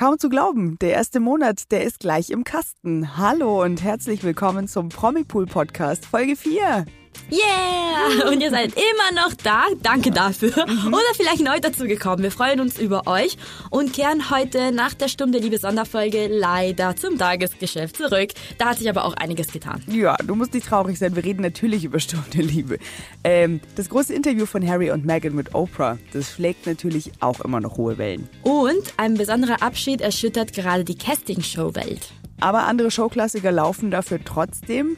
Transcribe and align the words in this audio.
Kaum 0.00 0.18
zu 0.18 0.30
glauben, 0.30 0.78
der 0.78 0.94
erste 0.94 1.20
Monat, 1.20 1.70
der 1.70 1.84
ist 1.84 2.00
gleich 2.00 2.30
im 2.30 2.42
Kasten. 2.42 3.18
Hallo 3.18 3.62
und 3.62 3.82
herzlich 3.82 4.24
willkommen 4.24 4.66
zum 4.66 4.88
Promipool 4.88 5.44
Podcast 5.44 6.06
Folge 6.06 6.36
4. 6.36 6.86
Yeah! 7.30 8.28
Und 8.30 8.40
ihr 8.40 8.50
seid 8.50 8.72
immer 8.72 9.22
noch 9.22 9.34
da. 9.34 9.64
Danke 9.82 10.10
dafür. 10.10 10.66
Mhm. 10.66 10.88
Oder 10.88 11.14
vielleicht 11.14 11.42
neu 11.42 11.60
dazugekommen. 11.60 12.22
Wir 12.22 12.32
freuen 12.32 12.60
uns 12.60 12.78
über 12.78 13.06
euch 13.06 13.36
und 13.70 13.92
kehren 13.92 14.30
heute 14.30 14.72
nach 14.72 14.94
der 14.94 15.08
Stunde 15.08 15.38
Liebe 15.38 15.58
Sonderfolge 15.58 16.26
leider 16.28 16.96
zum 16.96 17.18
Tagesgeschäft 17.18 17.96
zurück. 17.96 18.30
Da 18.58 18.70
hat 18.70 18.78
sich 18.78 18.88
aber 18.88 19.04
auch 19.04 19.14
einiges 19.14 19.52
getan. 19.52 19.82
Ja, 19.86 20.16
du 20.16 20.34
musst 20.34 20.54
nicht 20.54 20.66
traurig 20.66 20.98
sein. 20.98 21.14
Wir 21.14 21.24
reden 21.24 21.42
natürlich 21.42 21.84
über 21.84 22.00
Stunde 22.00 22.42
Liebe. 22.42 22.78
Ähm, 23.22 23.60
das 23.76 23.88
große 23.88 24.12
Interview 24.12 24.46
von 24.46 24.66
Harry 24.66 24.90
und 24.90 25.04
Meghan 25.04 25.34
mit 25.34 25.54
Oprah, 25.54 25.98
das 26.12 26.32
schlägt 26.32 26.66
natürlich 26.66 27.12
auch 27.20 27.40
immer 27.40 27.60
noch 27.60 27.76
hohe 27.76 27.96
Wellen. 27.98 28.28
Und 28.42 28.94
ein 28.96 29.14
besonderer 29.14 29.62
Abschied 29.62 30.00
erschüttert 30.00 30.52
gerade 30.52 30.84
die 30.84 30.98
Casting-Show-Welt. 30.98 32.12
Aber 32.40 32.64
andere 32.64 32.90
Showklassiker 32.90 33.52
laufen 33.52 33.90
dafür 33.90 34.18
trotzdem. 34.24 34.96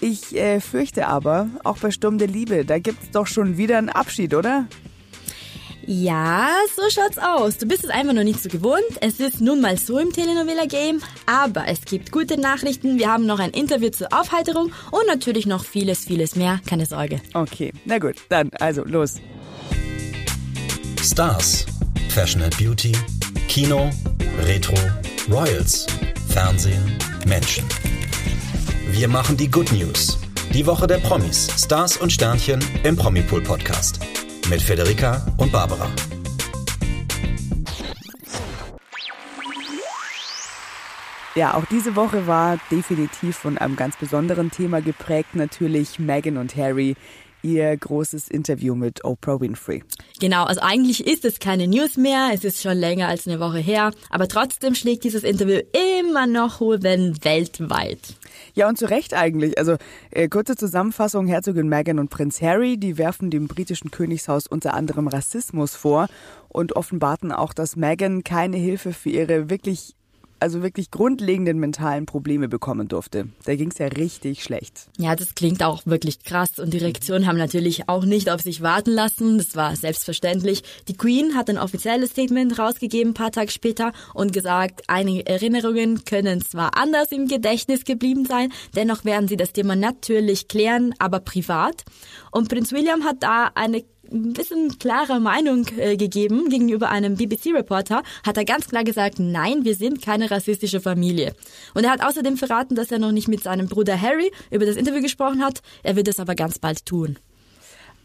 Ich 0.00 0.36
äh, 0.36 0.60
fürchte 0.60 1.06
aber, 1.06 1.48
auch 1.64 1.78
bei 1.78 1.90
Sturm 1.90 2.18
der 2.18 2.28
Liebe, 2.28 2.64
da 2.64 2.78
gibt 2.78 3.02
es 3.02 3.10
doch 3.10 3.26
schon 3.26 3.56
wieder 3.56 3.78
einen 3.78 3.88
Abschied, 3.88 4.34
oder? 4.34 4.66
Ja, 5.86 6.48
so 6.74 6.82
schaut's 6.88 7.18
aus. 7.18 7.58
Du 7.58 7.66
bist 7.66 7.84
es 7.84 7.90
einfach 7.90 8.14
noch 8.14 8.22
nicht 8.22 8.42
so 8.42 8.48
gewohnt. 8.48 8.82
Es 9.00 9.20
ist 9.20 9.40
nun 9.40 9.60
mal 9.60 9.76
so 9.76 9.98
im 9.98 10.12
Telenovela-Game. 10.12 11.02
Aber 11.26 11.66
es 11.68 11.82
gibt 11.82 12.10
gute 12.10 12.40
Nachrichten. 12.40 12.98
Wir 12.98 13.12
haben 13.12 13.26
noch 13.26 13.38
ein 13.38 13.50
Interview 13.50 13.90
zur 13.90 14.08
Aufheiterung 14.12 14.72
und 14.90 15.06
natürlich 15.06 15.46
noch 15.46 15.64
vieles, 15.64 16.04
vieles 16.04 16.36
mehr. 16.36 16.60
Keine 16.66 16.86
Sorge. 16.86 17.20
Okay, 17.34 17.72
na 17.84 17.98
gut, 17.98 18.16
dann 18.30 18.50
also 18.60 18.82
los. 18.84 19.16
Stars, 21.02 21.66
Fashion 22.08 22.42
and 22.42 22.56
Beauty, 22.56 22.92
Kino, 23.48 23.90
Retro, 24.46 24.74
Royals, 25.30 25.86
Fernsehen, 26.28 26.96
Menschen. 27.26 27.64
Wir 28.90 29.08
machen 29.08 29.36
die 29.36 29.50
Good 29.50 29.72
News. 29.72 30.18
Die 30.52 30.66
Woche 30.66 30.86
der 30.86 30.98
Promis, 30.98 31.48
Stars 31.56 31.96
und 31.96 32.12
Sternchen 32.12 32.60
im 32.84 32.96
Promipool 32.96 33.40
Podcast. 33.40 33.98
Mit 34.48 34.62
Federica 34.62 35.26
und 35.38 35.50
Barbara. 35.50 35.88
Ja, 41.34 41.54
auch 41.54 41.64
diese 41.64 41.96
Woche 41.96 42.26
war 42.26 42.58
definitiv 42.70 43.36
von 43.36 43.58
einem 43.58 43.74
ganz 43.74 43.96
besonderen 43.96 44.50
Thema 44.50 44.80
geprägt. 44.80 45.34
Natürlich 45.34 45.98
Meghan 45.98 46.36
und 46.36 46.54
Harry 46.56 46.94
ihr 47.44 47.76
großes 47.76 48.28
Interview 48.28 48.74
mit 48.74 49.04
Oprah 49.04 49.40
Winfrey. 49.40 49.84
Genau, 50.18 50.44
also 50.44 50.60
eigentlich 50.62 51.06
ist 51.06 51.24
es 51.24 51.38
keine 51.38 51.68
News 51.68 51.96
mehr, 51.96 52.30
es 52.32 52.42
ist 52.42 52.62
schon 52.62 52.78
länger 52.78 53.08
als 53.08 53.28
eine 53.28 53.38
Woche 53.38 53.58
her, 53.58 53.92
aber 54.08 54.26
trotzdem 54.28 54.74
schlägt 54.74 55.04
dieses 55.04 55.22
Interview 55.22 55.60
immer 56.00 56.26
noch 56.26 56.60
hohe 56.60 56.82
Wellen 56.82 57.22
weltweit. 57.22 58.00
Ja, 58.56 58.68
und 58.68 58.78
zu 58.78 58.88
Recht 58.88 59.14
eigentlich. 59.14 59.58
Also 59.58 59.76
äh, 60.12 60.28
kurze 60.28 60.54
Zusammenfassung, 60.54 61.26
Herzogin 61.26 61.68
Meghan 61.68 61.98
und 61.98 62.08
Prinz 62.08 62.40
Harry, 62.40 62.76
die 62.76 62.98
werfen 62.98 63.30
dem 63.30 63.48
britischen 63.48 63.90
Königshaus 63.90 64.46
unter 64.46 64.74
anderem 64.74 65.08
Rassismus 65.08 65.74
vor 65.74 66.06
und 66.48 66.76
offenbarten 66.76 67.32
auch, 67.32 67.52
dass 67.52 67.74
Meghan 67.74 68.22
keine 68.22 68.56
Hilfe 68.56 68.92
für 68.92 69.10
ihre 69.10 69.50
wirklich 69.50 69.96
also 70.44 70.62
wirklich 70.62 70.90
grundlegenden 70.90 71.58
mentalen 71.58 72.04
Probleme 72.04 72.50
bekommen 72.50 72.86
durfte. 72.86 73.28
Da 73.46 73.56
ging 73.56 73.70
es 73.70 73.78
ja 73.78 73.86
richtig 73.86 74.42
schlecht. 74.42 74.88
Ja, 74.98 75.16
das 75.16 75.34
klingt 75.34 75.62
auch 75.62 75.86
wirklich 75.86 76.22
krass. 76.22 76.58
Und 76.58 76.74
die 76.74 76.78
Reaktionen 76.78 77.26
haben 77.26 77.38
natürlich 77.38 77.88
auch 77.88 78.04
nicht 78.04 78.28
auf 78.28 78.42
sich 78.42 78.60
warten 78.60 78.90
lassen. 78.90 79.38
Das 79.38 79.56
war 79.56 79.74
selbstverständlich. 79.74 80.62
Die 80.86 80.98
Queen 80.98 81.34
hat 81.34 81.48
ein 81.48 81.56
offizielles 81.56 82.10
Statement 82.10 82.58
rausgegeben, 82.58 83.12
ein 83.12 83.14
paar 83.14 83.32
Tage 83.32 83.50
später, 83.50 83.92
und 84.12 84.34
gesagt, 84.34 84.82
einige 84.86 85.26
Erinnerungen 85.26 86.04
können 86.04 86.42
zwar 86.42 86.76
anders 86.76 87.10
im 87.10 87.26
Gedächtnis 87.26 87.84
geblieben 87.84 88.26
sein, 88.26 88.52
dennoch 88.76 89.06
werden 89.06 89.28
sie 89.28 89.38
das 89.38 89.54
Thema 89.54 89.76
natürlich 89.76 90.46
klären, 90.46 90.94
aber 90.98 91.20
privat. 91.20 91.84
Und 92.30 92.50
Prinz 92.50 92.70
William 92.72 93.04
hat 93.04 93.22
da 93.22 93.50
eine 93.54 93.82
ein 94.12 94.32
bisschen 94.32 94.78
klarer 94.78 95.20
Meinung 95.20 95.66
äh, 95.76 95.96
gegeben 95.96 96.48
gegenüber 96.48 96.90
einem 96.90 97.16
BBC-Reporter, 97.16 98.02
hat 98.24 98.36
er 98.36 98.44
ganz 98.44 98.68
klar 98.68 98.84
gesagt, 98.84 99.18
nein, 99.18 99.64
wir 99.64 99.74
sind 99.74 100.02
keine 100.02 100.30
rassistische 100.30 100.80
Familie. 100.80 101.34
Und 101.74 101.84
er 101.84 101.90
hat 101.90 102.04
außerdem 102.04 102.36
verraten, 102.36 102.74
dass 102.74 102.90
er 102.90 102.98
noch 102.98 103.12
nicht 103.12 103.28
mit 103.28 103.42
seinem 103.42 103.68
Bruder 103.68 104.00
Harry 104.00 104.30
über 104.50 104.66
das 104.66 104.76
Interview 104.76 105.02
gesprochen 105.02 105.42
hat. 105.42 105.60
Er 105.82 105.96
wird 105.96 106.08
es 106.08 106.20
aber 106.20 106.34
ganz 106.34 106.58
bald 106.58 106.86
tun. 106.86 107.18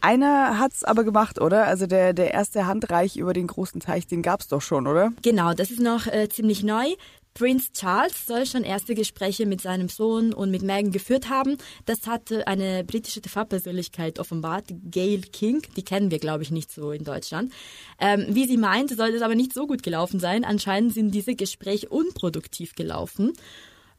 Einer 0.02 0.58
hat's 0.58 0.82
aber 0.82 1.04
gemacht, 1.04 1.40
oder? 1.40 1.66
Also 1.66 1.86
der, 1.86 2.14
der 2.14 2.32
erste 2.32 2.66
Handreich 2.66 3.16
über 3.16 3.34
den 3.34 3.46
großen 3.46 3.80
Teich, 3.80 4.06
den 4.06 4.22
gab's 4.22 4.48
doch 4.48 4.62
schon, 4.62 4.86
oder? 4.86 5.12
Genau, 5.22 5.52
das 5.52 5.70
ist 5.70 5.80
noch 5.80 6.06
äh, 6.06 6.28
ziemlich 6.30 6.62
neu. 6.62 6.86
Prince 7.34 7.72
Charles 7.72 8.26
soll 8.26 8.46
schon 8.46 8.64
erste 8.64 8.94
Gespräche 8.94 9.46
mit 9.46 9.60
seinem 9.60 9.88
Sohn 9.88 10.32
und 10.32 10.50
mit 10.50 10.62
Meghan 10.62 10.90
geführt 10.90 11.28
haben. 11.28 11.56
Das 11.86 12.06
hatte 12.06 12.46
eine 12.46 12.84
britische 12.84 13.20
TV-Persönlichkeit 13.20 14.18
offenbart, 14.18 14.64
Gail 14.90 15.22
King. 15.22 15.62
Die 15.76 15.84
kennen 15.84 16.10
wir, 16.10 16.18
glaube 16.18 16.42
ich, 16.42 16.50
nicht 16.50 16.72
so 16.72 16.92
in 16.92 17.04
Deutschland. 17.04 17.52
Ähm, 17.98 18.26
wie 18.30 18.46
sie 18.46 18.56
meint, 18.56 18.90
soll 18.90 19.12
das 19.12 19.22
aber 19.22 19.34
nicht 19.34 19.54
so 19.54 19.66
gut 19.66 19.82
gelaufen 19.82 20.20
sein. 20.20 20.44
Anscheinend 20.44 20.94
sind 20.94 21.14
diese 21.14 21.34
Gespräche 21.34 21.88
unproduktiv 21.88 22.74
gelaufen. 22.74 23.32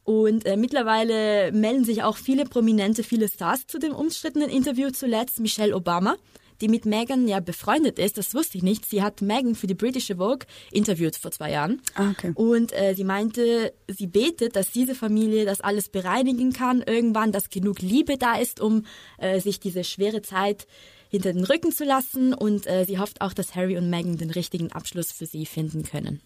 Und 0.04 0.46
äh, 0.46 0.56
mittlerweile 0.56 1.52
melden 1.52 1.84
sich 1.84 2.02
auch 2.02 2.16
viele 2.16 2.44
Prominente, 2.44 3.02
viele 3.02 3.28
Stars 3.28 3.66
zu 3.66 3.78
dem 3.78 3.94
umstrittenen 3.94 4.50
Interview 4.50 4.90
zuletzt. 4.90 5.40
Michelle 5.40 5.74
Obama 5.76 6.16
die 6.62 6.68
mit 6.68 6.86
Meghan 6.86 7.28
ja 7.28 7.40
befreundet 7.40 7.98
ist. 7.98 8.16
Das 8.16 8.34
wusste 8.34 8.56
ich 8.56 8.62
nicht. 8.62 8.86
Sie 8.88 9.02
hat 9.02 9.20
Meghan 9.20 9.54
für 9.54 9.66
die 9.66 9.74
britische 9.74 10.16
Vogue 10.16 10.46
interviewt 10.70 11.16
vor 11.16 11.32
zwei 11.32 11.50
Jahren. 11.50 11.82
Ah, 11.94 12.10
okay. 12.10 12.32
Und 12.34 12.72
äh, 12.72 12.94
sie 12.94 13.04
meinte, 13.04 13.74
sie 13.88 14.06
betet, 14.06 14.56
dass 14.56 14.70
diese 14.70 14.94
Familie 14.94 15.44
das 15.44 15.60
alles 15.60 15.88
bereinigen 15.88 16.52
kann 16.52 16.80
irgendwann, 16.80 17.32
dass 17.32 17.50
genug 17.50 17.80
Liebe 17.80 18.16
da 18.16 18.36
ist, 18.36 18.60
um 18.60 18.86
äh, 19.18 19.40
sich 19.40 19.60
diese 19.60 19.82
schwere 19.84 20.22
Zeit 20.22 20.66
hinter 21.08 21.32
den 21.32 21.44
Rücken 21.44 21.72
zu 21.72 21.84
lassen. 21.84 22.32
Und 22.32 22.66
äh, 22.66 22.84
sie 22.86 22.98
hofft 22.98 23.20
auch, 23.20 23.32
dass 23.32 23.56
Harry 23.56 23.76
und 23.76 23.90
Meghan 23.90 24.16
den 24.16 24.30
richtigen 24.30 24.70
Abschluss 24.72 25.10
für 25.10 25.26
sie 25.26 25.44
finden 25.44 25.82
können. 25.82 26.20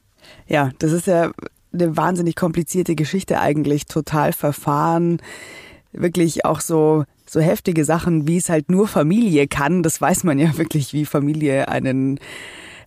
Ja, 0.47 0.71
das 0.79 0.93
ist 0.93 1.07
ja 1.07 1.33
eine 1.73 1.97
wahnsinnig 1.97 2.37
komplizierte 2.37 2.95
Geschichte 2.95 3.41
eigentlich, 3.41 3.87
total 3.87 4.33
verfahren, 4.33 5.21
wirklich 5.93 6.45
auch 6.45 6.61
so 6.61 7.05
so 7.29 7.41
heftige 7.41 7.85
Sachen, 7.85 8.27
wie 8.27 8.37
es 8.37 8.49
halt 8.49 8.71
nur 8.71 8.89
Familie 8.89 9.47
kann. 9.49 9.83
Das 9.83 10.01
weiß 10.01 10.25
man 10.25 10.39
ja 10.39 10.57
wirklich, 10.59 10.93
wie 10.93 11.05
Familie 11.05 11.69
einen 11.69 12.19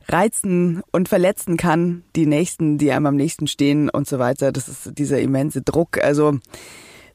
reizen 0.07 0.81
und 0.91 1.07
verletzen 1.09 1.57
kann. 1.57 2.03
Die 2.15 2.25
Nächsten, 2.25 2.77
die 2.77 2.91
einem 2.91 3.05
am 3.05 3.15
nächsten 3.15 3.47
stehen 3.47 3.89
und 3.89 4.07
so 4.07 4.19
weiter. 4.19 4.51
Das 4.51 4.67
ist 4.67 4.97
dieser 4.97 5.19
immense 5.19 5.61
Druck. 5.61 6.03
Also 6.03 6.39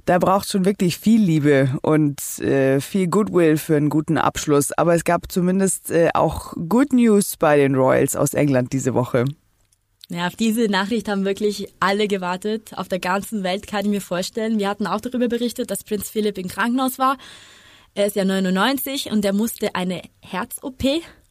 da 0.07 0.19
braucht 0.19 0.51
schon 0.51 0.65
wirklich 0.65 0.99
viel 0.99 1.21
Liebe 1.21 1.71
und 1.83 2.21
äh, 2.41 2.81
viel 2.81 3.09
Goodwill 3.09 3.57
für 3.57 3.77
einen 3.77 3.89
guten 3.89 4.19
Abschluss. 4.19 4.73
Aber 4.73 4.95
es 4.95 5.05
gab 5.05 5.33
zumindest 5.33 5.91
äh, 5.91 6.11
auch 6.15 6.53
Good 6.69 6.93
News 6.93 7.37
bei 7.37 7.57
den 7.57 7.75
Royals 7.75 8.15
aus 8.15 8.35
England 8.35 8.73
diese 8.73 8.95
Woche. 8.95 9.25
Ja, 10.11 10.27
auf 10.27 10.37
diese 10.37 10.69
Nachricht 10.69 11.09
haben 11.09 11.25
wirklich 11.25 11.67
alle 11.81 12.09
gewartet. 12.09 12.77
Auf 12.77 12.89
der 12.89 12.99
ganzen 12.99 13.43
Welt 13.43 13.67
kann 13.67 13.87
ich 13.87 13.91
mir 13.91 14.03
vorstellen. 14.03 14.59
Wir 14.59 14.69
hatten 14.69 14.87
auch 14.87 15.01
darüber 15.01 15.29
berichtet, 15.29 15.71
dass 15.71 15.85
Prinz 15.85 16.11
Philipp 16.11 16.37
im 16.37 16.49
Krankenhaus 16.49 16.99
war. 16.99 17.17
Er 17.95 18.07
ist 18.07 18.17
ja 18.17 18.25
99 18.25 19.11
und 19.11 19.25
er 19.25 19.33
musste 19.33 19.75
eine 19.75 20.03
Herz-OP 20.21 20.83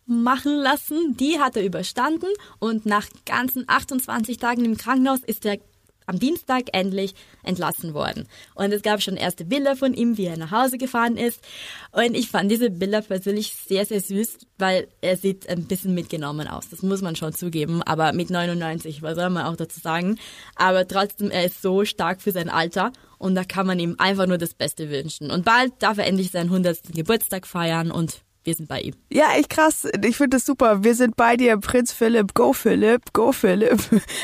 machen 0.06 0.56
lassen. 0.56 1.16
Die 1.17 1.39
hat 1.39 1.56
er 1.56 1.66
überstanden 1.66 2.29
und 2.59 2.85
nach 2.85 3.07
ganzen 3.25 3.66
28 3.67 4.38
Tagen 4.38 4.66
im 4.66 4.78
Krankenhaus 4.78 5.19
ist 5.19 5.45
er 5.45 5.57
am 6.05 6.19
Dienstag 6.19 6.65
endlich 6.73 7.13
entlassen 7.43 7.93
worden. 7.93 8.27
Und 8.55 8.73
es 8.73 8.81
gab 8.81 9.01
schon 9.01 9.17
erste 9.17 9.45
Bilder 9.45 9.75
von 9.75 9.93
ihm, 9.93 10.17
wie 10.17 10.25
er 10.25 10.37
nach 10.37 10.51
Hause 10.51 10.77
gefahren 10.77 11.17
ist. 11.17 11.43
Und 11.91 12.15
ich 12.15 12.29
fand 12.29 12.51
diese 12.51 12.69
Bilder 12.69 13.01
persönlich 13.01 13.53
sehr, 13.55 13.85
sehr 13.85 14.01
süß, 14.01 14.37
weil 14.57 14.87
er 15.01 15.17
sieht 15.17 15.47
ein 15.49 15.65
bisschen 15.65 15.93
mitgenommen 15.93 16.47
aus. 16.47 16.69
Das 16.69 16.81
muss 16.81 17.01
man 17.01 17.15
schon 17.15 17.33
zugeben. 17.33 17.83
Aber 17.83 18.13
mit 18.13 18.29
99, 18.29 19.01
was 19.01 19.15
soll 19.15 19.29
man 19.29 19.45
auch 19.45 19.55
dazu 19.55 19.79
sagen? 19.79 20.17
Aber 20.55 20.88
trotzdem, 20.88 21.31
er 21.31 21.45
ist 21.45 21.61
so 21.61 21.85
stark 21.85 22.21
für 22.21 22.31
sein 22.31 22.49
Alter. 22.49 22.91
Und 23.17 23.35
da 23.35 23.44
kann 23.45 23.65
man 23.65 23.79
ihm 23.79 23.95
einfach 23.99 24.27
nur 24.27 24.38
das 24.38 24.53
Beste 24.53 24.89
wünschen. 24.89 25.31
Und 25.31 25.45
bald 25.45 25.71
darf 25.79 25.97
er 25.97 26.07
endlich 26.07 26.31
seinen 26.31 26.49
100. 26.49 26.94
Geburtstag 26.94 27.47
feiern 27.47 27.89
und 27.89 28.22
wir 28.44 28.54
sind 28.56 28.68
bei 28.68 28.81
ihm. 28.81 28.94
Ja, 29.10 29.34
echt 29.38 29.50
krass. 29.50 29.88
Ich 30.04 30.18
finde 30.18 30.38
das 30.38 30.45
super. 30.45 30.84
Wir 30.84 30.95
sind 30.95 31.16
bei 31.16 31.38
dir, 31.38 31.57
Prinz 31.57 31.94
Philipp. 31.94 32.34
Go 32.34 32.54
Philipp, 32.54 33.13
go 33.13 33.31
Philipp. 33.31 33.80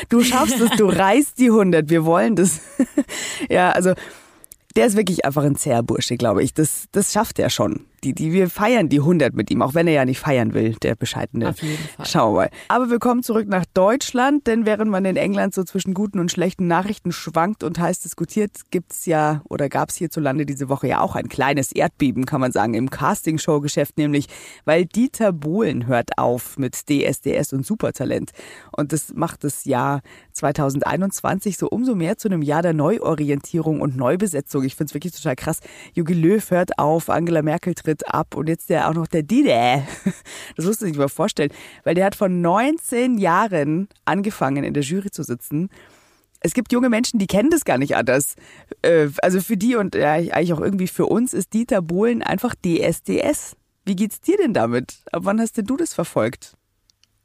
Du 0.08 0.22
schaffst 0.22 0.60
es, 0.60 0.70
du 0.76 0.86
reißt 0.86 1.38
die 1.38 1.46
100. 1.46 1.88
Wir 1.88 2.04
wollen 2.04 2.36
das. 2.36 2.60
ja, 3.48 3.70
also 3.70 3.94
der 4.76 4.86
ist 4.86 4.96
wirklich 4.96 5.24
einfach 5.24 5.44
ein 5.44 5.56
Zerrbursche, 5.56 6.16
glaube 6.16 6.42
ich. 6.42 6.54
Das, 6.54 6.84
das 6.92 7.12
schafft 7.12 7.38
er 7.38 7.50
schon. 7.50 7.86
Die, 8.04 8.14
die, 8.14 8.32
wir 8.32 8.48
feiern 8.48 8.88
die 8.88 9.00
100 9.00 9.34
mit 9.34 9.50
ihm, 9.50 9.60
auch 9.62 9.74
wenn 9.74 9.86
er 9.86 9.92
ja 9.92 10.04
nicht 10.04 10.20
feiern 10.20 10.54
will, 10.54 10.74
der 10.82 10.94
bescheidene. 10.94 11.50
Auf 11.50 11.62
jeden 11.62 11.76
Fall. 11.76 12.06
Schauen 12.06 12.34
wir 12.34 12.40
mal. 12.40 12.50
Aber 12.68 12.90
wir 12.90 12.98
kommen 12.98 13.22
zurück 13.22 13.46
nach 13.48 13.66
Deutschland, 13.74 14.46
denn 14.46 14.64
während 14.64 14.90
man 14.90 15.04
in 15.04 15.16
England 15.16 15.54
so 15.54 15.64
zwischen 15.64 15.92
guten 15.92 16.18
und 16.18 16.30
schlechten 16.30 16.66
Nachrichten 16.66 17.12
schwankt 17.12 17.62
und 17.62 17.78
heiß 17.78 18.00
diskutiert, 18.00 18.52
gibt's 18.70 19.06
ja 19.06 19.42
oder 19.48 19.68
gab's 19.68 19.96
hierzulande 19.96 20.46
diese 20.46 20.68
Woche 20.68 20.88
ja 20.88 21.00
auch 21.00 21.14
ein 21.14 21.28
kleines 21.28 21.72
Erdbeben, 21.72 22.24
kann 22.24 22.40
man 22.40 22.52
sagen, 22.52 22.74
im 22.74 22.88
Castingshow-Geschäft, 22.88 23.98
nämlich 23.98 24.28
weil 24.64 24.86
Dieter 24.86 25.32
Bohlen 25.32 25.86
hört 25.86 26.16
auf 26.18 26.58
mit 26.58 26.88
DSDS 26.88 27.52
und 27.52 27.66
Supertalent. 27.66 28.30
Und 28.76 28.92
das 28.92 29.12
macht 29.14 29.44
das 29.44 29.64
Jahr 29.66 30.00
2021 30.32 31.58
so 31.58 31.68
umso 31.68 31.94
mehr 31.94 32.16
zu 32.16 32.28
einem 32.28 32.42
Jahr 32.42 32.62
der 32.62 32.72
Neuorientierung 32.72 33.80
und 33.80 33.96
Neubesetzung. 33.96 34.64
Ich 34.64 34.74
find's 34.74 34.94
wirklich 34.94 35.12
total 35.12 35.36
krass. 35.36 35.60
Jogi 35.92 36.14
Löw 36.14 36.50
hört 36.50 36.78
auf, 36.78 37.10
Angela 37.10 37.42
Merkel 37.42 37.74
tritt 37.74 37.89
ab 38.06 38.36
und 38.36 38.48
jetzt 38.48 38.70
der 38.70 38.88
auch 38.88 38.94
noch 38.94 39.06
der 39.06 39.22
Dide. 39.22 39.86
Das 40.56 40.66
musst 40.66 40.82
du 40.82 40.90
dir 40.90 40.98
mal 40.98 41.08
vorstellen, 41.08 41.50
weil 41.84 41.94
der 41.94 42.04
hat 42.04 42.14
vor 42.14 42.28
19 42.28 43.18
Jahren 43.18 43.88
angefangen 44.04 44.64
in 44.64 44.74
der 44.74 44.82
Jury 44.82 45.10
zu 45.10 45.22
sitzen. 45.22 45.70
Es 46.40 46.54
gibt 46.54 46.72
junge 46.72 46.88
Menschen, 46.88 47.18
die 47.18 47.26
kennen 47.26 47.50
das 47.50 47.64
gar 47.64 47.78
nicht 47.78 47.96
anders. 47.96 48.34
Äh, 48.82 49.08
also 49.22 49.40
für 49.40 49.56
die 49.56 49.76
und 49.76 49.96
eigentlich 49.96 50.52
auch 50.52 50.60
irgendwie 50.60 50.88
für 50.88 51.06
uns 51.06 51.34
ist 51.34 51.52
Dieter 51.52 51.82
Bohlen 51.82 52.22
einfach 52.22 52.54
DSDS. 52.54 53.56
Wie 53.84 53.96
geht's 53.96 54.20
dir 54.20 54.36
denn 54.36 54.54
damit? 54.54 54.98
Ab 55.12 55.22
wann 55.24 55.40
hast 55.40 55.56
denn 55.56 55.66
du 55.66 55.76
das 55.76 55.94
verfolgt? 55.94 56.56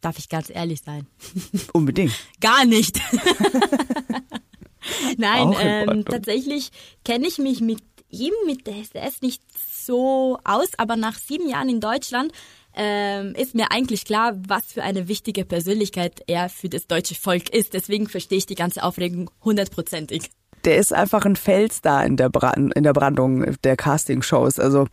Darf 0.01 0.19
ich 0.19 0.29
ganz 0.29 0.49
ehrlich 0.49 0.81
sein? 0.81 1.07
Unbedingt. 1.73 2.13
Gar 2.41 2.65
nicht. 2.65 2.99
Nein, 5.17 5.55
ähm, 5.59 6.05
tatsächlich 6.05 6.71
kenne 7.03 7.27
ich 7.27 7.39
mich 7.39 7.61
mit 7.61 7.81
ihm, 8.09 8.33
mit 8.45 8.67
der 8.67 8.77
SDS 8.77 9.21
nicht 9.21 9.41
so 9.85 10.39
aus, 10.43 10.69
aber 10.77 10.95
nach 10.95 11.17
sieben 11.17 11.47
Jahren 11.49 11.69
in 11.69 11.79
Deutschland 11.79 12.31
ähm, 12.75 13.33
ist 13.35 13.55
mir 13.55 13.71
eigentlich 13.71 14.05
klar, 14.05 14.33
was 14.47 14.65
für 14.65 14.83
eine 14.83 15.07
wichtige 15.07 15.45
Persönlichkeit 15.45 16.21
er 16.27 16.49
für 16.49 16.69
das 16.69 16.87
deutsche 16.87 17.15
Volk 17.15 17.49
ist. 17.49 17.73
Deswegen 17.73 18.07
verstehe 18.07 18.37
ich 18.37 18.45
die 18.45 18.55
ganze 18.55 18.83
Aufregung 18.83 19.29
hundertprozentig. 19.43 20.29
der 20.65 20.77
ist 20.77 20.93
einfach 20.93 21.25
ein 21.25 21.35
Fels 21.35 21.81
da 21.81 22.03
in 22.03 22.17
der, 22.17 22.29
Brand, 22.29 22.73
in 22.73 22.83
der 22.83 22.93
Brandung 22.93 23.55
der 23.63 23.77
Castingshows. 23.77 24.59
Also 24.59 24.87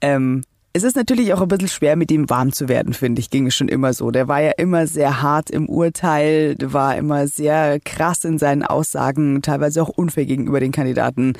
ähm, 0.00 0.42
es 0.76 0.82
ist 0.82 0.96
natürlich 0.96 1.32
auch 1.32 1.40
ein 1.40 1.46
bisschen 1.46 1.68
schwer, 1.68 1.94
mit 1.94 2.10
ihm 2.10 2.28
warm 2.28 2.52
zu 2.52 2.68
werden, 2.68 2.94
finde 2.94 3.20
ich, 3.20 3.30
ging 3.30 3.46
es 3.46 3.54
schon 3.54 3.68
immer 3.68 3.92
so. 3.92 4.10
Der 4.10 4.26
war 4.26 4.42
ja 4.42 4.50
immer 4.56 4.88
sehr 4.88 5.22
hart 5.22 5.48
im 5.50 5.68
Urteil, 5.68 6.56
war 6.60 6.96
immer 6.96 7.28
sehr 7.28 7.78
krass 7.78 8.24
in 8.24 8.38
seinen 8.38 8.64
Aussagen, 8.64 9.40
teilweise 9.40 9.80
auch 9.82 9.88
unfair 9.88 10.26
gegenüber 10.26 10.58
den 10.58 10.72
Kandidaten. 10.72 11.34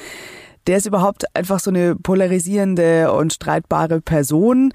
Der 0.67 0.79
ist 0.79 0.87
überhaupt 0.87 1.25
einfach 1.35 1.61
so 1.61 1.71
eine 1.71 1.95
polarisierende 1.95 3.13
und 3.13 3.33
streitbare 3.33 4.01
Person. 4.01 4.73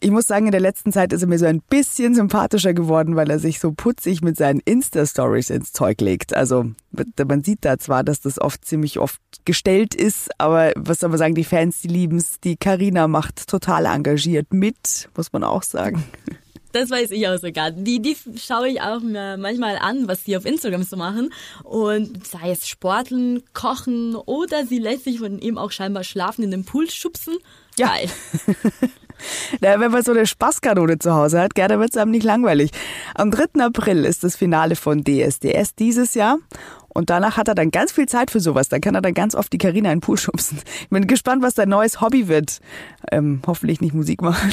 Ich 0.00 0.10
muss 0.10 0.26
sagen, 0.26 0.46
in 0.46 0.52
der 0.52 0.60
letzten 0.60 0.92
Zeit 0.92 1.12
ist 1.12 1.22
er 1.22 1.28
mir 1.28 1.38
so 1.38 1.46
ein 1.46 1.60
bisschen 1.60 2.14
sympathischer 2.14 2.74
geworden, 2.74 3.16
weil 3.16 3.30
er 3.30 3.38
sich 3.38 3.60
so 3.60 3.72
putzig 3.72 4.22
mit 4.22 4.36
seinen 4.36 4.60
Insta-Stories 4.60 5.50
ins 5.50 5.72
Zeug 5.72 6.00
legt. 6.00 6.36
Also 6.36 6.70
man 7.26 7.42
sieht 7.42 7.64
da 7.64 7.78
zwar, 7.78 8.04
dass 8.04 8.20
das 8.20 8.40
oft 8.40 8.64
ziemlich 8.64 8.98
oft 8.98 9.20
gestellt 9.44 9.94
ist, 9.94 10.28
aber 10.38 10.72
was 10.76 11.00
soll 11.00 11.10
man 11.10 11.18
sagen, 11.18 11.34
die 11.34 11.44
Fans, 11.44 11.80
die 11.80 11.88
lieben's. 11.88 12.40
Die 12.40 12.56
Karina 12.56 13.08
macht 13.08 13.48
total 13.48 13.86
engagiert 13.86 14.52
mit, 14.52 15.08
muss 15.16 15.32
man 15.32 15.44
auch 15.44 15.62
sagen. 15.62 16.04
Das 16.76 16.90
weiß 16.90 17.10
ich 17.12 17.26
auch 17.26 17.38
sogar. 17.38 17.70
Die, 17.70 18.02
die 18.02 18.14
schaue 18.36 18.68
ich 18.68 18.82
auch 18.82 19.00
mir 19.00 19.38
manchmal 19.38 19.78
an, 19.78 20.08
was 20.08 20.24
sie 20.24 20.36
auf 20.36 20.44
Instagram 20.44 20.82
so 20.82 20.98
machen. 20.98 21.32
Und 21.64 22.26
sei 22.26 22.50
es 22.50 22.68
Sporteln, 22.68 23.42
Kochen 23.54 24.14
oder 24.14 24.66
sie 24.66 24.78
lässt 24.78 25.04
sich 25.04 25.20
von 25.20 25.38
ihm 25.38 25.56
auch 25.56 25.72
scheinbar 25.72 26.04
schlafen 26.04 26.44
in 26.44 26.50
den 26.50 26.66
Pool 26.66 26.90
schubsen. 26.90 27.38
Ja. 27.78 27.86
Geil. 27.86 28.10
Na, 29.62 29.80
wenn 29.80 29.90
man 29.90 30.02
so 30.02 30.12
eine 30.12 30.26
Spaßkanone 30.26 30.98
zu 30.98 31.14
Hause 31.14 31.40
hat, 31.40 31.54
gell, 31.54 31.66
dann 31.66 31.80
wird's 31.80 31.96
einem 31.96 32.10
nicht 32.10 32.24
langweilig. 32.24 32.72
Am 33.14 33.30
3. 33.30 33.64
April 33.64 34.04
ist 34.04 34.22
das 34.22 34.36
Finale 34.36 34.76
von 34.76 35.02
DSDS 35.02 35.76
dieses 35.76 36.12
Jahr. 36.12 36.36
Und 36.88 37.08
danach 37.08 37.38
hat 37.38 37.48
er 37.48 37.54
dann 37.54 37.70
ganz 37.70 37.92
viel 37.92 38.06
Zeit 38.06 38.30
für 38.30 38.40
sowas. 38.40 38.68
Dann 38.68 38.82
kann 38.82 38.94
er 38.94 39.00
dann 39.00 39.14
ganz 39.14 39.34
oft 39.34 39.50
die 39.50 39.58
Karina 39.58 39.90
in 39.90 40.00
den 40.00 40.02
Pool 40.02 40.18
schubsen. 40.18 40.58
Ich 40.82 40.90
bin 40.90 41.06
gespannt, 41.06 41.42
was 41.42 41.54
dein 41.54 41.70
neues 41.70 42.02
Hobby 42.02 42.28
wird. 42.28 42.60
Ähm, 43.10 43.40
hoffentlich 43.46 43.80
nicht 43.80 43.94
Musik 43.94 44.20
machen. 44.20 44.52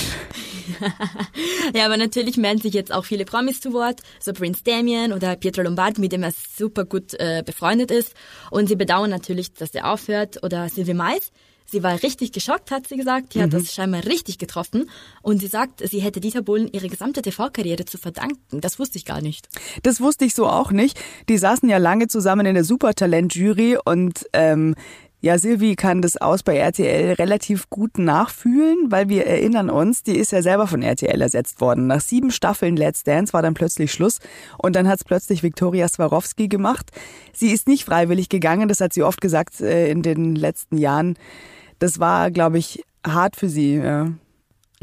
Ja, 1.73 1.85
aber 1.85 1.97
natürlich 1.97 2.37
melden 2.37 2.61
sich 2.61 2.73
jetzt 2.73 2.93
auch 2.93 3.05
viele 3.05 3.25
Promis 3.25 3.61
zu 3.61 3.73
Wort, 3.73 4.01
so 4.19 4.33
Prince 4.33 4.63
Damien 4.63 5.13
oder 5.13 5.35
Pietro 5.35 5.63
Lombardi, 5.63 6.01
mit 6.01 6.11
dem 6.11 6.23
er 6.23 6.31
super 6.31 6.85
gut 6.85 7.13
äh, 7.19 7.41
befreundet 7.45 7.89
ist. 7.89 8.13
Und 8.51 8.67
sie 8.67 8.75
bedauern 8.75 9.09
natürlich, 9.09 9.53
dass 9.53 9.73
er 9.73 9.91
aufhört. 9.91 10.43
Oder 10.43 10.69
Sylvie 10.69 10.93
Mais. 10.93 11.31
Sie 11.65 11.81
war 11.81 12.03
richtig 12.03 12.31
geschockt, 12.33 12.69
hat 12.71 12.87
sie 12.87 12.97
gesagt. 12.97 13.33
Die 13.33 13.41
hat 13.41 13.53
das 13.53 13.73
scheinbar 13.73 14.05
richtig 14.05 14.37
getroffen. 14.37 14.89
Und 15.21 15.39
sie 15.39 15.47
sagt, 15.47 15.81
sie 15.87 16.01
hätte 16.01 16.19
Dieter 16.19 16.41
Bohlen 16.41 16.67
ihre 16.71 16.87
gesamte 16.87 17.21
TV-Karriere 17.21 17.85
zu 17.85 17.97
verdanken. 17.97 18.61
Das 18.61 18.77
wusste 18.77 18.97
ich 18.97 19.05
gar 19.05 19.21
nicht. 19.21 19.47
Das 19.81 19.99
wusste 19.99 20.25
ich 20.25 20.35
so 20.35 20.45
auch 20.45 20.71
nicht. 20.71 20.99
Die 21.29 21.37
saßen 21.37 21.67
ja 21.69 21.77
lange 21.77 22.07
zusammen 22.07 22.45
in 22.45 22.53
der 22.53 22.63
Supertalent-Jury 22.63 23.77
und 23.83 24.27
ähm, 24.33 24.75
ja, 25.23 25.37
Silvi 25.37 25.77
kann 25.77 26.01
das 26.01 26.17
aus 26.17 26.43
bei 26.43 26.57
RTL 26.57 27.13
relativ 27.13 27.69
gut 27.69 27.97
nachfühlen, 27.97 28.91
weil 28.91 29.07
wir 29.07 29.25
erinnern 29.25 29.69
uns, 29.69 30.03
die 30.03 30.17
ist 30.17 30.33
ja 30.33 30.41
selber 30.41 30.67
von 30.67 30.81
RTL 30.81 31.21
ersetzt 31.21 31.61
worden. 31.61 31.87
Nach 31.87 32.01
sieben 32.01 32.29
Staffeln 32.29 32.75
Let's 32.75 33.03
Dance 33.03 33.31
war 33.31 33.41
dann 33.41 33.53
plötzlich 33.53 33.93
Schluss 33.93 34.19
und 34.57 34.75
dann 34.75 34.85
hat's 34.85 35.05
plötzlich 35.05 35.41
Viktoria 35.41 35.87
Swarovski 35.87 36.49
gemacht. 36.49 36.91
Sie 37.31 37.51
ist 37.51 37.69
nicht 37.69 37.85
freiwillig 37.85 38.27
gegangen, 38.27 38.67
das 38.67 38.81
hat 38.81 38.91
sie 38.91 39.01
oft 39.01 39.21
gesagt 39.21 39.61
äh, 39.61 39.89
in 39.89 40.01
den 40.01 40.35
letzten 40.35 40.77
Jahren. 40.77 41.15
Das 41.79 42.01
war, 42.01 42.29
glaube 42.29 42.57
ich, 42.57 42.83
hart 43.07 43.37
für 43.37 43.47
sie. 43.47 43.81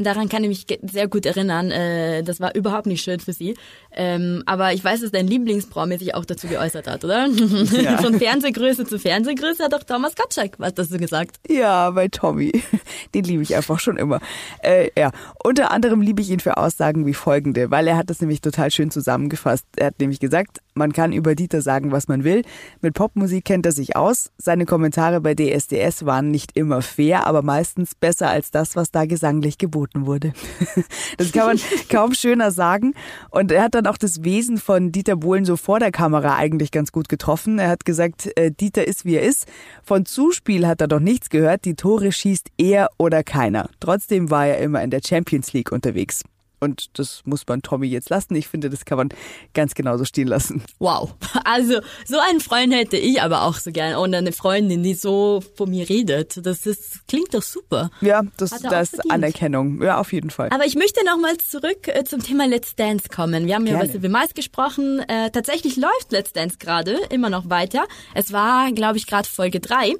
Daran 0.03 0.29
kann 0.29 0.43
ich 0.43 0.49
mich 0.49 0.79
sehr 0.91 1.07
gut 1.07 1.25
erinnern. 1.25 1.71
Äh, 1.71 2.23
das 2.23 2.39
war 2.39 2.55
überhaupt 2.55 2.87
nicht 2.87 3.03
schön 3.03 3.19
für 3.19 3.33
sie. 3.33 3.55
Ähm, 3.91 4.43
aber 4.45 4.73
ich 4.73 4.83
weiß, 4.83 5.01
dass 5.01 5.11
dein 5.11 5.27
Lieblingspromi 5.27 5.97
sich 5.97 6.15
auch 6.15 6.25
dazu 6.25 6.47
geäußert 6.47 6.87
hat, 6.87 7.03
oder? 7.03 7.27
Von 8.01 8.19
Fernsehgröße 8.19 8.85
zu 8.85 8.99
Fernsehgröße 8.99 9.63
hat 9.63 9.73
auch 9.73 9.83
Thomas 9.83 10.15
Gottschalk 10.15 10.55
was 10.57 10.73
dazu 10.73 10.97
gesagt. 10.97 11.37
Ja, 11.47 11.91
bei 11.91 12.07
Tommy. 12.07 12.51
Den 13.13 13.23
liebe 13.25 13.43
ich 13.43 13.55
einfach 13.55 13.79
schon 13.79 13.97
immer. 13.97 14.19
Äh, 14.63 14.89
ja, 14.97 15.11
unter 15.43 15.71
anderem 15.71 16.01
liebe 16.01 16.21
ich 16.21 16.29
ihn 16.29 16.39
für 16.39 16.57
Aussagen 16.57 17.05
wie 17.05 17.13
folgende, 17.13 17.71
weil 17.71 17.87
er 17.87 17.97
hat 17.97 18.09
das 18.09 18.21
nämlich 18.21 18.41
total 18.41 18.71
schön 18.71 18.91
zusammengefasst. 18.91 19.65
Er 19.75 19.87
hat 19.87 19.99
nämlich 19.99 20.19
gesagt, 20.19 20.59
man 20.73 20.93
kann 20.93 21.11
über 21.11 21.35
Dieter 21.35 21.61
sagen, 21.61 21.91
was 21.91 22.07
man 22.07 22.23
will. 22.23 22.43
Mit 22.81 22.93
Popmusik 22.93 23.45
kennt 23.45 23.65
er 23.65 23.71
sich 23.71 23.95
aus. 23.95 24.31
Seine 24.37 24.65
Kommentare 24.65 25.21
bei 25.21 25.35
DSDS 25.35 26.05
waren 26.05 26.31
nicht 26.31 26.55
immer 26.57 26.81
fair, 26.81 27.27
aber 27.27 27.41
meistens 27.41 27.93
besser 27.95 28.29
als 28.29 28.51
das, 28.51 28.75
was 28.75 28.91
da 28.91 29.05
gesanglich 29.05 29.57
geboten 29.57 30.05
wurde. 30.05 30.33
Das 31.17 31.31
kann 31.31 31.45
man 31.45 31.59
kaum 31.89 32.13
schöner 32.13 32.51
sagen. 32.51 32.93
Und 33.29 33.51
er 33.51 33.63
hat 33.63 33.75
dann 33.75 33.85
auch 33.85 33.97
das 33.97 34.23
Wesen 34.23 34.57
von 34.57 34.91
Dieter 34.91 35.17
Bohlen 35.17 35.45
so 35.45 35.55
vor 35.55 35.79
der 35.79 35.91
Kamera 35.91 36.35
eigentlich 36.35 36.71
ganz 36.71 36.91
gut 36.91 37.09
getroffen. 37.09 37.59
Er 37.59 37.69
hat 37.69 37.85
gesagt, 37.85 38.31
äh, 38.37 38.51
Dieter 38.51 38.87
ist 38.87 39.05
wie 39.05 39.15
er 39.15 39.23
ist. 39.23 39.45
Von 39.83 40.05
Zuspiel 40.05 40.65
hat 40.67 40.81
er 40.81 40.87
doch 40.87 40.99
nichts 40.99 41.29
gehört. 41.29 41.65
Die 41.65 41.75
Tore 41.75 42.11
schießt 42.11 42.49
er 42.57 42.89
oder 42.97 43.23
keiner. 43.23 43.69
Trotzdem 43.79 44.31
war 44.31 44.47
er 44.47 44.59
immer 44.59 44.81
in 44.81 44.89
der 44.89 45.01
Champions 45.05 45.53
League 45.53 45.71
unterwegs. 45.71 46.23
Und 46.63 46.99
das 46.99 47.23
muss 47.25 47.47
man 47.47 47.63
Tommy 47.63 47.87
jetzt 47.87 48.11
lassen. 48.11 48.35
Ich 48.35 48.47
finde, 48.47 48.69
das 48.69 48.85
kann 48.85 48.97
man 48.97 49.09
ganz 49.55 49.73
genauso 49.73 50.05
stehen 50.05 50.27
lassen. 50.27 50.63
Wow. 50.79 51.15
Also, 51.43 51.81
so 52.05 52.17
einen 52.19 52.39
Freund 52.39 52.71
hätte 52.71 52.97
ich 52.97 53.21
aber 53.21 53.43
auch 53.43 53.55
so 53.55 53.71
gern. 53.71 53.95
Und 53.95 54.13
eine 54.13 54.31
Freundin, 54.31 54.83
die 54.83 54.93
so 54.93 55.41
von 55.55 55.69
mir 55.69 55.89
redet. 55.89 56.45
Das 56.45 56.65
ist, 56.65 57.07
klingt 57.07 57.33
doch 57.33 57.41
super. 57.41 57.89
Ja, 57.99 58.21
das, 58.37 58.51
das 58.51 58.93
ist. 58.93 59.11
Anerkennung. 59.11 59.81
Ja, 59.81 59.99
auf 59.99 60.13
jeden 60.13 60.29
Fall. 60.29 60.49
Aber 60.51 60.65
ich 60.65 60.75
möchte 60.75 61.03
nochmal 61.03 61.37
zurück 61.37 61.87
äh, 61.87 62.03
zum 62.03 62.21
Thema 62.21 62.45
Let's 62.47 62.75
Dance 62.75 63.09
kommen. 63.09 63.47
Wir 63.47 63.55
haben 63.55 63.65
ja 63.65 63.75
über 63.75 63.87
Sylvie 63.87 64.09
Mais 64.09 64.33
gesprochen. 64.33 64.99
Äh, 64.99 65.31
tatsächlich 65.31 65.77
läuft 65.77 66.11
Let's 66.11 66.31
Dance 66.31 66.57
gerade 66.59 66.99
immer 67.09 67.29
noch 67.29 67.49
weiter. 67.49 67.85
Es 68.13 68.31
war, 68.31 68.71
glaube 68.71 68.97
ich, 68.97 69.07
gerade 69.07 69.27
Folge 69.27 69.59
drei. 69.59 69.95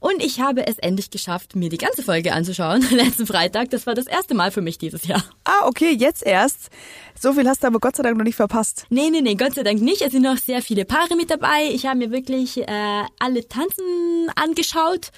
Und 0.00 0.24
ich 0.24 0.40
habe 0.40 0.66
es 0.66 0.78
endlich 0.78 1.10
geschafft, 1.10 1.54
mir 1.54 1.68
die 1.68 1.76
ganze 1.76 2.02
Folge 2.02 2.32
anzuschauen. 2.32 2.80
Letzten 2.90 3.26
Freitag. 3.26 3.68
Das 3.70 3.86
war 3.86 3.94
das 3.94 4.06
erste 4.06 4.34
Mal 4.34 4.50
für 4.50 4.62
mich 4.62 4.78
dieses 4.78 5.06
Jahr. 5.06 5.22
Ah, 5.44 5.66
okay, 5.66 5.92
jetzt 5.92 6.24
erst. 6.24 6.70
So 7.18 7.34
viel 7.34 7.46
hast 7.46 7.62
du 7.62 7.66
aber 7.66 7.80
Gott 7.80 7.96
sei 7.96 8.02
Dank 8.02 8.16
noch 8.16 8.24
nicht 8.24 8.36
verpasst. 8.36 8.86
Nee, 8.88 9.10
nee, 9.10 9.20
nee, 9.20 9.34
Gott 9.34 9.54
sei 9.54 9.62
Dank 9.62 9.82
nicht. 9.82 10.00
Es 10.00 10.12
sind 10.12 10.22
noch 10.22 10.38
sehr 10.38 10.62
viele 10.62 10.86
Paare 10.86 11.16
mit 11.16 11.30
dabei. 11.30 11.68
Ich 11.70 11.84
habe 11.84 11.98
mir 11.98 12.10
wirklich 12.10 12.56
äh, 12.56 13.04
alle 13.18 13.46
Tanzen 13.46 14.30
angeschaut. 14.36 15.10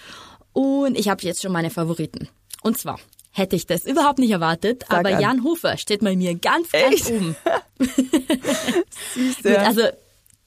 Und 0.52 0.98
ich 0.98 1.08
habe 1.08 1.22
jetzt 1.22 1.42
schon 1.42 1.52
meine 1.52 1.70
Favoriten. 1.70 2.28
Und 2.62 2.76
zwar 2.76 2.98
hätte 3.30 3.54
ich 3.54 3.66
das 3.66 3.84
überhaupt 3.84 4.18
nicht 4.18 4.32
erwartet, 4.32 4.84
Sag 4.88 4.98
aber 4.98 5.14
an. 5.14 5.22
Jan 5.22 5.44
Hofer 5.44 5.76
steht 5.78 6.00
bei 6.00 6.16
mir 6.16 6.34
ganz, 6.34 6.72
ganz 6.72 6.94
Echt? 6.94 7.10
oben. 7.10 7.36
Siehst 9.14 9.42
Gut, 9.44 9.56
also 9.58 9.82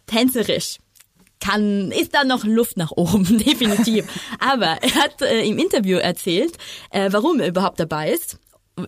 tänzerisch 0.06 0.78
kann, 1.46 1.92
ist 1.92 2.14
da 2.14 2.24
noch 2.24 2.44
Luft 2.44 2.78
nach 2.78 2.92
oben, 2.92 3.38
definitiv. 3.46 4.06
Aber 4.40 4.78
er 4.82 4.96
hat 4.96 5.22
äh, 5.22 5.46
im 5.46 5.58
Interview 5.58 5.98
erzählt, 5.98 6.58
äh, 6.92 7.10
warum 7.12 7.40
er 7.40 7.48
überhaupt 7.48 7.80
dabei 7.80 8.12
ist. 8.12 8.40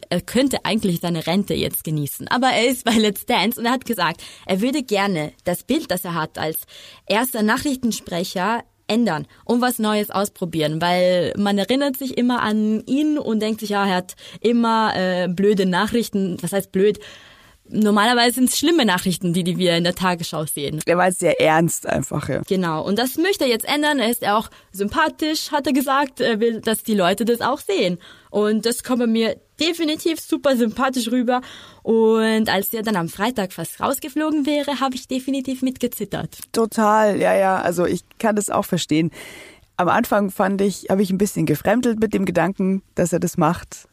Er 0.10 0.20
könnte 0.20 0.66
eigentlich 0.66 1.00
seine 1.00 1.28
Rente 1.28 1.54
jetzt 1.54 1.86
genießen, 1.86 2.28
aber 2.28 2.48
er 2.48 2.68
ist 2.68 2.84
bei 2.84 2.92
Let's 2.92 3.26
Dance 3.26 3.58
und 3.58 3.66
er 3.66 3.72
hat 3.72 3.86
gesagt, 3.86 4.22
er 4.46 4.60
würde 4.60 4.84
gerne 4.84 5.32
das 5.46 5.64
Bild, 5.64 5.90
das 5.92 6.04
er 6.04 6.14
hat 6.14 6.38
als 6.38 6.64
erster 7.08 7.42
Nachrichtensprecher 7.42 8.64
ändern 8.88 9.28
und 9.46 9.62
was 9.62 9.80
Neues 9.80 10.10
ausprobieren, 10.10 10.82
weil 10.82 11.34
man 11.38 11.58
erinnert 11.58 11.96
sich 11.98 12.18
immer 12.18 12.42
an 12.42 12.84
ihn 12.86 13.18
und 13.18 13.42
denkt 13.42 13.62
sich, 13.62 13.70
ja, 13.70 13.86
er 13.86 13.96
hat 13.96 14.16
immer 14.42 14.94
äh, 14.96 15.30
blöde 15.30 15.66
Nachrichten, 15.66 16.38
was 16.42 16.52
heißt 16.52 16.74
blöd? 16.74 17.00
Normalerweise 17.70 18.36
sind 18.36 18.50
es 18.50 18.58
schlimme 18.58 18.86
Nachrichten, 18.86 19.34
die, 19.34 19.44
die 19.44 19.58
wir 19.58 19.76
in 19.76 19.84
der 19.84 19.96
Tagesschau 19.96 20.46
sehen. 20.46 20.80
Er 20.86 20.98
war 20.98 21.12
sehr 21.12 21.42
ernst 21.42 21.86
einfach, 21.86 22.30
ja. 22.30 22.42
Genau. 22.48 22.86
Und 22.86 22.98
das 22.98 23.18
möchte 23.18 23.44
er 23.44 23.50
jetzt 23.50 23.68
ändern. 23.68 24.00
Er 24.00 24.10
ist 24.10 24.26
auch 24.28 24.50
sympathisch, 24.72 25.52
hat 25.52 25.68
er 25.68 25.74
gesagt. 25.74 26.22
Er 26.22 26.40
will, 26.40 26.62
dass 26.62 26.84
die 26.84 26.96
Leute 26.96 27.26
das 27.26 27.42
auch 27.42 27.60
sehen. 27.60 27.98
Und 28.30 28.66
das 28.66 28.84
kommt 28.84 29.00
bei 29.00 29.08
mir 29.08 29.38
definitiv 29.60 30.20
super 30.20 30.56
sympathisch 30.56 31.12
rüber. 31.12 31.42
Und 31.84 32.50
als 32.50 32.74
er 32.74 32.84
dann 32.84 32.96
am 32.96 33.10
Freitag 33.10 33.54
fast 33.54 33.80
rausgeflogen 33.82 34.46
wäre, 34.46 34.80
habe 34.80 34.96
ich 34.96 35.08
definitiv 35.08 35.62
mitgezittert. 35.62 36.38
Total, 36.52 37.20
ja, 37.20 37.36
ja. 37.36 37.62
Also 37.62 37.86
ich 37.86 38.02
kann 38.20 38.36
das 38.36 38.50
auch 38.50 38.66
verstehen. 38.66 39.12
Am 39.78 39.90
Anfang 39.90 40.32
fand 40.32 40.62
ich, 40.62 40.88
habe 40.90 41.04
ich 41.04 41.12
ein 41.12 41.18
bisschen 41.18 41.46
gefremdelt 41.46 42.00
mit 42.00 42.14
dem 42.14 42.26
Gedanken, 42.26 42.82
dass 42.96 43.14
er 43.14 43.20
das 43.20 43.38
macht, 43.38 43.88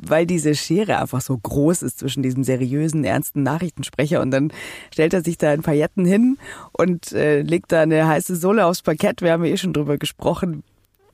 weil 0.00 0.26
diese 0.26 0.54
Schere 0.54 0.98
einfach 0.98 1.20
so 1.20 1.36
groß 1.36 1.82
ist 1.82 1.98
zwischen 1.98 2.22
diesem 2.22 2.44
seriösen, 2.44 3.04
ernsten 3.04 3.42
Nachrichtensprecher 3.42 4.20
und 4.20 4.30
dann 4.30 4.52
stellt 4.92 5.14
er 5.14 5.22
sich 5.22 5.38
da 5.38 5.52
in 5.52 5.62
Pailletten 5.62 6.04
hin 6.04 6.38
und 6.72 7.12
äh, 7.12 7.42
legt 7.42 7.72
da 7.72 7.82
eine 7.82 8.06
heiße 8.06 8.36
Sohle 8.36 8.66
aufs 8.66 8.82
Parkett. 8.82 9.22
Wir 9.22 9.32
haben 9.32 9.44
ja 9.44 9.52
eh 9.52 9.56
schon 9.56 9.72
drüber 9.72 9.98
gesprochen, 9.98 10.62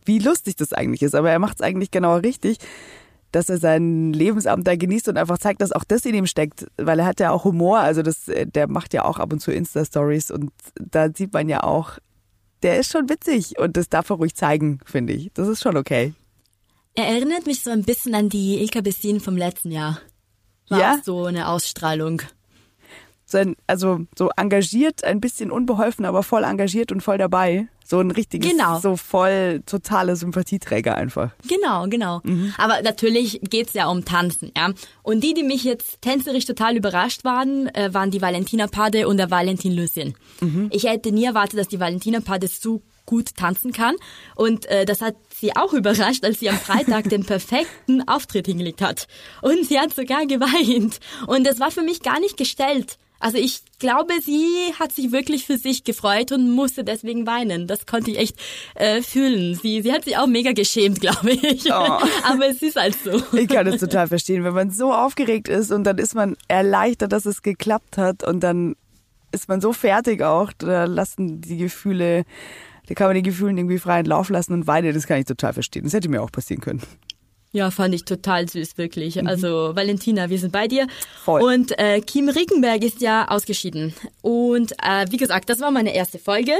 wie 0.05 0.19
lustig 0.19 0.57
das 0.57 0.73
eigentlich 0.73 1.03
ist, 1.03 1.15
aber 1.15 1.31
er 1.31 1.39
macht 1.39 1.57
es 1.57 1.63
eigentlich 1.63 1.91
genau 1.91 2.17
richtig 2.17 2.59
dass 3.33 3.49
er 3.49 3.59
sein 3.59 4.13
Lebensamt 4.13 4.67
da 4.67 4.77
genießt 4.77 5.09
und 5.09 5.19
einfach 5.19 5.39
zeigt, 5.39 5.61
dass 5.61 5.73
auch 5.73 5.85
das 5.85 6.05
in 6.05 6.15
ihm 6.15 6.27
steckt, 6.27 6.67
weil 6.77 6.99
er 6.99 7.07
hat 7.07 7.21
ja 7.21 7.31
auch 7.31 7.45
Humor, 7.45 7.81
also 7.81 8.03
das, 8.03 8.25
der 8.27 8.69
macht 8.69 8.95
ja 8.95 9.05
auch 9.05 9.19
ab 9.19 9.33
und 9.33 9.41
zu 9.41 9.53
Insta-Stories 9.53 10.31
und 10.31 10.51
da 10.81 11.09
sieht 11.13 11.33
man 11.33 11.49
ja 11.49 11.63
auch, 11.63 11.99
der 12.63 12.79
ist 12.79 12.91
schon 12.91 13.09
witzig 13.09 13.59
und 13.59 13.77
das 13.77 13.89
darf 13.89 14.11
er 14.11 14.17
ruhig 14.17 14.35
zeigen, 14.35 14.81
finde 14.85 15.13
ich. 15.13 15.31
Das 15.35 15.49
ist 15.49 15.63
schon 15.63 15.77
okay. 15.77 16.15
Er 16.99 17.07
erinnert 17.07 17.47
mich 17.47 17.63
so 17.63 17.71
ein 17.71 17.85
bisschen 17.85 18.13
an 18.17 18.29
die 18.29 18.59
Ilka 18.61 18.81
Bessin 18.81 19.21
vom 19.21 19.37
letzten 19.37 19.71
Jahr. 19.71 20.01
War 20.69 20.81
Ja? 20.81 21.01
so 21.05 21.27
eine 21.27 21.47
Ausstrahlung. 21.49 22.23
So 23.25 23.39
ein, 23.39 23.55
also 23.69 24.01
so 24.19 24.31
engagiert, 24.37 25.05
ein 25.05 25.21
bisschen 25.21 25.53
unbeholfen, 25.53 26.05
aber 26.05 26.25
voll 26.25 26.43
engagiert 26.43 26.91
und 26.91 27.01
voll 27.01 27.17
dabei. 27.17 27.69
So 27.85 28.01
ein 28.01 28.11
richtiges, 28.11 28.51
Genau. 28.51 28.81
so 28.81 28.97
voll 28.97 29.63
totale 29.65 30.17
Sympathieträger 30.17 30.97
einfach. 30.97 31.31
Genau, 31.47 31.87
genau. 31.87 32.21
Aber 32.57 32.83
natürlich 32.83 33.39
geht's 33.49 33.75
ja 33.75 33.87
um 33.89 34.05
Tanzen, 34.05 34.51
ja. 34.57 34.73
Und 35.05 35.23
die, 35.23 35.35
die 35.35 35.45
mich 35.45 35.63
jetzt 35.63 36.03
tänzerisch 36.03 36.47
total 36.47 36.77
überrascht 36.77 37.23
waren, 37.25 37.69
äh, 37.77 37.95
waren 37.95 38.11
die 38.11 38.21
Valentina 38.21 38.67
Pade 38.67 39.07
und 39.07 39.19
der 39.19 39.31
Valentin 39.31 39.73
Lucien. 39.77 40.15
Ich 40.71 40.83
hätte 40.83 41.13
nie 41.13 41.27
erwartet, 41.27 41.61
dass 41.61 41.69
die 41.69 41.79
Valentina 41.79 42.19
Pade 42.21 42.49
so 42.49 42.83
gut 43.09 43.35
tanzen 43.37 43.73
kann. 43.73 43.97
Und 44.37 44.67
äh, 44.67 44.85
das 44.85 45.01
hat 45.01 45.17
sie 45.35 45.57
auch 45.57 45.73
überrascht, 45.73 46.25
als 46.25 46.41
sie 46.41 46.51
am 46.51 46.59
Freitag 46.59 47.09
den 47.09 47.25
perfekten 47.25 48.07
Auftritt 48.07 48.47
hingelegt 48.47 48.83
hat. 48.83 49.09
Und 49.41 49.67
sie 49.67 49.81
hat 49.81 49.95
sogar 49.95 50.27
geweint. 50.27 51.01
Und 51.27 51.47
das 51.47 51.59
war 51.59 51.71
für 51.71 51.83
mich 51.83 52.03
gar 52.03 52.21
nicht 52.21 52.37
gestellt. 52.37 52.99
Also 53.21 53.39
ich 53.39 53.63
glaube, 53.81 54.13
sie 54.23 54.73
hat 54.79 54.93
sich 54.93 55.11
wirklich 55.11 55.45
für 55.45 55.59
sich 55.59 55.83
gefreut 55.83 56.31
und 56.31 56.53
musste 56.53 56.85
deswegen 56.85 57.27
weinen. 57.27 57.67
Das 57.67 57.87
konnte 57.87 58.13
ich 58.13 58.19
echt 58.19 58.37
äh, 58.77 59.03
fühlen. 59.03 59.59
Sie, 59.61 59.83
sie 59.83 59.93
hat 59.93 60.05
sich 60.05 60.19
auch 60.19 60.27
mega 60.27 60.53
geschämt, 60.53 61.01
glaube 61.01 61.33
ich. 61.33 61.67
Oh. 61.73 61.73
Aber 61.73 62.47
es 62.49 62.63
ist 62.63 62.77
halt 62.77 62.97
so. 63.03 63.21
Ich 63.37 63.49
kann 63.49 63.67
das 63.67 63.81
total 63.81 64.07
verstehen, 64.07 64.45
wenn 64.45 64.55
man 64.55 64.71
so 64.71 64.93
aufgeregt 64.93 65.49
ist 65.49 65.73
und 65.73 65.85
dann 65.85 65.99
ist 65.99 66.15
man 66.15 66.37
erleichtert, 66.47 67.11
dass 67.11 67.25
es 67.25 67.43
geklappt 67.43 67.97
hat 67.97 68.23
und 68.23 68.41
dann 68.41 68.77
ist 69.33 69.49
man 69.49 69.61
so 69.61 69.73
fertig 69.73 70.23
auch, 70.23 70.53
da 70.53 70.85
lassen 70.85 71.41
die 71.41 71.59
Gefühle, 71.59 72.25
da 72.89 72.95
kann 72.95 73.09
man 73.09 73.17
die 73.17 73.23
Gefühle 73.23 73.53
irgendwie 73.53 73.79
freien 73.79 74.07
Lauf 74.07 74.31
lassen 74.31 74.55
und 74.55 74.67
weinen, 74.67 74.95
das 74.95 75.07
kann 75.07 75.19
ich 75.19 75.27
total 75.27 75.53
verstehen. 75.53 75.85
Das 75.85 75.93
hätte 75.93 76.09
mir 76.09 76.23
auch 76.23 76.33
passieren 76.33 76.63
können. 76.63 76.83
Ja, 77.53 77.71
fand 77.71 77.95
ich 77.95 78.05
total 78.05 78.47
süß, 78.49 78.77
wirklich. 78.77 79.27
Also 79.27 79.75
Valentina, 79.75 80.29
wir 80.29 80.39
sind 80.39 80.53
bei 80.53 80.69
dir. 80.69 80.87
Voll. 81.25 81.43
Und 81.43 81.79
äh, 81.79 82.01
Kim 82.01 82.29
Rickenberg 82.29 82.83
ist 82.83 83.01
ja 83.01 83.29
ausgeschieden. 83.29 83.95
Und 84.21 84.73
äh, 84.83 85.07
wie 85.11 85.17
gesagt, 85.17 85.49
das 85.49 85.61
war 85.61 85.71
meine 85.71 85.95
erste 85.95 86.19
Folge. 86.19 86.53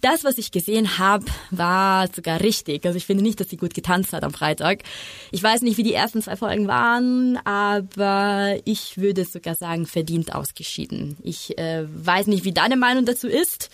Das, 0.00 0.24
was 0.24 0.38
ich 0.38 0.50
gesehen 0.50 0.98
habe, 0.98 1.26
war 1.50 2.08
sogar 2.12 2.40
richtig. 2.40 2.84
Also 2.86 2.96
ich 2.96 3.06
finde 3.06 3.22
nicht, 3.22 3.40
dass 3.40 3.50
sie 3.50 3.58
gut 3.58 3.74
getanzt 3.74 4.12
hat 4.14 4.24
am 4.24 4.32
Freitag. 4.32 4.82
Ich 5.30 5.42
weiß 5.42 5.62
nicht, 5.62 5.76
wie 5.76 5.84
die 5.84 5.94
ersten 5.94 6.22
zwei 6.22 6.36
Folgen 6.36 6.66
waren, 6.66 7.38
aber 7.44 8.56
ich 8.64 8.98
würde 8.98 9.24
sogar 9.24 9.54
sagen, 9.54 9.86
verdient 9.86 10.34
ausgeschieden. 10.34 11.18
Ich 11.22 11.56
äh, 11.58 11.84
weiß 11.86 12.26
nicht, 12.26 12.44
wie 12.44 12.52
deine 12.52 12.76
Meinung 12.76 13.04
dazu 13.04 13.28
ist. 13.28 13.70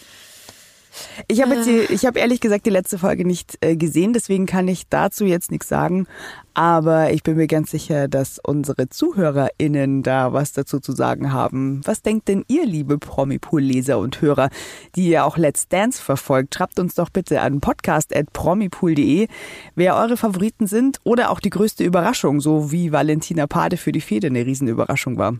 Ich 1.26 1.42
habe 1.42 1.54
jetzt 1.54 1.66
die, 1.66 1.92
ich 1.92 2.06
habe 2.06 2.18
ehrlich 2.18 2.40
gesagt 2.40 2.66
die 2.66 2.70
letzte 2.70 2.98
Folge 2.98 3.26
nicht 3.26 3.58
äh, 3.60 3.76
gesehen, 3.76 4.12
deswegen 4.12 4.46
kann 4.46 4.68
ich 4.68 4.88
dazu 4.88 5.24
jetzt 5.24 5.50
nichts 5.50 5.68
sagen. 5.68 6.06
Aber 6.54 7.12
ich 7.12 7.22
bin 7.22 7.36
mir 7.36 7.46
ganz 7.46 7.70
sicher, 7.70 8.08
dass 8.08 8.40
unsere 8.42 8.88
ZuhörerInnen 8.88 10.02
da 10.02 10.32
was 10.32 10.52
dazu 10.52 10.80
zu 10.80 10.90
sagen 10.90 11.32
haben. 11.32 11.82
Was 11.84 12.02
denkt 12.02 12.26
denn 12.26 12.44
ihr, 12.48 12.66
liebe 12.66 12.98
Promipool-Leser 12.98 13.98
und 13.98 14.20
Hörer, 14.20 14.50
die 14.96 15.08
ihr 15.08 15.24
auch 15.24 15.36
Let's 15.36 15.68
Dance 15.68 16.02
verfolgt? 16.02 16.56
Schreibt 16.56 16.80
uns 16.80 16.96
doch 16.96 17.10
bitte 17.10 17.40
an 17.42 17.60
podcast.promipool.de, 17.60 19.28
wer 19.76 19.96
eure 19.96 20.16
Favoriten 20.16 20.66
sind 20.66 20.98
oder 21.04 21.30
auch 21.30 21.38
die 21.38 21.50
größte 21.50 21.84
Überraschung, 21.84 22.40
so 22.40 22.72
wie 22.72 22.90
Valentina 22.90 23.46
Pade 23.46 23.76
für 23.76 23.92
die 23.92 24.00
Fede 24.00 24.26
eine 24.26 24.44
Riesenüberraschung 24.44 25.16
war. 25.16 25.36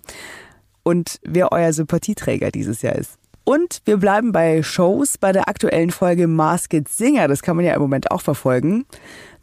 Und 0.84 1.18
wer 1.22 1.50
euer 1.50 1.72
Sympathieträger 1.72 2.52
dieses 2.52 2.82
Jahr 2.82 2.94
ist. 2.94 3.18
Und 3.48 3.80
wir 3.86 3.96
bleiben 3.96 4.30
bei 4.30 4.62
Shows, 4.62 5.16
bei 5.16 5.32
der 5.32 5.48
aktuellen 5.48 5.90
Folge 5.90 6.26
Masked 6.26 6.86
Singer. 6.86 7.28
Das 7.28 7.40
kann 7.40 7.56
man 7.56 7.64
ja 7.64 7.72
im 7.72 7.80
Moment 7.80 8.10
auch 8.10 8.20
verfolgen. 8.20 8.84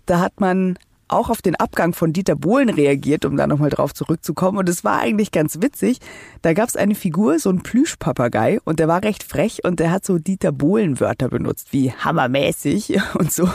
Da 0.06 0.20
hat 0.20 0.40
man 0.40 0.78
auch 1.08 1.32
auf 1.32 1.42
den 1.42 1.56
Abgang 1.56 1.92
von 1.92 2.14
Dieter 2.14 2.36
Bohlen 2.36 2.70
reagiert, 2.70 3.26
um 3.26 3.36
da 3.36 3.48
nochmal 3.48 3.72
drauf 3.72 3.96
zurückzukommen. 3.96 4.60
Und 4.60 4.70
es 4.70 4.84
war 4.84 5.00
eigentlich 5.00 5.32
ganz 5.32 5.60
witzig. 5.60 5.98
Da 6.44 6.54
gab 6.54 6.70
es 6.70 6.76
eine 6.76 6.94
Figur, 6.94 7.40
so 7.40 7.50
ein 7.50 7.64
Plüschpapagei, 7.64 8.60
und 8.64 8.80
der 8.80 8.88
war 8.88 9.02
recht 9.02 9.24
frech 9.24 9.64
und 9.64 9.80
der 9.80 9.90
hat 9.90 10.06
so 10.06 10.20
Dieter 10.20 10.52
Bohlen-Wörter 10.52 11.30
benutzt, 11.30 11.74
wie 11.74 11.92
hammermäßig 11.92 13.00
und 13.16 13.34
so. 13.34 13.50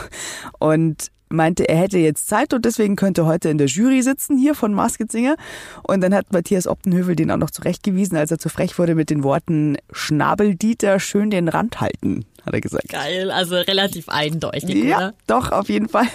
Und 0.59 1.13
meinte, 1.31 1.67
er 1.67 1.77
hätte 1.77 1.97
jetzt 1.97 2.27
Zeit 2.27 2.53
und 2.53 2.65
deswegen 2.65 2.95
könnte 2.95 3.25
heute 3.25 3.49
in 3.49 3.57
der 3.57 3.67
Jury 3.67 4.01
sitzen 4.01 4.37
hier 4.37 4.55
von 4.55 4.73
Masked 4.73 5.11
Singer. 5.11 5.35
Und 5.83 6.01
dann 6.01 6.13
hat 6.13 6.31
Matthias 6.33 6.67
Optenhövel 6.67 7.15
den 7.15 7.31
auch 7.31 7.37
noch 7.37 7.49
zurechtgewiesen, 7.51 8.17
als 8.17 8.31
er 8.31 8.39
zu 8.39 8.49
frech 8.49 8.77
wurde 8.79 8.95
mit 8.95 9.09
den 9.09 9.23
Worten 9.23 9.77
Schnabeldieter 9.91 10.99
schön 10.99 11.29
den 11.29 11.47
Rand 11.47 11.81
halten, 11.81 12.25
hat 12.45 12.53
er 12.53 12.61
gesagt. 12.61 12.89
Geil, 12.89 13.31
also 13.31 13.55
relativ 13.55 14.09
eindeutig, 14.09 14.63
Ja, 14.83 14.97
oder? 14.97 15.13
doch, 15.27 15.51
auf 15.51 15.69
jeden 15.69 15.89
Fall. 15.89 16.07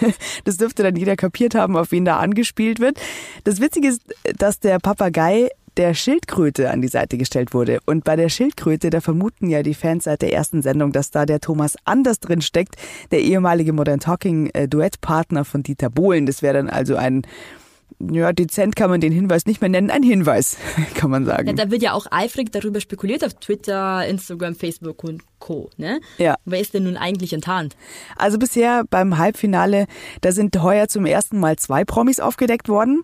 Das 0.45 0.57
dürfte 0.57 0.83
dann 0.83 0.95
jeder 0.95 1.15
kapiert 1.15 1.55
haben, 1.55 1.75
auf 1.75 1.91
wen 1.91 2.05
da 2.05 2.17
angespielt 2.17 2.79
wird. 2.79 2.99
Das 3.43 3.59
Witzige 3.59 3.89
ist, 3.89 4.01
dass 4.37 4.59
der 4.59 4.79
Papagei 4.79 5.49
der 5.77 5.93
Schildkröte 5.93 6.69
an 6.71 6.81
die 6.81 6.87
Seite 6.87 7.17
gestellt 7.17 7.53
wurde. 7.53 7.79
Und 7.85 8.03
bei 8.03 8.15
der 8.15 8.29
Schildkröte, 8.29 8.89
da 8.89 9.01
vermuten 9.01 9.49
ja 9.49 9.63
die 9.63 9.73
Fans 9.73 10.05
seit 10.05 10.21
der 10.21 10.33
ersten 10.33 10.61
Sendung, 10.61 10.91
dass 10.91 11.11
da 11.11 11.25
der 11.25 11.39
Thomas 11.39 11.75
Anders 11.85 12.19
drin 12.19 12.41
steckt, 12.41 12.75
der 13.11 13.21
ehemalige 13.21 13.73
Modern 13.73 13.99
Talking 13.99 14.49
äh, 14.53 14.67
Duettpartner 14.67 15.45
von 15.45 15.63
Dieter 15.63 15.89
Bohlen. 15.89 16.25
Das 16.25 16.41
wäre 16.41 16.55
dann 16.55 16.69
also 16.69 16.95
ein, 16.95 17.23
ja, 17.99 18.31
dezent 18.31 18.75
kann 18.75 18.91
man 18.91 19.01
den 19.01 19.11
Hinweis 19.11 19.45
nicht 19.45 19.59
mehr 19.59 19.69
nennen, 19.69 19.89
ein 19.89 20.03
Hinweis, 20.03 20.57
kann 20.93 21.09
man 21.09 21.25
sagen. 21.25 21.47
Ja, 21.47 21.53
da 21.53 21.71
wird 21.71 21.81
ja 21.81 21.93
auch 21.93 22.05
eifrig 22.11 22.51
darüber 22.51 22.79
spekuliert 22.79 23.25
auf 23.25 23.33
Twitter, 23.35 24.05
Instagram, 24.05 24.55
Facebook 24.55 25.03
und 25.03 25.23
Co. 25.39 25.69
Ne? 25.77 25.99
Ja. 26.17 26.35
Wer 26.45 26.59
ist 26.59 26.73
denn 26.73 26.83
nun 26.83 26.97
eigentlich 26.97 27.33
enttarnt? 27.33 27.75
Also 28.15 28.37
bisher 28.37 28.83
beim 28.89 29.17
Halbfinale, 29.17 29.87
da 30.21 30.31
sind 30.31 30.61
heuer 30.61 30.87
zum 30.87 31.05
ersten 31.05 31.39
Mal 31.39 31.57
zwei 31.57 31.85
Promis 31.85 32.19
aufgedeckt 32.19 32.69
worden. 32.69 33.03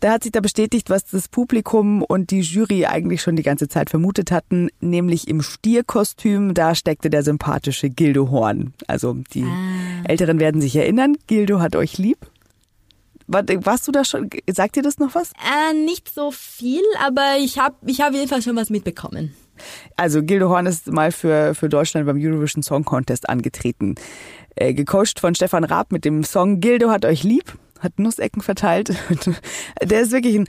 Da 0.00 0.12
hat 0.12 0.22
sich 0.22 0.32
da 0.32 0.40
bestätigt, 0.40 0.90
was 0.90 1.04
das 1.04 1.28
Publikum 1.28 2.02
und 2.02 2.30
die 2.30 2.40
Jury 2.40 2.86
eigentlich 2.86 3.22
schon 3.22 3.36
die 3.36 3.42
ganze 3.42 3.68
Zeit 3.68 3.90
vermutet 3.90 4.30
hatten, 4.30 4.68
nämlich 4.80 5.26
im 5.26 5.42
Stierkostüm, 5.42 6.54
da 6.54 6.74
steckte 6.74 7.10
der 7.10 7.24
sympathische 7.24 7.90
Gildo 7.90 8.30
Horn. 8.30 8.74
Also 8.86 9.16
die 9.34 9.46
Älteren 10.04 10.38
werden 10.38 10.60
sich 10.60 10.76
erinnern, 10.76 11.16
Gildo 11.26 11.58
hat 11.60 11.74
euch 11.74 11.98
lieb. 11.98 12.18
War- 13.28 13.44
Warst 13.64 13.86
du 13.86 13.92
da 13.92 14.04
schon, 14.04 14.28
sagt 14.50 14.76
dir 14.76 14.82
das 14.82 14.98
noch 14.98 15.14
was? 15.14 15.30
Äh, 15.32 15.74
nicht 15.74 16.12
so 16.12 16.30
viel, 16.32 16.82
aber 17.04 17.36
ich 17.38 17.58
habe 17.58 17.76
ich 17.86 18.00
hab 18.00 18.08
auf 18.10 18.14
jeden 18.14 18.28
Fall 18.28 18.42
schon 18.42 18.56
was 18.56 18.70
mitbekommen. 18.70 19.34
Also 19.96 20.22
Gildo 20.22 20.48
Horn 20.48 20.66
ist 20.66 20.86
mal 20.86 21.12
für, 21.12 21.54
für 21.54 21.68
Deutschland 21.68 22.06
beim 22.06 22.16
Eurovision 22.20 22.62
Song 22.62 22.84
Contest 22.84 23.28
angetreten. 23.28 23.96
Äh, 24.56 24.72
gecoacht 24.74 25.20
von 25.20 25.34
Stefan 25.34 25.64
Raab 25.64 25.92
mit 25.92 26.04
dem 26.04 26.24
Song 26.24 26.60
Gildo 26.60 26.90
hat 26.90 27.04
euch 27.04 27.22
lieb, 27.24 27.58
hat 27.80 27.98
Nussecken 27.98 28.40
verteilt. 28.40 28.92
Der 29.82 30.00
ist 30.00 30.12
wirklich 30.12 30.36
ein 30.36 30.46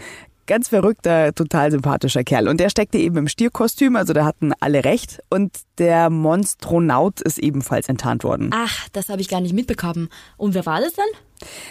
Ganz 0.50 0.68
verrückter, 0.68 1.32
total 1.36 1.70
sympathischer 1.70 2.24
Kerl. 2.24 2.48
Und 2.48 2.60
der 2.60 2.72
steckte 2.72 2.98
eben 2.98 3.18
im 3.18 3.28
Stierkostüm, 3.28 3.96
also 3.96 4.14
da 4.14 4.26
hatten 4.26 4.52
alle 4.60 4.84
recht. 4.84 5.22
Und 5.30 5.56
der 5.78 6.10
Monstronaut 6.10 7.22
ist 7.22 7.38
ebenfalls 7.38 7.88
enttarnt 7.88 8.24
worden. 8.24 8.50
Ach, 8.52 8.90
das 8.90 9.10
habe 9.10 9.22
ich 9.22 9.30
gar 9.30 9.42
nicht 9.42 9.54
mitbekommen. 9.54 10.10
Und 10.38 10.56
wer 10.56 10.66
war 10.66 10.82
das 10.82 10.94
dann? 10.94 11.06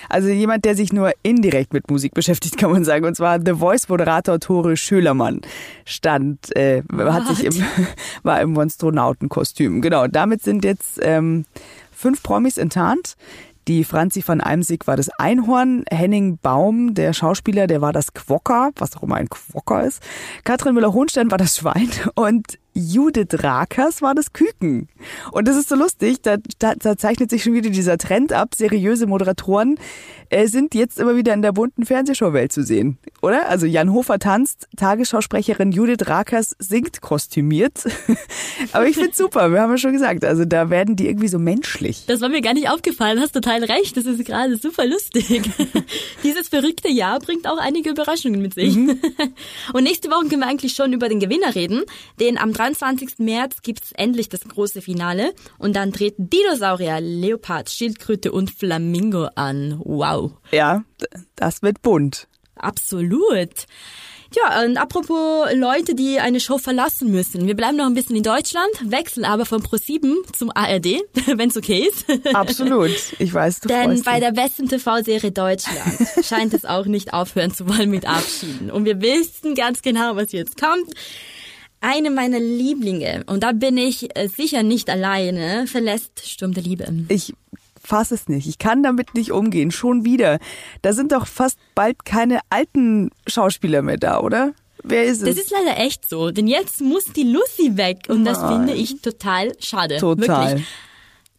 Also 0.09 0.29
jemand, 0.29 0.65
der 0.65 0.77
sich 0.77 0.93
nur 0.93 1.11
indirekt 1.25 1.73
mit 1.73 1.91
Musik 1.91 2.15
beschäftigt, 2.15 2.57
kann 2.57 2.71
man 2.71 2.85
sagen. 2.85 3.05
Und 3.05 3.17
zwar 3.17 3.41
The 3.45 3.55
Voice-Moderator 3.55 4.39
Tore 4.39 4.77
Schölermann 4.77 5.41
stand, 5.85 6.55
äh, 6.55 6.85
hat 6.97 7.27
sich 7.27 7.47
im, 7.47 7.65
war 8.23 8.41
im 8.41 8.53
Monstronautenkostüm. 8.53 9.83
Genau, 9.83 10.07
damit 10.07 10.45
sind 10.45 10.65
jetzt 10.65 11.01
ähm, 11.03 11.47
fünf 11.91 12.23
Promis 12.23 12.59
enttarnt. 12.59 13.17
Die 13.69 13.85
Franzi 13.85 14.25
van 14.27 14.41
Eimsig 14.41 14.87
war 14.87 14.97
das 14.97 15.11
Einhorn, 15.19 15.85
Henning 15.91 16.39
Baum, 16.39 16.95
der 16.95 17.13
Schauspieler, 17.13 17.67
der 17.67 17.83
war 17.83 17.93
das 17.93 18.15
Quokka, 18.15 18.71
was 18.77 18.97
auch 18.97 19.03
immer 19.03 19.17
ein 19.17 19.29
Quokka 19.29 19.83
ist. 19.83 20.03
Katrin 20.45 20.73
Müller-Hohenstein 20.73 21.31
war 21.31 21.37
das 21.37 21.59
Schwein 21.59 21.91
und 22.15 22.59
Judith 22.79 23.43
Rakers 23.43 24.03
war 24.03 24.15
das 24.15 24.33
Küken. 24.33 24.89
Und 25.33 25.49
das 25.49 25.57
ist 25.57 25.69
so 25.69 25.75
lustig, 25.75 26.23
da, 26.23 26.37
da, 26.59 26.75
da 26.75 26.97
zeichnet 26.97 27.29
sich 27.31 27.43
schon 27.43 27.53
wieder 27.53 27.71
dieser 27.71 27.99
Trend 27.99 28.33
ab. 28.33 28.55
Seriöse 28.55 29.07
Moderatoren 29.07 29.79
äh, 30.31 30.47
sind 30.47 30.75
jetzt 30.75 30.99
immer 30.99 31.17
wieder 31.17 31.35
in 31.35 31.43
der 31.43 31.53
bunten 31.53 31.85
Fernsehshowwelt 31.85 32.53
zu 32.53 32.63
sehen, 32.63 32.99
oder? 33.23 33.49
Also 33.49 33.67
Jan 33.67 33.93
Hofer 33.93 34.19
tanzt, 34.19 34.69
Tagesschausprecherin 34.77 35.73
Judith 35.73 36.09
Rakers 36.09 36.55
singt 36.59 37.01
kostümiert. 37.01 37.85
Aber 38.73 38.87
ich 38.87 38.97
find's 38.97 39.17
super, 39.17 39.53
wir 39.53 39.61
haben 39.61 39.71
ja 39.71 39.79
schon 39.79 39.93
gesagt, 39.93 40.25
also 40.25 40.45
da 40.45 40.71
werden 40.71 40.97
die 40.97 41.07
irgendwie 41.07 41.29
so 41.29 41.39
menschlich. 41.39 42.05
Das 42.07 42.21
war 42.21 42.29
mir 42.29 42.43
gar 42.43 42.55
nicht 42.55 42.69
aufgefallen, 42.71 43.21
hast 43.21 43.33
total 43.33 43.65
recht, 43.65 43.97
das 43.97 44.07
ist 44.07 44.25
gerade 44.25 44.57
super 44.57 44.87
lustig. 44.87 45.43
Dieses 46.23 46.49
verrückte 46.49 46.89
Jahr 46.89 47.19
bringt 47.19 47.47
auch 47.49 47.59
einige 47.59 47.91
Überraschungen 47.91 48.41
mit 48.41 48.55
sich. 48.55 48.77
Mhm. 48.77 49.01
Und 49.73 49.83
nächste 49.85 50.11
Woche 50.11 50.29
können 50.29 50.43
wir 50.43 50.49
eigentlich 50.49 50.75
schon 50.75 50.93
über 50.93 51.09
den 51.09 51.21
Gewinner 51.21 51.55
reden, 51.55 51.83
den 52.21 52.39
am 52.39 52.53
23. 52.75 53.19
März 53.19 53.63
gibt's 53.63 53.93
endlich 53.93 54.29
das 54.29 54.43
große 54.43 54.83
Finale 54.83 55.33
und 55.59 55.75
dann 55.75 55.93
treten 55.93 56.29
Dinosaurier, 56.29 57.01
Leopard, 57.01 57.71
Schildkröte 57.71 58.33
und 58.33 58.51
Flamingo 58.51 59.29
an. 59.35 59.81
Wow. 59.85 60.33
Ja, 60.51 60.85
das 61.37 61.63
wird 61.63 61.81
bunt. 61.83 62.29
Absolut. 62.57 63.67
Ja, 64.37 64.63
und 64.63 64.77
apropos 64.77 65.49
Leute, 65.55 65.95
die 65.95 66.19
eine 66.19 66.39
Show 66.41 66.59
verlassen 66.59 67.11
müssen. 67.11 67.47
Wir 67.47 67.57
bleiben 67.57 67.79
noch 67.79 67.87
ein 67.87 67.95
bisschen 67.95 68.17
in 68.17 68.23
Deutschland, 68.23 68.69
wechseln 68.83 69.25
aber 69.25 69.47
von 69.47 69.63
Pro7 69.63 70.31
zum 70.35 70.51
ARD, 70.55 71.01
wenn 71.27 71.49
es 71.49 71.57
okay 71.57 71.89
ist. 71.89 72.05
Absolut. 72.35 72.91
Ich 73.19 73.33
weiß, 73.33 73.61
du 73.61 73.69
Denn 73.69 74.03
bei 74.03 74.21
der 74.21 74.33
besten 74.33 74.69
TV-Serie 74.69 75.33
Deutschland 75.33 75.97
scheint 76.23 76.53
es 76.53 76.67
auch 76.67 76.85
nicht 76.85 77.15
aufhören 77.15 77.55
zu 77.55 77.67
wollen 77.67 77.89
mit 77.89 78.07
Abschieden. 78.07 78.71
Und 78.71 78.85
wir 78.85 79.01
wissen 79.01 79.55
ganz 79.55 79.81
genau, 79.81 80.17
was 80.17 80.33
jetzt 80.33 80.61
kommt. 80.61 80.93
Eine 81.81 82.11
meiner 82.11 82.41
Lieblinge, 82.41 83.25
und 83.27 83.43
da 83.43 83.53
bin 83.53 83.77
ich 83.77 84.17
äh, 84.17 84.29
sicher 84.29 84.63
nicht 84.63 84.91
alleine, 84.91 85.67
verlässt 85.67 86.29
Sturm 86.29 86.53
der 86.53 86.65
Liebe. 86.65 86.87
Ich 87.09 87.35
fass 87.83 88.11
es 88.11 88.29
nicht. 88.29 88.47
Ich 88.47 88.59
kann 88.59 88.83
damit 88.83 89.15
nicht 89.15 89.33
umgehen. 89.33 89.71
Schon 89.71 90.05
wieder. 90.05 90.39
Da 90.83 90.93
sind 90.93 91.13
doch 91.13 91.27
fast 91.27 91.59
bald 91.75 92.05
keine 92.05 92.41
alten 92.51 93.11
Schauspieler 93.27 93.83
mehr 93.83 93.97
da, 93.97 94.21
oder? 94.21 94.53
Wer 94.83 95.05
ist 95.05 95.23
es? 95.23 95.37
Das 95.37 95.45
ist 95.45 95.51
leider 95.51 95.79
echt 95.79 96.09
so, 96.09 96.31
denn 96.31 96.47
jetzt 96.47 96.81
muss 96.81 97.05
die 97.07 97.25
Lucy 97.25 97.77
weg 97.77 98.05
und 98.09 98.25
das 98.25 98.41
Nein. 98.41 98.67
finde 98.67 98.75
ich 98.75 99.01
total 99.01 99.53
schade. 99.59 99.97
Total. 99.99 100.51
Wirklich. 100.51 100.67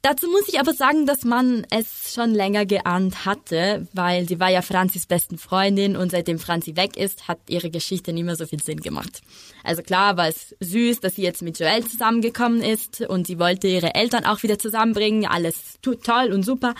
Dazu 0.01 0.27
muss 0.29 0.47
ich 0.47 0.61
aber 0.61 0.73
sagen, 0.73 1.05
dass 1.05 1.25
man 1.25 1.67
es 1.69 2.13
schon 2.13 2.33
länger 2.33 2.65
geahnt 2.65 3.25
hatte, 3.25 3.85
weil 3.91 4.29
sie 4.29 4.39
war 4.39 4.49
ja 4.49 4.61
Franzis 4.61 5.05
besten 5.05 5.37
Freundin 5.37 5.97
und 5.97 6.11
seitdem 6.11 6.39
Franzi 6.39 6.77
weg 6.77 6.95
ist, 6.95 7.27
hat 7.27 7.39
ihre 7.49 7.69
Geschichte 7.69 8.13
nicht 8.13 8.23
mehr 8.23 8.37
so 8.37 8.45
viel 8.45 8.63
Sinn 8.63 8.79
gemacht. 8.79 9.21
Also 9.61 9.81
klar 9.81 10.15
war 10.15 10.29
es 10.29 10.55
süß, 10.61 11.01
dass 11.01 11.15
sie 11.15 11.23
jetzt 11.23 11.41
mit 11.41 11.59
Joel 11.59 11.85
zusammengekommen 11.85 12.61
ist 12.61 13.01
und 13.01 13.27
sie 13.27 13.39
wollte 13.39 13.67
ihre 13.67 13.93
Eltern 13.93 14.23
auch 14.23 14.41
wieder 14.41 14.57
zusammenbringen, 14.57 15.25
alles 15.25 15.79
toll 15.81 16.31
und 16.31 16.43
super, 16.43 16.75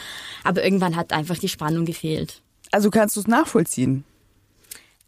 aber 0.46 0.64
irgendwann 0.64 0.96
hat 0.96 1.12
einfach 1.12 1.38
die 1.38 1.50
Spannung 1.50 1.84
gefehlt. 1.84 2.42
Also 2.72 2.90
kannst 2.90 3.18
du 3.18 3.20
es 3.20 3.28
nachvollziehen? 3.28 4.06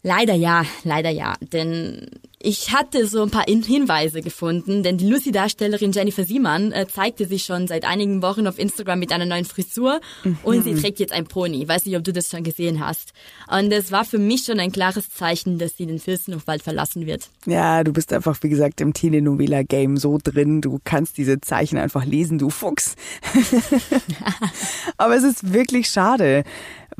Leider 0.02 0.34
ja, 0.34 0.64
leider 0.82 1.10
ja. 1.10 1.34
Denn 1.40 2.08
ich 2.44 2.72
hatte 2.72 3.06
so 3.06 3.22
ein 3.22 3.30
paar 3.30 3.44
Hinweise 3.44 4.20
gefunden, 4.20 4.82
denn 4.82 4.98
die 4.98 5.08
Lucy-Darstellerin 5.08 5.92
Jennifer 5.92 6.24
Siemann 6.24 6.72
äh, 6.72 6.88
zeigte 6.88 7.26
sich 7.26 7.44
schon 7.44 7.68
seit 7.68 7.84
einigen 7.84 8.20
Wochen 8.20 8.48
auf 8.48 8.58
Instagram 8.58 8.98
mit 8.98 9.12
einer 9.12 9.26
neuen 9.26 9.44
Frisur 9.44 10.00
mhm. 10.24 10.38
und 10.42 10.64
sie 10.64 10.74
trägt 10.74 10.98
jetzt 10.98 11.12
ein 11.12 11.26
Pony. 11.26 11.68
Weiß 11.68 11.86
nicht, 11.86 11.96
ob 11.96 12.02
du 12.02 12.12
das 12.12 12.28
schon 12.28 12.42
gesehen 12.42 12.84
hast. 12.84 13.12
Und 13.48 13.72
es 13.72 13.92
war 13.92 14.04
für 14.04 14.18
mich 14.18 14.44
schon 14.44 14.58
ein 14.58 14.72
klares 14.72 15.08
Zeichen, 15.08 15.58
dass 15.58 15.76
sie 15.76 15.86
den 15.86 16.00
Fürstenhof 16.00 16.44
bald 16.44 16.64
verlassen 16.64 17.06
wird. 17.06 17.28
Ja, 17.46 17.84
du 17.84 17.92
bist 17.92 18.12
einfach, 18.12 18.36
wie 18.42 18.48
gesagt, 18.48 18.80
im 18.80 18.92
Telenovela-Game 18.92 19.96
so 19.98 20.18
drin. 20.20 20.62
Du 20.62 20.80
kannst 20.82 21.18
diese 21.18 21.40
Zeichen 21.40 21.78
einfach 21.78 22.04
lesen, 22.04 22.38
du 22.38 22.50
Fuchs. 22.50 22.96
Aber 24.96 25.14
es 25.14 25.22
ist 25.22 25.52
wirklich 25.52 25.86
schade. 25.86 26.42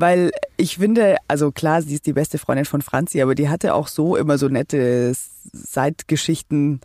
Weil 0.03 0.31
ich 0.57 0.79
finde, 0.79 1.15
also 1.29 1.53
klar, 1.53 1.81
sie 1.81 1.93
ist 1.93 2.05
die 2.05 2.11
beste 2.11 2.37
Freundin 2.37 2.65
von 2.65 2.81
Franzi, 2.81 3.21
aber 3.21 3.35
die 3.35 3.47
hatte 3.47 3.73
auch 3.73 3.87
so 3.87 4.17
immer 4.17 4.37
so 4.37 4.49
nette 4.49 5.13
Seitgeschichten. 5.53 6.81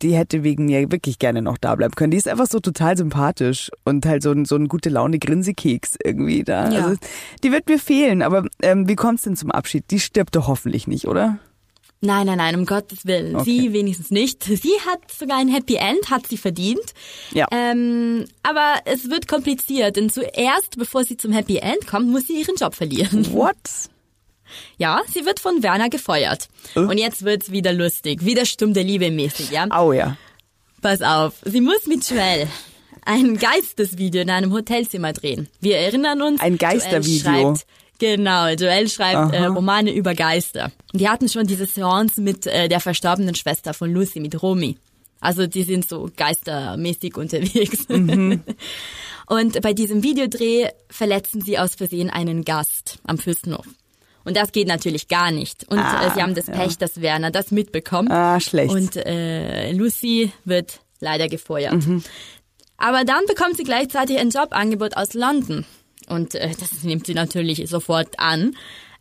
Die 0.00 0.14
hätte 0.14 0.42
wegen 0.42 0.64
mir 0.64 0.90
wirklich 0.90 1.18
gerne 1.18 1.42
noch 1.42 1.58
da 1.58 1.74
bleiben 1.74 1.94
können. 1.94 2.12
Die 2.12 2.16
ist 2.16 2.26
einfach 2.26 2.46
so 2.46 2.60
total 2.60 2.96
sympathisch 2.96 3.70
und 3.84 4.06
halt 4.06 4.22
so 4.22 4.32
ein, 4.32 4.46
so 4.46 4.56
ein 4.56 4.68
gute 4.68 4.88
Laune 4.88 5.18
Grinsekeks 5.18 5.96
irgendwie 6.02 6.44
da. 6.44 6.70
Ja. 6.70 6.86
Also, 6.86 6.98
die 7.44 7.52
wird 7.52 7.68
mir 7.68 7.78
fehlen, 7.78 8.22
aber 8.22 8.46
ähm, 8.62 8.88
wie 8.88 8.96
kommt's 8.96 9.24
denn 9.24 9.36
zum 9.36 9.50
Abschied? 9.50 9.84
Die 9.90 10.00
stirbt 10.00 10.34
doch 10.34 10.48
hoffentlich 10.48 10.86
nicht, 10.86 11.08
oder? 11.08 11.38
Nein, 12.00 12.26
nein, 12.26 12.38
nein, 12.38 12.54
um 12.54 12.64
Gottes 12.64 13.06
Willen. 13.06 13.34
Okay. 13.34 13.44
Sie 13.44 13.72
wenigstens 13.72 14.10
nicht. 14.10 14.44
Sie 14.44 14.74
hat 14.86 15.00
sogar 15.10 15.38
ein 15.38 15.48
Happy 15.48 15.74
End, 15.76 16.10
hat 16.10 16.28
sie 16.28 16.36
verdient. 16.36 16.94
Ja. 17.32 17.48
Ähm, 17.50 18.26
aber 18.44 18.76
es 18.84 19.10
wird 19.10 19.26
kompliziert, 19.26 19.96
denn 19.96 20.08
zuerst, 20.08 20.78
bevor 20.78 21.02
sie 21.04 21.16
zum 21.16 21.32
Happy 21.32 21.56
End 21.56 21.86
kommt, 21.88 22.08
muss 22.08 22.28
sie 22.28 22.40
ihren 22.40 22.54
Job 22.54 22.74
verlieren. 22.74 23.32
What? 23.32 23.56
Ja, 24.78 25.02
sie 25.12 25.26
wird 25.26 25.40
von 25.40 25.62
Werner 25.62 25.90
gefeuert. 25.90 26.48
Äh? 26.74 26.80
Und 26.80 26.98
jetzt 26.98 27.24
wird's 27.24 27.50
wieder 27.50 27.72
lustig, 27.72 28.24
wieder 28.24 28.46
stumm 28.46 28.74
der 28.74 28.84
Liebe 28.84 29.10
mäßig, 29.10 29.50
ja? 29.50 29.66
Au 29.70 29.92
ja. 29.92 30.16
Pass 30.80 31.02
auf, 31.02 31.34
sie 31.44 31.60
muss 31.60 31.86
mit 31.86 32.08
Joel 32.08 32.46
ein 33.04 33.38
Geistesvideo 33.38 34.22
in 34.22 34.30
einem 34.30 34.52
Hotelzimmer 34.52 35.12
drehen. 35.12 35.48
Wir 35.60 35.78
erinnern 35.78 36.22
uns. 36.22 36.40
Ein 36.40 36.58
Geistervideo. 36.58 37.56
Genau, 37.98 38.48
Joel 38.48 38.88
schreibt 38.88 39.34
äh, 39.34 39.46
Romane 39.46 39.92
über 39.92 40.14
Geister. 40.14 40.70
Die 40.92 41.08
hatten 41.08 41.28
schon 41.28 41.46
diese 41.46 41.66
Seance 41.66 42.20
mit 42.20 42.46
äh, 42.46 42.68
der 42.68 42.80
verstorbenen 42.80 43.34
Schwester 43.34 43.74
von 43.74 43.92
Lucy, 43.92 44.20
mit 44.20 44.40
Romy. 44.40 44.78
Also 45.20 45.46
die 45.46 45.64
sind 45.64 45.88
so 45.88 46.08
geistermäßig 46.16 47.16
unterwegs. 47.16 47.88
Mhm. 47.88 48.42
Und 49.26 49.60
bei 49.60 49.74
diesem 49.74 50.02
Videodreh 50.02 50.70
verletzen 50.88 51.42
sie 51.42 51.58
aus 51.58 51.74
Versehen 51.74 52.08
einen 52.08 52.44
Gast 52.44 52.98
am 53.04 53.18
Fürstenhof. 53.18 53.66
Und 54.24 54.36
das 54.36 54.52
geht 54.52 54.68
natürlich 54.68 55.08
gar 55.08 55.30
nicht. 55.30 55.64
Und 55.68 55.78
ah, 55.78 56.06
äh, 56.06 56.10
sie 56.14 56.22
haben 56.22 56.34
das 56.34 56.46
Pech, 56.46 56.72
ja. 56.72 56.76
dass 56.78 57.00
Werner 57.00 57.30
das 57.30 57.50
mitbekommt. 57.50 58.10
Ah, 58.10 58.40
schlecht. 58.40 58.74
Und 58.74 58.96
äh, 58.96 59.72
Lucy 59.72 60.32
wird 60.44 60.80
leider 61.00 61.28
gefeuert. 61.28 61.86
Mhm. 61.86 62.02
Aber 62.76 63.04
dann 63.04 63.26
bekommt 63.26 63.56
sie 63.56 63.64
gleichzeitig 63.64 64.18
ein 64.18 64.30
Jobangebot 64.30 64.96
aus 64.96 65.14
London. 65.14 65.66
Und 66.08 66.34
äh, 66.34 66.50
das 66.58 66.82
nimmt 66.82 67.06
sie 67.06 67.14
natürlich 67.14 67.68
sofort 67.68 68.18
an. 68.18 68.56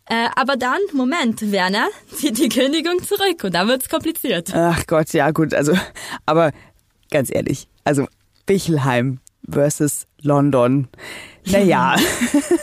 Äh, 0.05 0.29
aber 0.35 0.55
dann, 0.55 0.79
Moment, 0.93 1.51
Werner 1.51 1.87
zieht 2.13 2.37
die 2.37 2.49
Kündigung 2.49 3.03
zurück 3.03 3.43
und 3.43 3.53
dann 3.53 3.67
wird's 3.67 3.89
kompliziert. 3.89 4.53
Ach 4.53 4.85
Gott, 4.87 5.11
ja 5.13 5.31
gut, 5.31 5.53
also, 5.53 5.73
aber 6.25 6.51
ganz 7.11 7.29
ehrlich, 7.33 7.67
also 7.83 8.07
Bichelheim 8.45 9.19
versus 9.49 10.07
London. 10.21 10.87
Naja. 11.45 11.97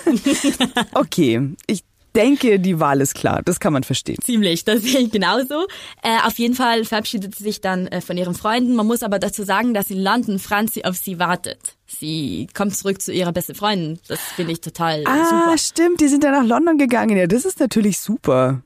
okay, 0.95 1.55
ich 1.67 1.85
denke, 2.15 2.61
die 2.61 2.81
Wahl 2.81 3.01
ist 3.01 3.15
klar. 3.15 3.43
Das 3.45 3.61
kann 3.61 3.73
man 3.73 3.83
verstehen. 3.83 4.19
Ziemlich, 4.23 4.65
das 4.65 4.83
sehe 4.83 5.01
ich 5.01 5.11
genauso. 5.11 5.67
Äh, 6.03 6.19
auf 6.25 6.39
jeden 6.39 6.55
Fall 6.55 6.85
verabschiedet 6.85 7.35
sie 7.35 7.45
sich 7.45 7.61
dann 7.61 7.87
äh, 7.89 8.01
von 8.01 8.17
ihren 8.17 8.35
Freunden. 8.35 8.75
Man 8.75 8.87
muss 8.87 9.03
aber 9.03 9.19
dazu 9.19 9.43
sagen, 9.43 9.75
dass 9.75 9.91
in 9.91 10.03
London 10.03 10.39
Franzi 10.39 10.85
auf 10.85 10.97
sie 10.97 11.19
wartet. 11.19 11.77
Sie 11.87 12.47
kommt 12.55 12.77
zurück 12.77 13.01
zu 13.01 13.13
ihrer 13.13 13.33
besten 13.33 13.55
Freundin. 13.55 13.99
Das 14.09 14.21
finde 14.21 14.53
ich 14.53 14.61
total 14.61 15.05
ah, 15.07 15.25
super. 15.25 15.51
Ah, 15.53 15.59
stimmt. 15.59 16.01
Die 16.01 16.09
sind 16.09 16.25
dann 16.25 16.33
nach 16.33 16.47
London 16.47 16.79
gegangen. 16.79 17.17
Ja, 17.17 17.27
das 17.27 17.45
ist 17.45 17.61
natürlich 17.61 17.99
super. 17.99 18.63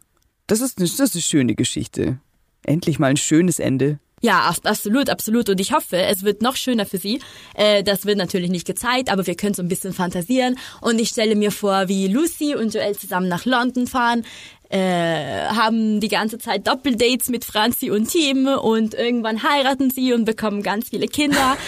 Das 0.47 0.61
ist, 0.61 0.79
eine, 0.79 0.89
das 0.89 0.99
ist 0.99 1.15
eine 1.15 1.23
schöne 1.23 1.55
Geschichte. 1.55 2.19
Endlich 2.65 2.99
mal 2.99 3.09
ein 3.09 3.17
schönes 3.17 3.59
Ende. 3.59 3.99
Ja, 4.20 4.52
absolut, 4.64 5.11
absolut. 5.11 5.48
Und 5.48 5.61
ich 5.61 5.72
hoffe, 5.72 5.96
es 5.96 6.22
wird 6.22 6.42
noch 6.42 6.57
schöner 6.57 6.87
für 6.87 6.98
sie. 6.98 7.20
Äh, 7.54 7.83
das 7.83 8.07
wird 8.07 8.18
natürlich 8.18 8.50
nicht 8.50 8.66
gezeigt, 8.66 9.11
aber 9.11 9.26
wir 9.26 9.37
können 9.37 9.54
so 9.54 9.62
ein 9.62 9.68
bisschen 9.68 9.92
fantasieren. 9.92 10.59
Und 10.81 10.98
ich 10.98 11.11
stelle 11.11 11.37
mir 11.37 11.52
vor, 11.52 11.88
wie 11.88 12.09
Lucy 12.09 12.54
und 12.54 12.74
Joel 12.74 12.96
zusammen 12.96 13.28
nach 13.28 13.44
London 13.44 13.87
fahren, 13.87 14.24
äh, 14.70 15.46
haben 15.46 16.00
die 16.00 16.09
ganze 16.09 16.38
Zeit 16.38 16.66
Doppeldates 16.66 17.31
mit 17.31 17.44
Franzi 17.44 17.90
und 17.90 18.07
Team 18.11 18.46
und 18.46 18.92
irgendwann 18.92 19.42
heiraten 19.42 19.90
sie 19.90 20.12
und 20.12 20.24
bekommen 20.24 20.62
ganz 20.62 20.90
viele 20.90 21.07
Kinder. 21.07 21.57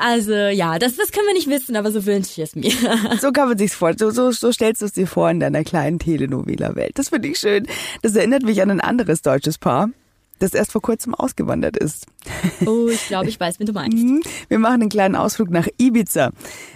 Also 0.00 0.32
ja, 0.32 0.78
das, 0.78 0.94
das 0.94 1.10
können 1.10 1.26
wir 1.26 1.34
nicht 1.34 1.48
wissen, 1.48 1.74
aber 1.74 1.90
so 1.90 2.06
wünsche 2.06 2.30
ich 2.30 2.38
es 2.38 2.54
mir. 2.54 2.70
So 3.20 3.32
kann 3.32 3.48
man 3.48 3.58
sich's 3.58 3.74
vor. 3.74 3.94
So, 3.98 4.10
so, 4.10 4.30
so 4.30 4.52
stellst 4.52 4.80
du 4.80 4.86
es 4.86 4.92
dir 4.92 5.08
vor 5.08 5.28
in 5.28 5.40
deiner 5.40 5.64
kleinen 5.64 5.98
Telenovela-Welt. 5.98 6.92
Das 6.94 7.08
finde 7.08 7.28
ich 7.28 7.38
schön. 7.38 7.66
Das 8.02 8.14
erinnert 8.14 8.44
mich 8.44 8.62
an 8.62 8.70
ein 8.70 8.80
anderes 8.80 9.22
deutsches 9.22 9.58
Paar 9.58 9.90
das 10.38 10.54
erst 10.54 10.72
vor 10.72 10.82
kurzem 10.82 11.14
ausgewandert 11.14 11.76
ist. 11.76 12.06
Oh, 12.66 12.88
ich 12.88 13.06
glaube, 13.08 13.28
ich 13.28 13.38
weiß, 13.38 13.58
wie 13.60 13.64
du 13.64 13.72
meinst. 13.72 13.98
Mhm. 13.98 14.22
Wir 14.48 14.58
machen 14.58 14.82
einen 14.82 14.90
kleinen 14.90 15.16
Ausflug 15.16 15.50
nach 15.50 15.66
Ibiza. 15.78 16.30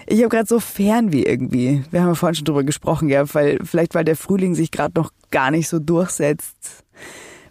Ich 0.06 0.20
habe 0.20 0.28
gerade 0.28 0.48
so 0.48 0.60
Fernweh 0.60 1.22
irgendwie. 1.22 1.84
Wir 1.90 2.00
haben 2.00 2.08
ja 2.08 2.14
vorhin 2.14 2.34
schon 2.34 2.44
drüber 2.44 2.64
gesprochen, 2.64 3.08
ja, 3.08 3.32
weil 3.34 3.58
vielleicht 3.64 3.94
weil 3.94 4.04
der 4.04 4.16
Frühling 4.16 4.54
sich 4.54 4.70
gerade 4.70 4.98
noch 4.98 5.10
gar 5.30 5.50
nicht 5.50 5.68
so 5.68 5.78
durchsetzt. 5.78 6.84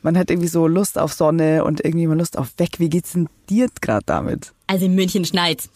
Man 0.01 0.17
hat 0.17 0.31
irgendwie 0.31 0.47
so 0.47 0.67
Lust 0.67 0.97
auf 0.97 1.13
Sonne 1.13 1.63
und 1.63 1.83
irgendwie 1.85 2.07
mal 2.07 2.17
Lust 2.17 2.37
auf 2.37 2.53
weg. 2.57 2.79
Wie 2.79 2.89
geht's 2.89 3.11
denn 3.13 3.29
dir 3.49 3.67
gerade 3.81 4.03
damit? 4.05 4.53
Also 4.71 4.85
in 4.85 4.95
München 4.95 5.25
schneit. 5.25 5.63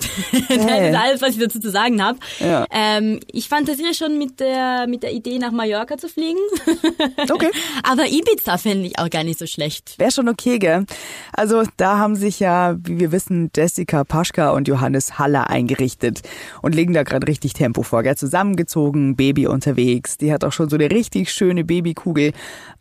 Hey. 0.47 0.57
Das 0.57 0.89
ist 0.89 0.95
alles, 0.95 1.21
was 1.21 1.29
ich 1.31 1.39
dazu 1.39 1.59
zu 1.59 1.69
sagen 1.69 2.01
habe. 2.03 2.19
Ja. 2.39 2.65
Ähm, 2.71 3.19
ich 3.31 3.49
fantasiere 3.49 3.93
schon 3.93 4.17
mit 4.17 4.39
der, 4.39 4.85
mit 4.87 5.03
der 5.03 5.11
Idee, 5.11 5.37
nach 5.37 5.51
Mallorca 5.51 5.97
zu 5.97 6.07
fliegen. 6.07 6.39
Okay. 7.29 7.49
Aber 7.83 8.05
Ibiza 8.07 8.57
fände 8.57 8.87
ich 8.87 8.99
auch 8.99 9.09
gar 9.09 9.23
nicht 9.23 9.39
so 9.39 9.47
schlecht. 9.47 9.95
Wäre 9.97 10.11
schon 10.11 10.29
okay, 10.29 10.59
gell? 10.59 10.85
Also 11.33 11.63
da 11.77 11.97
haben 11.97 12.15
sich 12.15 12.39
ja, 12.39 12.75
wie 12.83 12.99
wir 12.99 13.11
wissen, 13.11 13.51
Jessica 13.55 14.03
Paschka 14.03 14.51
und 14.51 14.67
Johannes 14.67 15.17
Haller 15.17 15.49
eingerichtet 15.49 16.21
und 16.61 16.75
legen 16.75 16.93
da 16.93 17.03
gerade 17.03 17.27
richtig 17.27 17.53
Tempo 17.53 17.83
vor. 17.83 18.03
Gell? 18.03 18.15
Zusammengezogen, 18.15 19.15
Baby 19.15 19.47
unterwegs. 19.47 20.17
Die 20.17 20.31
hat 20.31 20.43
auch 20.43 20.53
schon 20.53 20.69
so 20.69 20.75
eine 20.75 20.91
richtig 20.91 21.31
schöne 21.31 21.63
Babykugel. 21.63 22.31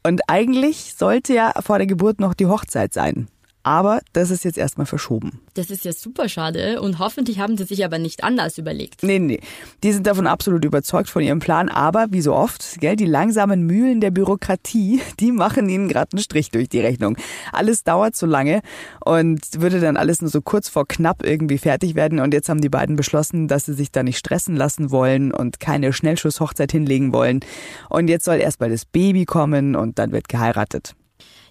Und 0.03 0.21
eigentlich 0.29 0.95
sollte 0.97 1.35
ja 1.35 1.53
vor 1.61 1.79
der 1.79 1.87
Geburt 1.87 2.21
noch 2.21 2.35
die 2.35 2.47
Hochzeit 2.47 2.93
sein. 2.93 3.29
Aber 3.65 4.01
das 4.13 4.31
ist 4.31 4.45
jetzt 4.45 4.59
erstmal 4.59 4.87
verschoben. 4.87 5.41
Das 5.55 5.71
ist 5.71 5.87
ja 5.87 5.93
super 5.95 6.29
schade 6.29 6.83
und 6.83 6.99
hoffentlich 6.99 7.39
haben 7.39 7.57
sie 7.57 7.65
sich 7.65 7.83
aber 7.83 7.99
nicht 7.99 8.23
anders 8.23 8.59
überlegt. 8.59 9.03
Nee, 9.03 9.19
nee. 9.19 9.41
Die 9.83 9.91
sind 9.91 10.07
davon 10.07 10.27
absolut 10.27 10.67
überzeugt 10.67 11.09
von 11.09 11.23
ihrem 11.23 11.39
Plan, 11.39 11.71
aber 11.71 12.09
wie 12.11 12.21
so 12.21 12.35
oft, 12.35 12.79
gell, 12.81 12.95
die 12.95 13.07
langsamen 13.07 13.63
Mühlen 13.63 14.03
der 14.03 14.11
Bürokratie, 14.11 15.01
die 15.21 15.33
machen 15.33 15.71
ihnen 15.71 15.89
gerade 15.89 16.13
einen 16.13 16.23
Strich 16.23 16.51
durch 16.51 16.69
die 16.69 16.81
Rechnung. 16.81 17.17
Alles 17.53 17.85
dauert 17.85 18.15
so 18.17 18.27
lange 18.27 18.61
und 19.03 19.41
würde 19.59 19.81
dann 19.81 19.97
alles 19.97 20.21
nur 20.21 20.31
so 20.31 20.43
kurz 20.43 20.69
vor 20.69 20.87
knapp 20.87 21.25
irgendwie 21.25 21.57
fertig 21.57 21.95
werden 21.95 22.21
und 22.21 22.35
jetzt 22.35 22.51
haben 22.51 22.61
die 22.61 22.69
beiden 22.69 22.97
beschlossen, 22.97 23.49
dass 23.49 23.65
sie 23.65 23.75
sich 23.75 23.91
da 23.91 24.03
nicht 24.03 24.19
stressen 24.19 24.57
lassen 24.57 24.91
wollen 24.91 25.33
und 25.33 25.59
keine 25.59 25.95
Schnellschusshochzeit 25.95 26.71
hinlegen 26.71 27.15
wollen. 27.15 27.41
Und 27.89 28.09
jetzt 28.09 28.27
soll 28.27 28.37
erst 28.37 28.61
mal 28.61 28.69
das 28.69 28.85
Baby 28.85 29.25
kommen 29.25 29.75
und 29.75 29.99
dann 29.99 30.13
wird 30.13 30.29
geheiratet 30.29 30.95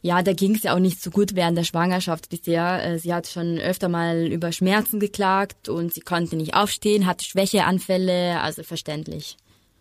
ja, 0.04 0.22
da 0.22 0.34
ging 0.34 0.54
es 0.54 0.64
ja 0.64 0.76
auch 0.76 0.80
nicht 0.80 1.02
so 1.02 1.10
gut 1.10 1.34
während 1.34 1.58
der 1.58 1.64
Schwangerschaft 1.64 2.30
bisher. 2.30 2.86
Äh, 2.86 3.00
sie 3.00 3.14
hat 3.14 3.26
schon 3.26 3.58
öfter 3.58 3.88
mal 3.88 4.28
über 4.28 4.52
Schmerzen 4.52 5.00
geklagt 5.00 5.70
und 5.70 5.94
sie 5.94 6.02
konnte 6.02 6.36
nicht 6.36 6.54
aufstehen, 6.54 7.08
hatte 7.08 7.24
Schwächeanfälle, 7.24 8.42
also 8.42 8.64
verständlich. 8.64 9.38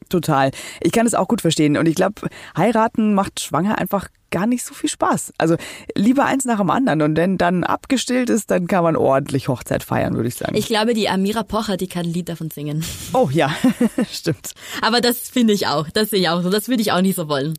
Total. 0.09 0.53
Ich 0.81 0.93
kann 0.93 1.07
es 1.07 1.15
auch 1.15 1.27
gut 1.27 1.41
verstehen. 1.41 1.77
Und 1.77 1.87
ich 1.87 1.97
glaube, 1.97 2.29
heiraten 2.57 3.15
macht 3.15 3.41
schwanger 3.41 3.79
einfach 3.79 4.09
gar 4.31 4.47
nicht 4.47 4.65
so 4.65 4.75
viel 4.75 4.91
Spaß. 4.91 5.33
Also 5.39 5.57
lieber 5.97 6.25
eins 6.25 6.45
nach 6.45 6.59
dem 6.59 6.71
anderen. 6.71 7.03
Und 7.03 7.17
wenn 7.17 7.37
dann 7.37 7.65
abgestillt 7.65 8.31
ist, 8.31 8.51
dann 8.51 8.69
kann 8.69 8.85
man 8.85 8.95
ordentlich 8.95 9.49
Hochzeit 9.49 9.83
feiern, 9.83 10.15
würde 10.15 10.29
ich 10.29 10.37
sagen. 10.37 10.55
Ich 10.55 10.67
glaube, 10.67 10.95
die 10.95 11.09
Amira 11.09 11.43
Pocher, 11.43 11.77
die 11.77 11.89
kann 11.89 12.07
ein 12.07 12.13
Lied 12.13 12.29
davon 12.29 12.51
singen. 12.51 12.85
Oh 13.13 13.29
ja, 13.33 13.55
stimmt. 14.13 14.53
Aber 14.83 15.01
das 15.01 15.31
finde 15.31 15.53
ich 15.53 15.67
auch. 15.67 15.89
Das 15.91 16.11
sehe 16.11 16.21
ich 16.21 16.29
auch 16.29 16.43
so. 16.43 16.51
Das 16.51 16.69
würde 16.69 16.83
ich 16.83 16.93
auch 16.93 17.03
nicht 17.03 17.17
so 17.17 17.29
wollen. 17.29 17.55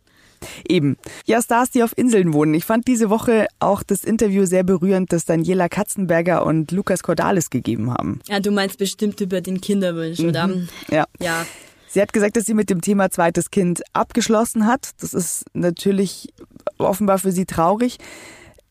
Eben. 0.67 0.97
Ja, 1.25 1.41
Stars, 1.41 1.71
die 1.71 1.83
auf 1.83 1.97
Inseln 1.97 2.33
wohnen. 2.33 2.53
Ich 2.53 2.65
fand 2.65 2.87
diese 2.87 3.09
Woche 3.09 3.47
auch 3.59 3.83
das 3.83 4.03
Interview 4.03 4.45
sehr 4.45 4.63
berührend, 4.63 5.11
das 5.13 5.25
Daniela 5.25 5.69
Katzenberger 5.69 6.45
und 6.45 6.71
Lukas 6.71 7.03
Cordalis 7.03 7.49
gegeben 7.49 7.91
haben. 7.91 8.19
Ja, 8.27 8.39
du 8.39 8.51
meinst 8.51 8.77
bestimmt 8.77 9.19
über 9.21 9.41
den 9.41 9.61
Kinderwunsch, 9.61 10.19
mhm. 10.19 10.29
oder? 10.29 10.49
Ja. 10.89 11.05
Ja. 11.19 11.45
Sie 11.87 12.01
hat 12.01 12.11
gesagt, 12.11 12.35
dass 12.37 12.45
sie 12.45 12.55
mit 12.55 12.71
dem 12.71 12.81
Thema 12.81 13.11
zweites 13.11 13.51
Kind 13.51 13.83
abgeschlossen 13.93 14.65
hat. 14.65 14.89
Das 14.99 15.13
ist 15.13 15.45
natürlich 15.53 16.33
offenbar 16.79 17.19
für 17.19 17.31
sie 17.31 17.45
traurig. 17.45 17.97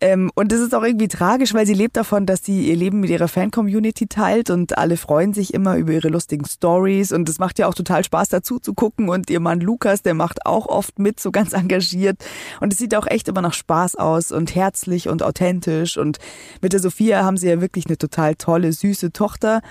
Ähm, 0.03 0.33
und 0.35 0.51
das 0.51 0.59
ist 0.59 0.75
auch 0.75 0.83
irgendwie 0.83 1.07
tragisch, 1.07 1.55
weil 1.55 1.65
sie 1.65 1.75
lebt 1.75 1.97
davon, 1.97 2.27
dass 2.27 2.45
sie 2.45 2.69
ihr 2.69 2.75
Leben 2.75 2.99
mit 2.99 3.11
ihrer 3.11 3.29
Fan-Community 3.29 4.09
teilt 4.09 4.51
und 4.51 4.77
alle 4.77 4.97
freuen 4.97 5.33
sich 5.33 5.55
immer 5.55 5.77
über 5.77 5.93
ihre 5.93 6.09
lustigen 6.09 6.45
Stories. 6.45 7.13
Und 7.13 7.29
es 7.29 7.39
macht 7.39 7.61
ja 7.61 7.69
auch 7.69 7.75
total 7.75 8.03
Spaß 8.03 8.29
dazu 8.31 8.59
zu 8.59 8.75
gucken 8.75 9.09
und 9.09 9.31
ihr 9.31 9.39
Mann 9.39 9.61
Lukas, 9.61 10.03
der 10.03 10.15
macht 10.15 10.45
auch 10.45 10.67
oft 10.67 10.99
mit, 10.99 11.21
so 11.21 11.31
ganz 11.31 11.53
engagiert. 11.53 12.17
Und 12.61 12.73
es 12.73 12.81
sieht 12.81 12.97
auch 12.97 13.07
echt 13.07 13.29
immer 13.29 13.43
nach 13.43 13.55
Spaß 13.55 13.95
aus 13.95 14.33
und 14.33 14.57
herzlich 14.57 15.09
und 15.09 15.23
authentisch. 15.23 15.97
Und 15.97 16.19
mit 16.61 16.73
der 16.73 16.81
Sophia 16.81 17.23
haben 17.23 17.37
sie 17.37 17.49
ja 17.49 17.61
wirklich 17.61 17.87
eine 17.87 17.97
total 17.97 18.35
tolle, 18.35 18.73
süße 18.73 19.13
Tochter 19.13 19.63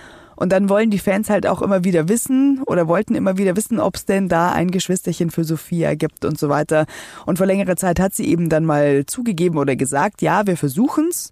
und 0.42 0.50
dann 0.52 0.70
wollen 0.70 0.90
die 0.90 0.98
Fans 0.98 1.30
halt 1.30 1.46
auch 1.46 1.62
immer 1.62 1.84
wieder 1.84 2.10
wissen 2.10 2.64
oder 2.66 2.88
wollten 2.88 3.14
immer 3.14 3.38
wieder 3.38 3.56
wissen, 3.56 3.80
ob 3.80 3.96
es 3.96 4.06
denn 4.06 4.28
da 4.28 4.52
ein 4.52 4.72
Geschwisterchen 4.72 5.30
für 5.30 5.44
Sophia 5.44 5.94
gibt 5.94 6.26
und 6.26 6.40
so 6.40 6.50
weiter. 6.50 6.88
Und 7.28 7.38
vor 7.38 7.46
längerer 7.46 7.76
Zeit 7.76 8.00
hat 8.00 8.16
sie 8.16 8.26
eben 8.26 8.50
dann 8.50 8.66
mal 8.66 9.06
zugegeben 9.06 9.60
oder 9.60 9.76
gesagt, 9.76 10.24
ja, 10.24 10.48
wir 10.48 10.58
versuchen's. 10.58 11.32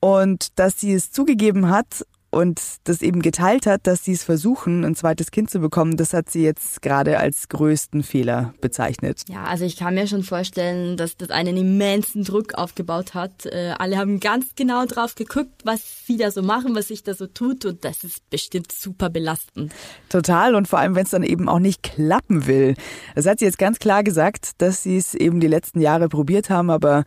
Und 0.00 0.58
dass 0.58 0.78
sie 0.78 0.92
es 0.92 1.12
zugegeben 1.12 1.70
hat 1.70 2.04
und 2.36 2.60
das 2.84 3.00
eben 3.00 3.22
geteilt 3.22 3.66
hat, 3.66 3.86
dass 3.86 4.04
sie 4.04 4.12
es 4.12 4.22
versuchen, 4.22 4.84
ein 4.84 4.94
zweites 4.94 5.30
Kind 5.30 5.50
zu 5.50 5.58
bekommen, 5.58 5.96
das 5.96 6.12
hat 6.12 6.30
sie 6.30 6.42
jetzt 6.42 6.82
gerade 6.82 7.18
als 7.18 7.48
größten 7.48 8.02
Fehler 8.02 8.52
bezeichnet. 8.60 9.22
Ja, 9.28 9.44
also 9.44 9.64
ich 9.64 9.76
kann 9.76 9.94
mir 9.94 10.06
schon 10.06 10.22
vorstellen, 10.22 10.96
dass 10.96 11.16
das 11.16 11.30
einen 11.30 11.56
immensen 11.56 12.24
Druck 12.24 12.54
aufgebaut 12.54 13.14
hat. 13.14 13.46
Äh, 13.46 13.74
alle 13.78 13.96
haben 13.96 14.20
ganz 14.20 14.48
genau 14.54 14.84
drauf 14.84 15.14
geguckt, 15.14 15.62
was 15.64 16.06
sie 16.06 16.18
da 16.18 16.30
so 16.30 16.42
machen, 16.42 16.74
was 16.74 16.88
sich 16.88 17.02
da 17.02 17.14
so 17.14 17.26
tut 17.26 17.64
und 17.64 17.84
das 17.84 18.04
ist 18.04 18.28
bestimmt 18.28 18.70
super 18.70 19.08
belastend. 19.08 19.72
Total 20.10 20.54
und 20.54 20.68
vor 20.68 20.78
allem, 20.78 20.94
wenn 20.94 21.04
es 21.04 21.10
dann 21.10 21.22
eben 21.22 21.48
auch 21.48 21.58
nicht 21.58 21.82
klappen 21.82 22.46
will. 22.46 22.74
Das 23.14 23.26
hat 23.26 23.38
sie 23.38 23.46
jetzt 23.46 23.58
ganz 23.58 23.78
klar 23.78 24.04
gesagt, 24.04 24.50
dass 24.58 24.82
sie 24.82 24.98
es 24.98 25.14
eben 25.14 25.40
die 25.40 25.48
letzten 25.48 25.80
Jahre 25.80 26.08
probiert 26.10 26.50
haben, 26.50 26.68
aber 26.68 27.04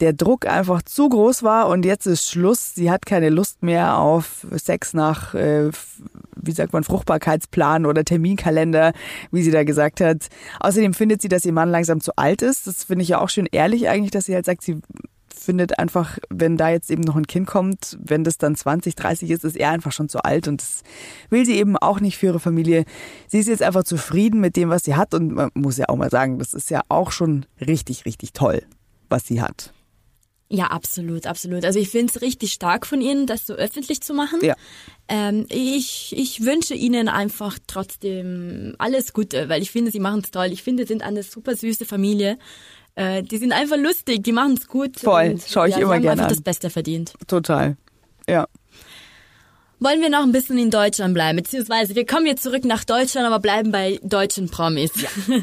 der 0.00 0.12
Druck 0.12 0.46
einfach 0.46 0.82
zu 0.82 1.08
groß 1.08 1.42
war 1.42 1.68
und 1.68 1.84
jetzt 1.84 2.06
ist 2.06 2.30
Schluss. 2.30 2.74
Sie 2.74 2.90
hat 2.90 3.06
keine 3.06 3.28
Lust 3.28 3.62
mehr 3.62 3.98
auf 3.98 4.46
Sex 4.56 4.94
nach, 4.94 5.34
äh, 5.34 5.70
wie 6.36 6.52
sagt 6.52 6.72
man, 6.72 6.84
Fruchtbarkeitsplan 6.84 7.86
oder 7.86 8.04
Terminkalender, 8.04 8.92
wie 9.30 9.42
sie 9.42 9.50
da 9.50 9.64
gesagt 9.64 10.00
hat. 10.00 10.28
Außerdem 10.60 10.94
findet 10.94 11.22
sie, 11.22 11.28
dass 11.28 11.44
ihr 11.44 11.52
Mann 11.52 11.70
langsam 11.70 12.00
zu 12.00 12.12
alt 12.16 12.42
ist. 12.42 12.66
Das 12.66 12.84
finde 12.84 13.02
ich 13.02 13.10
ja 13.10 13.20
auch 13.20 13.28
schön 13.28 13.48
ehrlich 13.50 13.88
eigentlich, 13.88 14.10
dass 14.10 14.24
sie 14.24 14.34
halt 14.34 14.46
sagt, 14.46 14.62
sie 14.62 14.80
findet 15.40 15.78
einfach, 15.78 16.18
wenn 16.28 16.56
da 16.56 16.68
jetzt 16.68 16.90
eben 16.90 17.02
noch 17.02 17.16
ein 17.16 17.26
Kind 17.26 17.46
kommt, 17.46 17.98
wenn 18.02 18.24
das 18.24 18.38
dann 18.38 18.54
20, 18.54 18.94
30 18.94 19.30
ist, 19.30 19.44
ist 19.44 19.56
er 19.56 19.70
einfach 19.70 19.92
schon 19.92 20.08
zu 20.08 20.22
alt 20.22 20.48
und 20.48 20.60
das 20.60 20.82
will 21.30 21.46
sie 21.46 21.56
eben 21.56 21.76
auch 21.76 22.00
nicht 22.00 22.18
für 22.18 22.26
ihre 22.26 22.40
Familie. 22.40 22.84
Sie 23.26 23.38
ist 23.38 23.48
jetzt 23.48 23.62
einfach 23.62 23.84
zufrieden 23.84 24.40
mit 24.40 24.56
dem, 24.56 24.68
was 24.68 24.84
sie 24.84 24.96
hat 24.96 25.14
und 25.14 25.32
man 25.32 25.50
muss 25.54 25.78
ja 25.78 25.88
auch 25.88 25.96
mal 25.96 26.10
sagen, 26.10 26.38
das 26.38 26.52
ist 26.52 26.70
ja 26.70 26.82
auch 26.88 27.10
schon 27.10 27.46
richtig, 27.60 28.04
richtig 28.04 28.32
toll, 28.32 28.62
was 29.08 29.26
sie 29.26 29.40
hat. 29.40 29.72
Ja, 30.52 30.66
absolut, 30.66 31.26
absolut. 31.26 31.64
Also 31.64 31.78
ich 31.78 31.90
finde 31.90 32.12
es 32.12 32.22
richtig 32.22 32.52
stark 32.52 32.84
von 32.84 33.00
Ihnen, 33.00 33.26
das 33.26 33.46
so 33.46 33.54
öffentlich 33.54 34.00
zu 34.00 34.14
machen. 34.14 34.40
Ja. 34.42 34.56
Ähm, 35.08 35.46
ich, 35.48 36.12
ich 36.16 36.44
wünsche 36.44 36.74
Ihnen 36.74 37.08
einfach 37.08 37.58
trotzdem 37.68 38.74
alles 38.78 39.12
Gute, 39.12 39.48
weil 39.48 39.62
ich 39.62 39.70
finde, 39.70 39.92
Sie 39.92 40.00
machen 40.00 40.22
es 40.24 40.32
toll. 40.32 40.48
Ich 40.50 40.64
finde, 40.64 40.82
Sie 40.82 40.88
sind 40.88 41.02
eine 41.02 41.22
super 41.22 41.54
süße 41.54 41.84
Familie. 41.84 42.36
Äh, 42.96 43.22
die 43.22 43.38
sind 43.38 43.52
einfach 43.52 43.76
lustig, 43.76 44.24
die 44.24 44.32
machen 44.32 44.54
es 44.54 44.66
gut. 44.66 44.98
Voll, 44.98 45.38
schaue 45.46 45.68
ich 45.68 45.76
ja, 45.76 45.82
immer 45.82 46.00
gerne 46.00 46.24
an. 46.24 46.28
das 46.28 46.40
Beste 46.40 46.68
verdient. 46.68 47.12
Total, 47.28 47.76
ja 48.28 48.48
wollen 49.80 50.00
wir 50.00 50.10
noch 50.10 50.22
ein 50.22 50.32
bisschen 50.32 50.58
in 50.58 50.70
Deutschland 50.70 51.14
bleiben, 51.14 51.36
beziehungsweise 51.36 51.94
wir 51.94 52.06
kommen 52.06 52.26
jetzt 52.26 52.42
zurück 52.42 52.64
nach 52.64 52.84
Deutschland, 52.84 53.26
aber 53.26 53.40
bleiben 53.40 53.72
bei 53.72 53.98
deutschen 54.02 54.50
Promis. 54.50 54.92
Ja. 54.96 55.08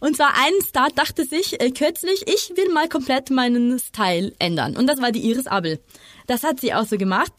Und 0.00 0.16
zwar 0.16 0.34
ein 0.34 0.52
Star 0.62 0.88
dachte 0.94 1.24
sich 1.24 1.60
äh, 1.60 1.70
kürzlich, 1.70 2.24
ich 2.26 2.52
will 2.56 2.72
mal 2.72 2.88
komplett 2.88 3.30
meinen 3.30 3.78
Style 3.78 4.32
ändern. 4.38 4.76
Und 4.76 4.88
das 4.88 5.00
war 5.00 5.12
die 5.12 5.20
Iris 5.20 5.46
Abel. 5.46 5.78
Das 6.26 6.42
hat 6.42 6.60
sie 6.60 6.74
auch 6.74 6.84
so 6.84 6.98
gemacht. 6.98 7.32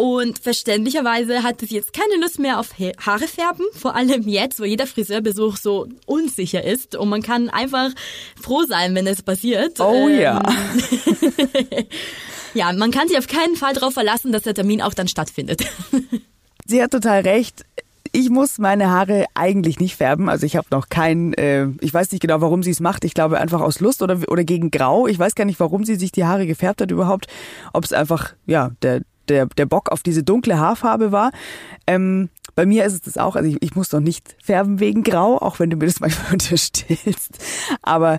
Und 0.00 0.38
verständlicherweise 0.38 1.42
hatte 1.42 1.66
sie 1.66 1.74
jetzt 1.74 1.92
keine 1.92 2.20
Lust 2.20 2.38
mehr 2.38 2.60
auf 2.60 2.68
Haare 3.04 3.26
färben, 3.26 3.66
vor 3.72 3.96
allem 3.96 4.28
jetzt, 4.28 4.60
wo 4.60 4.64
jeder 4.64 4.86
Friseurbesuch 4.86 5.56
so 5.56 5.88
unsicher 6.06 6.62
ist 6.62 6.94
und 6.94 7.08
man 7.08 7.20
kann 7.20 7.48
einfach 7.48 7.90
froh 8.40 8.62
sein, 8.62 8.94
wenn 8.94 9.08
es 9.08 9.22
passiert. 9.22 9.80
Oh 9.80 10.08
ähm, 10.08 10.20
ja. 10.20 10.40
Ja, 12.54 12.72
man 12.72 12.90
kann 12.90 13.08
sich 13.08 13.18
auf 13.18 13.26
keinen 13.26 13.56
Fall 13.56 13.74
darauf 13.74 13.94
verlassen, 13.94 14.32
dass 14.32 14.42
der 14.42 14.54
Termin 14.54 14.82
auch 14.82 14.94
dann 14.94 15.08
stattfindet. 15.08 15.64
Sie 16.66 16.82
hat 16.82 16.90
total 16.90 17.22
recht. 17.22 17.64
Ich 18.12 18.30
muss 18.30 18.58
meine 18.58 18.90
Haare 18.90 19.26
eigentlich 19.34 19.80
nicht 19.80 19.96
färben. 19.96 20.28
Also 20.28 20.46
ich 20.46 20.56
habe 20.56 20.66
noch 20.70 20.88
kein, 20.88 21.34
äh, 21.34 21.68
ich 21.80 21.92
weiß 21.92 22.12
nicht 22.12 22.20
genau, 22.20 22.40
warum 22.40 22.62
sie 22.62 22.70
es 22.70 22.80
macht. 22.80 23.04
Ich 23.04 23.14
glaube 23.14 23.38
einfach 23.38 23.60
aus 23.60 23.80
Lust 23.80 24.02
oder, 24.02 24.18
oder 24.28 24.44
gegen 24.44 24.70
Grau. 24.70 25.06
Ich 25.06 25.18
weiß 25.18 25.34
gar 25.34 25.44
nicht, 25.44 25.60
warum 25.60 25.84
sie 25.84 25.96
sich 25.96 26.12
die 26.12 26.24
Haare 26.24 26.46
gefärbt 26.46 26.80
hat 26.80 26.90
überhaupt. 26.90 27.26
Ob 27.72 27.84
es 27.84 27.92
einfach, 27.92 28.34
ja, 28.46 28.70
der, 28.82 29.02
der, 29.28 29.46
der 29.46 29.66
Bock 29.66 29.90
auf 29.90 30.02
diese 30.02 30.22
dunkle 30.22 30.58
Haarfarbe 30.58 31.12
war. 31.12 31.32
Ähm, 31.86 32.30
bei 32.54 32.66
mir 32.66 32.84
ist 32.84 32.94
es 32.94 33.02
das 33.02 33.18
auch. 33.18 33.36
Also 33.36 33.48
ich, 33.48 33.62
ich 33.62 33.76
muss 33.76 33.92
noch 33.92 34.00
nicht 34.00 34.36
färben 34.42 34.80
wegen 34.80 35.04
Grau, 35.04 35.38
auch 35.38 35.58
wenn 35.58 35.70
du 35.70 35.76
mir 35.76 35.86
das 35.86 36.00
manchmal 36.00 36.32
unterstellst. 36.32 37.38
Aber 37.82 38.18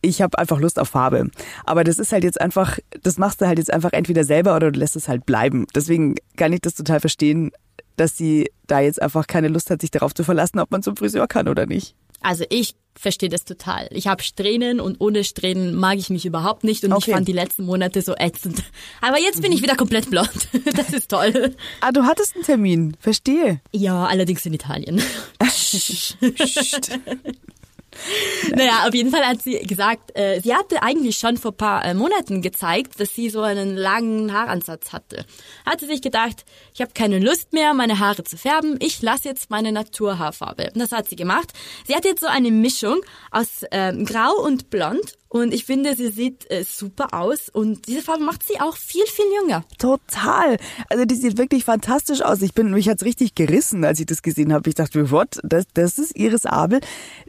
ich 0.00 0.22
habe 0.22 0.38
einfach 0.38 0.60
Lust 0.60 0.78
auf 0.78 0.88
Farbe. 0.88 1.30
Aber 1.64 1.84
das 1.84 1.98
ist 1.98 2.12
halt 2.12 2.24
jetzt 2.24 2.40
einfach, 2.40 2.78
das 3.02 3.18
machst 3.18 3.40
du 3.40 3.46
halt 3.46 3.58
jetzt 3.58 3.72
einfach 3.72 3.92
entweder 3.92 4.24
selber 4.24 4.56
oder 4.56 4.70
du 4.70 4.78
lässt 4.78 4.96
es 4.96 5.08
halt 5.08 5.26
bleiben. 5.26 5.66
Deswegen 5.74 6.16
kann 6.36 6.52
ich 6.52 6.60
das 6.60 6.74
total 6.74 7.00
verstehen, 7.00 7.50
dass 7.96 8.16
sie 8.16 8.50
da 8.66 8.80
jetzt 8.80 9.02
einfach 9.02 9.26
keine 9.26 9.48
Lust 9.48 9.70
hat, 9.70 9.80
sich 9.80 9.90
darauf 9.90 10.14
zu 10.14 10.24
verlassen, 10.24 10.60
ob 10.60 10.70
man 10.70 10.82
zum 10.82 10.96
Friseur 10.96 11.26
kann 11.26 11.48
oder 11.48 11.66
nicht. 11.66 11.94
Also 12.20 12.44
ich 12.48 12.74
verstehe 12.96 13.28
das 13.28 13.44
total. 13.44 13.88
Ich 13.92 14.08
habe 14.08 14.22
Strähnen 14.22 14.80
und 14.80 15.00
ohne 15.00 15.22
Strähnen 15.22 15.76
mag 15.76 15.98
ich 15.98 16.10
mich 16.10 16.26
überhaupt 16.26 16.64
nicht 16.64 16.84
und 16.84 16.92
okay. 16.92 17.04
ich 17.06 17.14
fand 17.14 17.28
die 17.28 17.32
letzten 17.32 17.64
Monate 17.64 18.02
so 18.02 18.14
ätzend. 18.16 18.64
Aber 19.00 19.20
jetzt 19.20 19.40
bin 19.40 19.52
ich 19.52 19.62
wieder 19.62 19.76
komplett 19.76 20.10
blond. 20.10 20.48
Das 20.74 20.92
ist 20.92 21.10
toll. 21.10 21.54
Ah, 21.80 21.92
du 21.92 22.04
hattest 22.04 22.34
einen 22.34 22.44
Termin, 22.44 22.96
verstehe. 23.00 23.60
Ja, 23.72 24.06
allerdings 24.06 24.44
in 24.46 24.54
Italien. 24.54 25.00
naja, 28.54 28.86
auf 28.86 28.94
jeden 28.94 29.10
Fall 29.10 29.24
hat 29.26 29.42
sie 29.42 29.58
gesagt, 29.60 30.16
äh, 30.16 30.40
sie 30.40 30.54
hatte 30.54 30.82
eigentlich 30.82 31.18
schon 31.18 31.36
vor 31.36 31.52
paar 31.52 31.84
äh, 31.84 31.94
Monaten 31.94 32.42
gezeigt, 32.42 33.00
dass 33.00 33.14
sie 33.14 33.30
so 33.30 33.42
einen 33.42 33.76
langen 33.76 34.32
Haaransatz 34.32 34.92
hatte. 34.92 35.24
Hatte 35.66 35.86
sich 35.86 36.02
gedacht, 36.02 36.44
ich 36.74 36.80
habe 36.80 36.92
keine 36.94 37.18
Lust 37.18 37.52
mehr, 37.52 37.74
meine 37.74 37.98
Haare 37.98 38.24
zu 38.24 38.36
färben, 38.36 38.76
ich 38.80 39.02
lasse 39.02 39.28
jetzt 39.28 39.50
meine 39.50 39.72
Naturhaarfarbe. 39.72 40.70
Und 40.74 40.78
das 40.78 40.92
hat 40.92 41.08
sie 41.08 41.16
gemacht. 41.16 41.52
Sie 41.86 41.94
hat 41.94 42.04
jetzt 42.04 42.20
so 42.20 42.26
eine 42.26 42.50
Mischung 42.50 43.00
aus 43.30 43.62
äh, 43.70 43.92
Grau 44.04 44.34
und 44.44 44.70
Blond 44.70 45.18
und 45.30 45.52
ich 45.52 45.64
finde, 45.64 45.94
sie 45.94 46.08
sieht 46.08 46.50
äh, 46.50 46.64
super 46.64 47.08
aus 47.12 47.50
und 47.50 47.86
diese 47.86 48.00
Farbe 48.00 48.24
macht 48.24 48.42
sie 48.42 48.60
auch 48.60 48.76
viel, 48.76 49.04
viel 49.06 49.26
jünger. 49.42 49.62
Total. 49.78 50.56
Also 50.88 51.04
die 51.04 51.16
sieht 51.16 51.36
wirklich 51.36 51.66
fantastisch 51.66 52.22
aus. 52.22 52.40
Ich 52.40 52.54
bin, 52.54 52.70
mich 52.70 52.88
hat's 52.88 53.04
richtig 53.04 53.34
gerissen, 53.34 53.84
als 53.84 54.00
ich 54.00 54.06
das 54.06 54.22
gesehen 54.22 54.54
habe. 54.54 54.68
Ich 54.70 54.74
dachte, 54.74 55.10
what? 55.10 55.38
Das, 55.42 55.66
das 55.74 55.98
ist 55.98 56.16
Iris 56.16 56.46
Abel. 56.46 56.80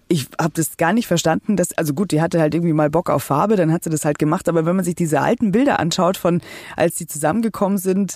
Ich 0.07 0.27
habe 0.39 0.53
das 0.53 0.77
gar 0.77 0.93
nicht 0.93 1.07
verstanden. 1.07 1.57
Dass, 1.57 1.73
also 1.73 1.93
gut, 1.93 2.11
die 2.11 2.21
hatte 2.21 2.39
halt 2.39 2.55
irgendwie 2.55 2.73
mal 2.73 2.89
Bock 2.89 3.09
auf 3.09 3.23
Farbe, 3.23 3.57
dann 3.57 3.73
hat 3.73 3.83
sie 3.83 3.89
das 3.89 4.05
halt 4.05 4.17
gemacht. 4.17 4.47
Aber 4.47 4.65
wenn 4.65 4.77
man 4.77 4.85
sich 4.85 4.95
diese 4.95 5.19
alten 5.19 5.51
Bilder 5.51 5.79
anschaut, 5.79 6.15
von 6.15 6.41
als 6.77 6.97
sie 6.97 7.05
zusammengekommen 7.05 7.77
sind 7.77 8.15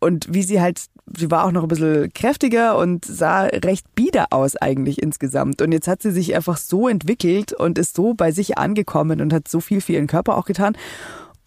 und 0.00 0.34
wie 0.34 0.42
sie 0.42 0.60
halt, 0.60 0.86
sie 1.16 1.30
war 1.30 1.44
auch 1.44 1.52
noch 1.52 1.62
ein 1.62 1.68
bisschen 1.68 2.12
kräftiger 2.12 2.76
und 2.76 3.04
sah 3.04 3.42
recht 3.42 3.94
bieder 3.94 4.26
aus 4.30 4.56
eigentlich 4.56 5.02
insgesamt. 5.02 5.62
Und 5.62 5.72
jetzt 5.72 5.88
hat 5.88 6.02
sie 6.02 6.10
sich 6.10 6.34
einfach 6.34 6.56
so 6.56 6.88
entwickelt 6.88 7.52
und 7.52 7.78
ist 7.78 7.96
so 7.96 8.14
bei 8.14 8.32
sich 8.32 8.58
angekommen 8.58 9.20
und 9.20 9.32
hat 9.32 9.48
so 9.48 9.60
viel 9.60 9.80
für 9.80 9.92
ihren 9.92 10.06
Körper 10.06 10.36
auch 10.36 10.44
getan. 10.44 10.76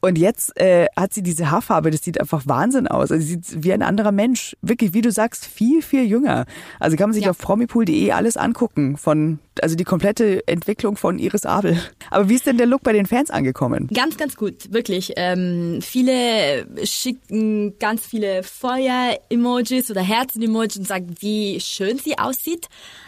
Und 0.06 0.20
jetzt 0.20 0.56
äh, 0.62 0.86
hat 0.96 1.16
sie 1.16 1.24
diese 1.24 1.50
Haarfarbe, 1.50 1.90
das 1.90 2.04
sieht 2.04 2.20
einfach 2.20 2.44
Wahnsinn 2.46 2.88
aus. 2.88 3.12
Also 3.12 3.26
sie 3.26 3.34
sieht 3.34 3.64
wie 3.64 3.74
ein 3.74 3.82
anderer 3.82 4.12
Mensch. 4.12 4.56
Wirklich, 4.62 4.94
wie 4.94 5.02
du 5.02 5.12
sagst, 5.12 5.48
viel, 5.48 5.82
viel 5.82 6.04
jünger. 6.04 6.46
Also 6.80 6.96
kann 6.96 7.10
man 7.10 7.16
sich 7.16 7.24
ja. 7.24 7.32
auf 7.32 7.40
promipool.de 7.40 8.12
alles 8.12 8.38
angucken 8.38 8.98
von, 8.98 9.40
also 9.62 9.76
die 9.76 9.84
komplette 9.84 10.48
Entwicklung 10.48 10.96
von 10.96 11.18
Iris 11.18 11.48
Abel. 11.48 11.80
Aber 12.12 12.30
wie 12.30 12.36
ist 12.36 12.46
denn 12.46 12.60
der 12.60 12.68
Look 12.68 12.84
bei 12.84 12.94
den 12.94 13.08
Fans 13.08 13.32
angekommen? 13.32 13.90
Ganz, 13.92 14.16
ganz 14.16 14.36
gut, 14.36 14.72
wirklich. 14.72 15.14
Ähm, 15.16 15.80
viele 15.82 16.68
schicken 16.86 17.80
ganz 17.80 18.06
viele 18.06 18.44
Feuer-Emojis 18.44 19.90
oder 19.90 20.02
Herzen-Emojis 20.02 20.78
und 20.78 20.88
sagen, 20.88 21.16
wie 21.20 21.60
schön 21.60 21.98
sie 21.98 22.20
aussieht. 22.20 22.68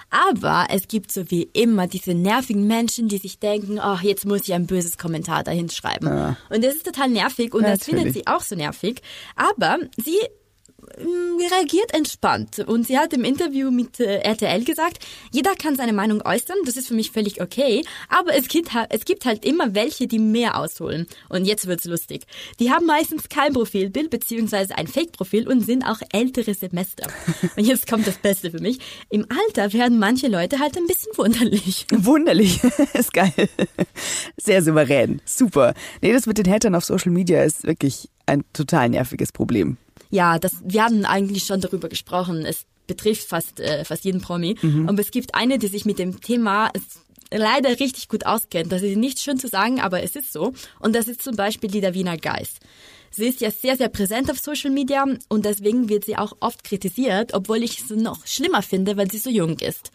Aber 0.09 0.67
es 0.69 0.87
gibt 0.87 1.11
so 1.11 1.29
wie 1.29 1.49
immer 1.53 1.87
diese 1.87 2.13
nervigen 2.13 2.65
Menschen, 2.65 3.07
die 3.09 3.17
sich 3.17 3.39
denken, 3.39 3.79
ach, 3.79 4.01
oh, 4.03 4.07
jetzt 4.07 4.25
muss 4.25 4.41
ich 4.47 4.53
ein 4.53 4.65
böses 4.67 4.97
Kommentar 4.97 5.43
dahin 5.43 5.69
schreiben. 5.69 6.07
Ja. 6.07 6.37
Und 6.49 6.63
das 6.63 6.75
ist 6.75 6.85
total 6.85 7.09
nervig 7.09 7.53
und 7.53 7.61
Natürlich. 7.61 7.79
das 7.79 7.87
findet 7.87 8.13
sie 8.13 8.27
auch 8.27 8.41
so 8.41 8.55
nervig. 8.55 9.01
Aber 9.35 9.77
sie 9.97 10.17
reagiert 10.97 11.93
entspannt. 11.93 12.59
Und 12.59 12.87
sie 12.87 12.97
hat 12.97 13.13
im 13.13 13.23
Interview 13.23 13.71
mit 13.71 13.99
äh, 13.99 14.17
RTL 14.17 14.63
gesagt, 14.63 15.05
jeder 15.31 15.55
kann 15.55 15.75
seine 15.75 15.93
Meinung 15.93 16.21
äußern, 16.25 16.57
das 16.65 16.77
ist 16.77 16.87
für 16.87 16.93
mich 16.93 17.11
völlig 17.11 17.41
okay, 17.41 17.83
aber 18.09 18.35
es 18.35 18.47
gibt, 18.47 18.69
es 18.89 19.05
gibt 19.05 19.25
halt 19.25 19.45
immer 19.45 19.75
welche, 19.75 20.07
die 20.07 20.19
mehr 20.19 20.57
ausholen. 20.57 21.07
Und 21.29 21.45
jetzt 21.45 21.67
wird's 21.67 21.85
lustig. 21.85 22.25
Die 22.59 22.71
haben 22.71 22.85
meistens 22.85 23.29
kein 23.29 23.53
Profilbild 23.53 24.09
beziehungsweise 24.09 24.77
ein 24.77 24.87
Fake-Profil 24.87 25.47
und 25.47 25.61
sind 25.61 25.83
auch 25.83 25.99
ältere 26.11 26.53
Semester. 26.53 27.07
Und 27.55 27.65
jetzt 27.65 27.87
kommt 27.87 28.07
das 28.07 28.17
Beste 28.17 28.51
für 28.51 28.59
mich. 28.59 28.79
Im 29.09 29.25
Alter 29.29 29.73
werden 29.73 29.99
manche 29.99 30.27
Leute 30.27 30.59
halt 30.59 30.77
ein 30.77 30.87
bisschen 30.87 31.11
wunderlich. 31.15 31.85
Wunderlich, 31.91 32.61
ist 32.93 33.13
geil. 33.13 33.33
Sehr 34.37 34.63
souverän, 34.63 35.21
super. 35.25 35.73
Nee, 36.01 36.13
das 36.13 36.25
mit 36.25 36.37
den 36.37 36.49
Hatern 36.49 36.75
auf 36.75 36.85
Social 36.85 37.11
Media 37.11 37.43
ist 37.43 37.63
wirklich 37.65 38.09
ein 38.25 38.43
total 38.53 38.89
nerviges 38.89 39.31
Problem. 39.31 39.77
Ja, 40.09 40.39
das, 40.39 40.53
wir 40.63 40.83
haben 40.83 41.05
eigentlich 41.05 41.45
schon 41.45 41.61
darüber 41.61 41.89
gesprochen. 41.89 42.45
Es 42.45 42.65
betrifft 42.87 43.27
fast, 43.27 43.59
äh, 43.59 43.85
fast 43.85 44.05
jeden 44.05 44.21
Promi. 44.21 44.55
Mhm. 44.61 44.87
Und 44.87 44.99
es 44.99 45.11
gibt 45.11 45.35
eine, 45.35 45.59
die 45.59 45.67
sich 45.67 45.85
mit 45.85 45.99
dem 45.99 46.21
Thema 46.21 46.71
leider 47.31 47.79
richtig 47.79 48.07
gut 48.07 48.25
auskennt. 48.25 48.71
Das 48.71 48.81
ist 48.81 48.97
nicht 48.97 49.19
schön 49.19 49.37
zu 49.37 49.47
sagen, 49.47 49.81
aber 49.81 50.01
es 50.01 50.15
ist 50.15 50.31
so. 50.31 50.53
Und 50.79 50.95
das 50.95 51.07
ist 51.07 51.21
zum 51.21 51.35
Beispiel 51.35 51.69
die 51.69 51.81
Davina 51.81 52.15
Geis. 52.15 52.55
Sie 53.11 53.25
ist 53.25 53.41
ja 53.41 53.51
sehr, 53.51 53.77
sehr 53.77 53.89
präsent 53.89 54.29
auf 54.29 54.39
Social 54.39 54.71
Media 54.71 55.05
und 55.29 55.45
deswegen 55.45 55.89
wird 55.89 56.05
sie 56.05 56.17
auch 56.17 56.33
oft 56.39 56.63
kritisiert, 56.63 57.33
obwohl 57.33 57.63
ich 57.63 57.79
es 57.79 57.89
noch 57.89 58.25
schlimmer 58.27 58.61
finde, 58.61 58.97
weil 58.97 59.09
sie 59.09 59.17
so 59.17 59.29
jung 59.29 59.57
ist. 59.59 59.91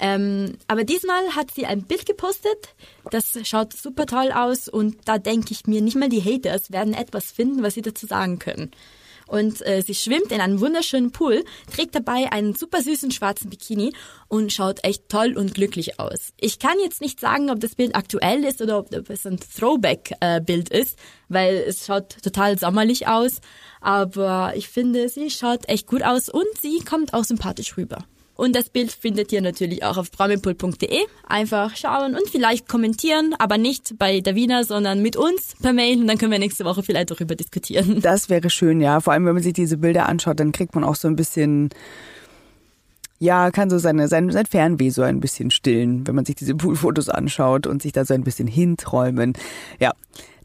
Ähm, 0.00 0.58
aber 0.66 0.84
diesmal 0.84 1.34
hat 1.34 1.52
sie 1.52 1.66
ein 1.66 1.82
Bild 1.82 2.06
gepostet, 2.06 2.74
das 3.10 3.38
schaut 3.44 3.72
super 3.72 4.06
toll 4.06 4.30
aus 4.32 4.68
und 4.68 4.96
da 5.06 5.18
denke 5.18 5.48
ich 5.50 5.66
mir, 5.66 5.80
nicht 5.80 5.96
mal 5.96 6.08
die 6.08 6.22
Haters 6.22 6.70
werden 6.70 6.94
etwas 6.94 7.32
finden, 7.32 7.62
was 7.62 7.74
sie 7.74 7.82
dazu 7.82 8.06
sagen 8.06 8.38
können 8.38 8.70
und 9.28 9.64
äh, 9.66 9.82
sie 9.82 9.94
schwimmt 9.94 10.32
in 10.32 10.40
einem 10.40 10.60
wunderschönen 10.60 11.12
Pool, 11.12 11.44
trägt 11.72 11.94
dabei 11.94 12.32
einen 12.32 12.54
super 12.54 12.82
süßen 12.82 13.10
schwarzen 13.10 13.50
Bikini 13.50 13.92
und 14.26 14.52
schaut 14.52 14.82
echt 14.84 15.08
toll 15.08 15.34
und 15.36 15.54
glücklich 15.54 16.00
aus. 16.00 16.32
Ich 16.38 16.58
kann 16.58 16.78
jetzt 16.82 17.00
nicht 17.00 17.20
sagen, 17.20 17.50
ob 17.50 17.60
das 17.60 17.74
Bild 17.74 17.94
aktuell 17.94 18.44
ist 18.44 18.60
oder 18.60 18.78
ob, 18.78 18.94
ob 18.94 19.10
es 19.10 19.26
ein 19.26 19.38
Throwback-Bild 19.38 20.72
äh, 20.72 20.80
ist, 20.80 20.98
weil 21.28 21.56
es 21.56 21.86
schaut 21.86 22.16
total 22.22 22.58
sommerlich 22.58 23.06
aus, 23.06 23.40
aber 23.80 24.52
ich 24.56 24.68
finde, 24.68 25.08
sie 25.08 25.30
schaut 25.30 25.68
echt 25.68 25.86
gut 25.86 26.02
aus 26.02 26.28
und 26.28 26.46
sie 26.60 26.80
kommt 26.80 27.14
auch 27.14 27.24
sympathisch 27.24 27.76
rüber. 27.76 28.04
Und 28.38 28.54
das 28.54 28.70
Bild 28.70 28.92
findet 28.92 29.32
ihr 29.32 29.42
natürlich 29.42 29.82
auch 29.82 29.96
auf 29.96 30.12
promipool.de. 30.12 31.00
Einfach 31.26 31.74
schauen 31.74 32.14
und 32.14 32.30
vielleicht 32.30 32.68
kommentieren, 32.68 33.34
aber 33.40 33.58
nicht 33.58 33.98
bei 33.98 34.20
Davina, 34.20 34.62
sondern 34.62 35.02
mit 35.02 35.16
uns 35.16 35.56
per 35.60 35.72
Mail 35.72 36.00
und 36.00 36.06
dann 36.06 36.18
können 36.18 36.30
wir 36.30 36.38
nächste 36.38 36.64
Woche 36.64 36.84
vielleicht 36.84 37.10
darüber 37.10 37.34
diskutieren. 37.34 38.00
Das 38.08 38.30
wäre 38.30 38.48
schön, 38.48 38.80
ja. 38.80 39.00
Vor 39.00 39.12
allem, 39.12 39.26
wenn 39.26 39.34
man 39.34 39.42
sich 39.42 39.54
diese 39.54 39.76
Bilder 39.76 40.08
anschaut, 40.08 40.38
dann 40.38 40.52
kriegt 40.52 40.76
man 40.76 40.84
auch 40.84 40.94
so 40.94 41.08
ein 41.08 41.16
bisschen 41.16 41.70
ja, 43.18 43.50
kann 43.50 43.70
so 43.70 43.78
seine, 43.78 44.06
sein, 44.06 44.30
sein 44.30 44.46
Fernweh 44.46 44.90
so 44.90 45.02
ein 45.02 45.18
bisschen 45.18 45.50
stillen, 45.50 46.06
wenn 46.06 46.14
man 46.14 46.24
sich 46.24 46.36
diese 46.36 46.54
Poolfotos 46.54 47.08
anschaut 47.08 47.66
und 47.66 47.82
sich 47.82 47.90
da 47.90 48.04
so 48.04 48.14
ein 48.14 48.22
bisschen 48.22 48.46
hinträumen. 48.46 49.32
Ja, 49.80 49.94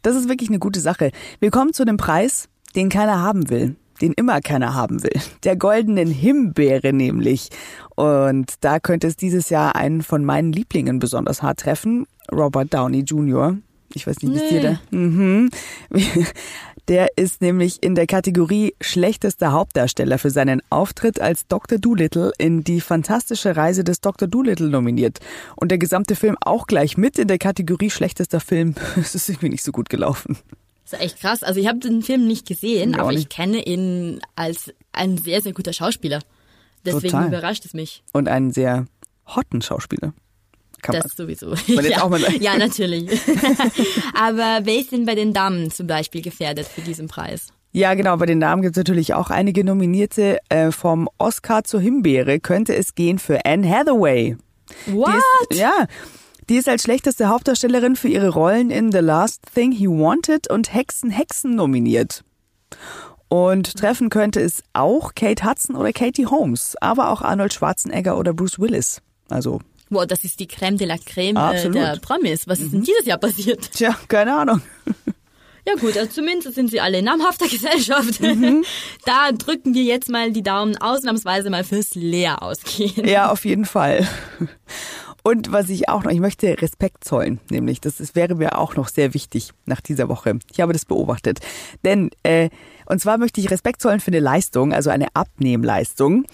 das 0.02 0.16
ist 0.16 0.28
wirklich 0.30 0.50
eine 0.50 0.58
gute 0.58 0.80
Sache. 0.80 1.12
Wir 1.40 1.52
kommen 1.52 1.74
zu 1.74 1.86
dem 1.86 1.98
Preis, 1.98 2.50
den 2.76 2.90
keiner 2.90 3.22
haben 3.22 3.52
will 3.52 3.76
den 4.02 4.14
immer 4.14 4.42
keiner 4.42 4.74
haben 4.74 5.04
will. 5.04 5.22
Der 5.44 5.56
goldenen 5.56 6.10
Himbeere 6.10 6.94
nämlich. 6.94 7.50
Und 7.96 8.54
da 8.62 8.80
könnte 8.80 9.08
es 9.08 9.16
dieses 9.16 9.50
Jahr 9.50 9.76
einen 9.76 10.02
von 10.02 10.26
meinen 10.26 10.52
Lieblingen 10.52 11.00
besonders 11.00 11.42
hart 11.42 11.62
treffen, 11.62 12.06
Robert 12.32 12.74
Downey 12.74 13.02
Jr. 13.02 13.58
Ich 13.94 14.08
weiß 14.08 14.22
nicht, 14.22 14.34
wie 14.34 14.38
es 14.38 14.50
dir 14.50 14.62
da. 14.62 14.98
Mhm. 14.98 15.50
Der 16.90 17.08
ist 17.16 17.42
nämlich 17.42 17.82
in 17.82 17.96
der 17.96 18.08
Kategorie 18.08 18.76
schlechtester 18.82 19.54
Hauptdarsteller 19.54 20.18
für 20.18 20.32
seinen 20.32 20.62
Auftritt 20.70 21.22
als 21.22 21.48
Dr. 21.48 21.78
Doolittle 21.78 22.34
in 22.38 22.66
die 22.66 22.82
fantastische 22.82 23.56
Reise 23.56 23.86
des 23.86 24.02
Dr. 24.02 24.28
Doolittle 24.28 24.68
nominiert. 24.68 25.20
Und 25.56 25.72
der 25.72 25.78
gesamte 25.78 26.18
Film 26.18 26.36
auch 26.42 26.68
gleich 26.68 26.98
mit 26.98 27.18
in 27.18 27.30
der 27.30 27.38
Kategorie 27.38 27.90
schlechtester 27.90 28.42
Film. 28.42 28.76
Es 28.98 29.16
ist 29.16 29.30
irgendwie 29.30 29.50
nicht 29.50 29.64
so 29.64 29.72
gut 29.72 29.90
gelaufen. 29.90 30.38
Das 30.94 31.02
ist 31.02 31.06
echt 31.06 31.20
krass. 31.22 31.44
Also 31.44 31.60
ich 31.60 31.68
habe 31.68 31.80
den 31.80 32.02
Film 32.02 32.28
nicht 32.28 32.48
gesehen, 32.48 32.96
aber 32.96 33.12
nicht. 33.12 33.22
ich 33.22 33.30
kenne 33.30 33.64
ihn 33.64 34.22
als 34.36 34.72
ein 34.92 35.18
sehr, 35.18 35.42
sehr 35.42 35.54
guter 35.54 35.74
Schauspieler. 35.74 36.20
Deswegen 36.86 37.12
Total. 37.12 37.28
überrascht 37.28 37.66
es 37.66 37.74
mich. 37.74 38.04
Und 38.12 38.28
einen 38.28 38.52
sehr 38.52 38.86
hotten 39.26 39.62
Schauspieler. 39.62 40.14
Kann 40.82 40.96
das 40.96 41.18
man. 41.18 41.28
sowieso. 41.28 41.56
Man 41.74 41.86
ja. 41.90 42.30
ja, 42.40 42.58
natürlich. 42.58 43.10
aber 44.14 44.60
wer 44.64 44.76
ist 44.76 44.92
denn 44.92 45.06
bei 45.06 45.16
den 45.16 45.34
Damen 45.34 45.72
zum 45.72 45.88
Beispiel 45.88 46.22
gefährdet 46.22 46.68
für 46.68 46.82
diesen 46.82 47.08
Preis? 47.08 47.48
Ja, 47.72 47.94
genau. 47.96 48.18
Bei 48.18 48.26
den 48.26 48.40
Damen 48.40 48.62
gibt 48.62 48.76
es 48.76 48.80
natürlich 48.80 49.14
auch 49.14 49.30
einige 49.30 49.64
Nominierte. 49.64 50.40
Äh, 50.50 50.72
vom 50.72 51.10
Oscar 51.18 51.64
zur 51.64 51.80
Himbeere 51.80 52.40
könnte 52.40 52.76
es 52.76 52.94
gehen 52.96 53.18
für 53.18 53.46
Anne 53.46 53.68
Hathaway. 53.68 54.38
What? 54.88 55.16
Ist, 55.50 55.60
ja. 55.60 55.88
Die 56.50 56.56
ist 56.58 56.68
als 56.68 56.84
schlechteste 56.84 57.30
Hauptdarstellerin 57.30 57.96
für 57.96 58.10
ihre 58.10 58.30
Rollen 58.30 58.70
in 58.70 58.92
The 58.92 59.00
Last 59.00 59.42
Thing 59.54 59.72
He 59.72 59.88
Wanted 59.88 60.50
und 60.50 60.74
Hexen 60.74 61.10
Hexen 61.10 61.56
nominiert. 61.56 62.24
Und 63.30 63.78
treffen 63.78 64.10
könnte 64.10 64.42
es 64.42 64.62
auch 64.74 65.16
Kate 65.16 65.44
Hudson 65.46 65.76
oder 65.76 65.92
Katie 65.92 66.28
Holmes, 66.28 66.76
aber 66.82 67.10
auch 67.10 67.22
Arnold 67.22 67.54
Schwarzenegger 67.54 68.18
oder 68.18 68.34
Bruce 68.34 68.60
Willis. 68.60 69.02
Also 69.30 69.62
Wow, 69.90 70.06
das 70.08 70.24
ist 70.24 70.40
die 70.40 70.48
Creme 70.48 70.78
de 70.78 70.88
la 70.88 70.98
Creme 70.98 71.36
äh, 71.36 71.40
Absolut. 71.40 71.76
der 71.76 71.98
Promis. 72.02 72.48
Was 72.48 72.60
ist 72.60 72.74
denn 72.74 72.84
dieses 72.84 73.06
Jahr 73.06 73.20
passiert? 73.20 73.72
Tja, 73.72 73.98
keine 74.08 74.36
Ahnung. 74.36 74.62
Ja 75.66 75.76
gut, 75.76 75.98
also 75.98 76.12
zumindest 76.12 76.56
sind 76.56 76.72
sie 76.72 76.82
alle 76.82 77.00
in 77.00 77.06
namhafter 77.06 77.48
Gesellschaft. 77.50 78.20
Da 79.06 79.32
drücken 79.32 79.74
wir 79.74 79.84
jetzt 79.84 80.10
mal 80.10 80.32
die 80.32 80.44
Daumen 80.44 80.76
ausnahmsweise 80.78 81.50
mal 81.50 81.64
fürs 81.64 81.96
Leer 81.96 82.44
ausgehen. 82.44 83.08
Ja, 83.08 83.32
auf 83.32 83.46
jeden 83.46 83.64
Fall. 83.64 84.06
Und 85.24 85.54
was 85.54 85.70
ich 85.70 85.88
auch 85.88 86.04
noch, 86.04 86.12
ich 86.12 86.20
möchte 86.20 86.62
Respekt 86.62 87.06
zollen, 87.06 87.40
nämlich 87.50 87.80
das, 87.80 87.98
das 87.98 88.14
wäre 88.14 88.36
mir 88.36 88.58
auch 88.58 88.76
noch 88.76 88.90
sehr 88.90 89.14
wichtig 89.14 89.52
nach 89.66 89.80
dieser 89.80 90.10
Woche. 90.10 90.38
Ich 90.52 90.60
habe 90.60 90.74
das 90.74 90.84
beobachtet. 90.84 91.40
Denn, 91.86 92.12
äh, 92.24 92.50
und 92.86 93.00
zwar 93.00 93.18
möchte 93.18 93.40
ich 93.40 93.50
Respekt 93.50 93.82
zollen 93.82 94.02
für 94.02 94.12
eine 94.12 94.20
Leistung, 94.20 94.74
also 94.74 94.90
eine 94.90 95.08
Abnehmleistung. 95.14 96.26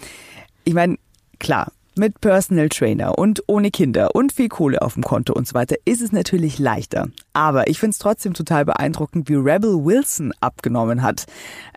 Ich 0.64 0.74
meine, 0.74 0.98
klar, 1.38 1.70
mit 1.96 2.20
Personal 2.20 2.68
Trainer 2.68 3.18
und 3.18 3.42
ohne 3.46 3.70
Kinder 3.70 4.14
und 4.14 4.32
viel 4.32 4.48
Kohle 4.48 4.82
auf 4.82 4.94
dem 4.94 5.02
Konto 5.02 5.34
und 5.34 5.46
so 5.46 5.54
weiter 5.54 5.76
ist 5.84 6.00
es 6.00 6.12
natürlich 6.12 6.58
leichter. 6.58 7.08
Aber 7.32 7.68
ich 7.68 7.78
finde 7.78 7.92
es 7.92 7.98
trotzdem 7.98 8.34
total 8.34 8.64
beeindruckend, 8.64 9.28
wie 9.28 9.34
Rebel 9.34 9.84
Wilson 9.84 10.32
abgenommen 10.40 11.02
hat. 11.02 11.26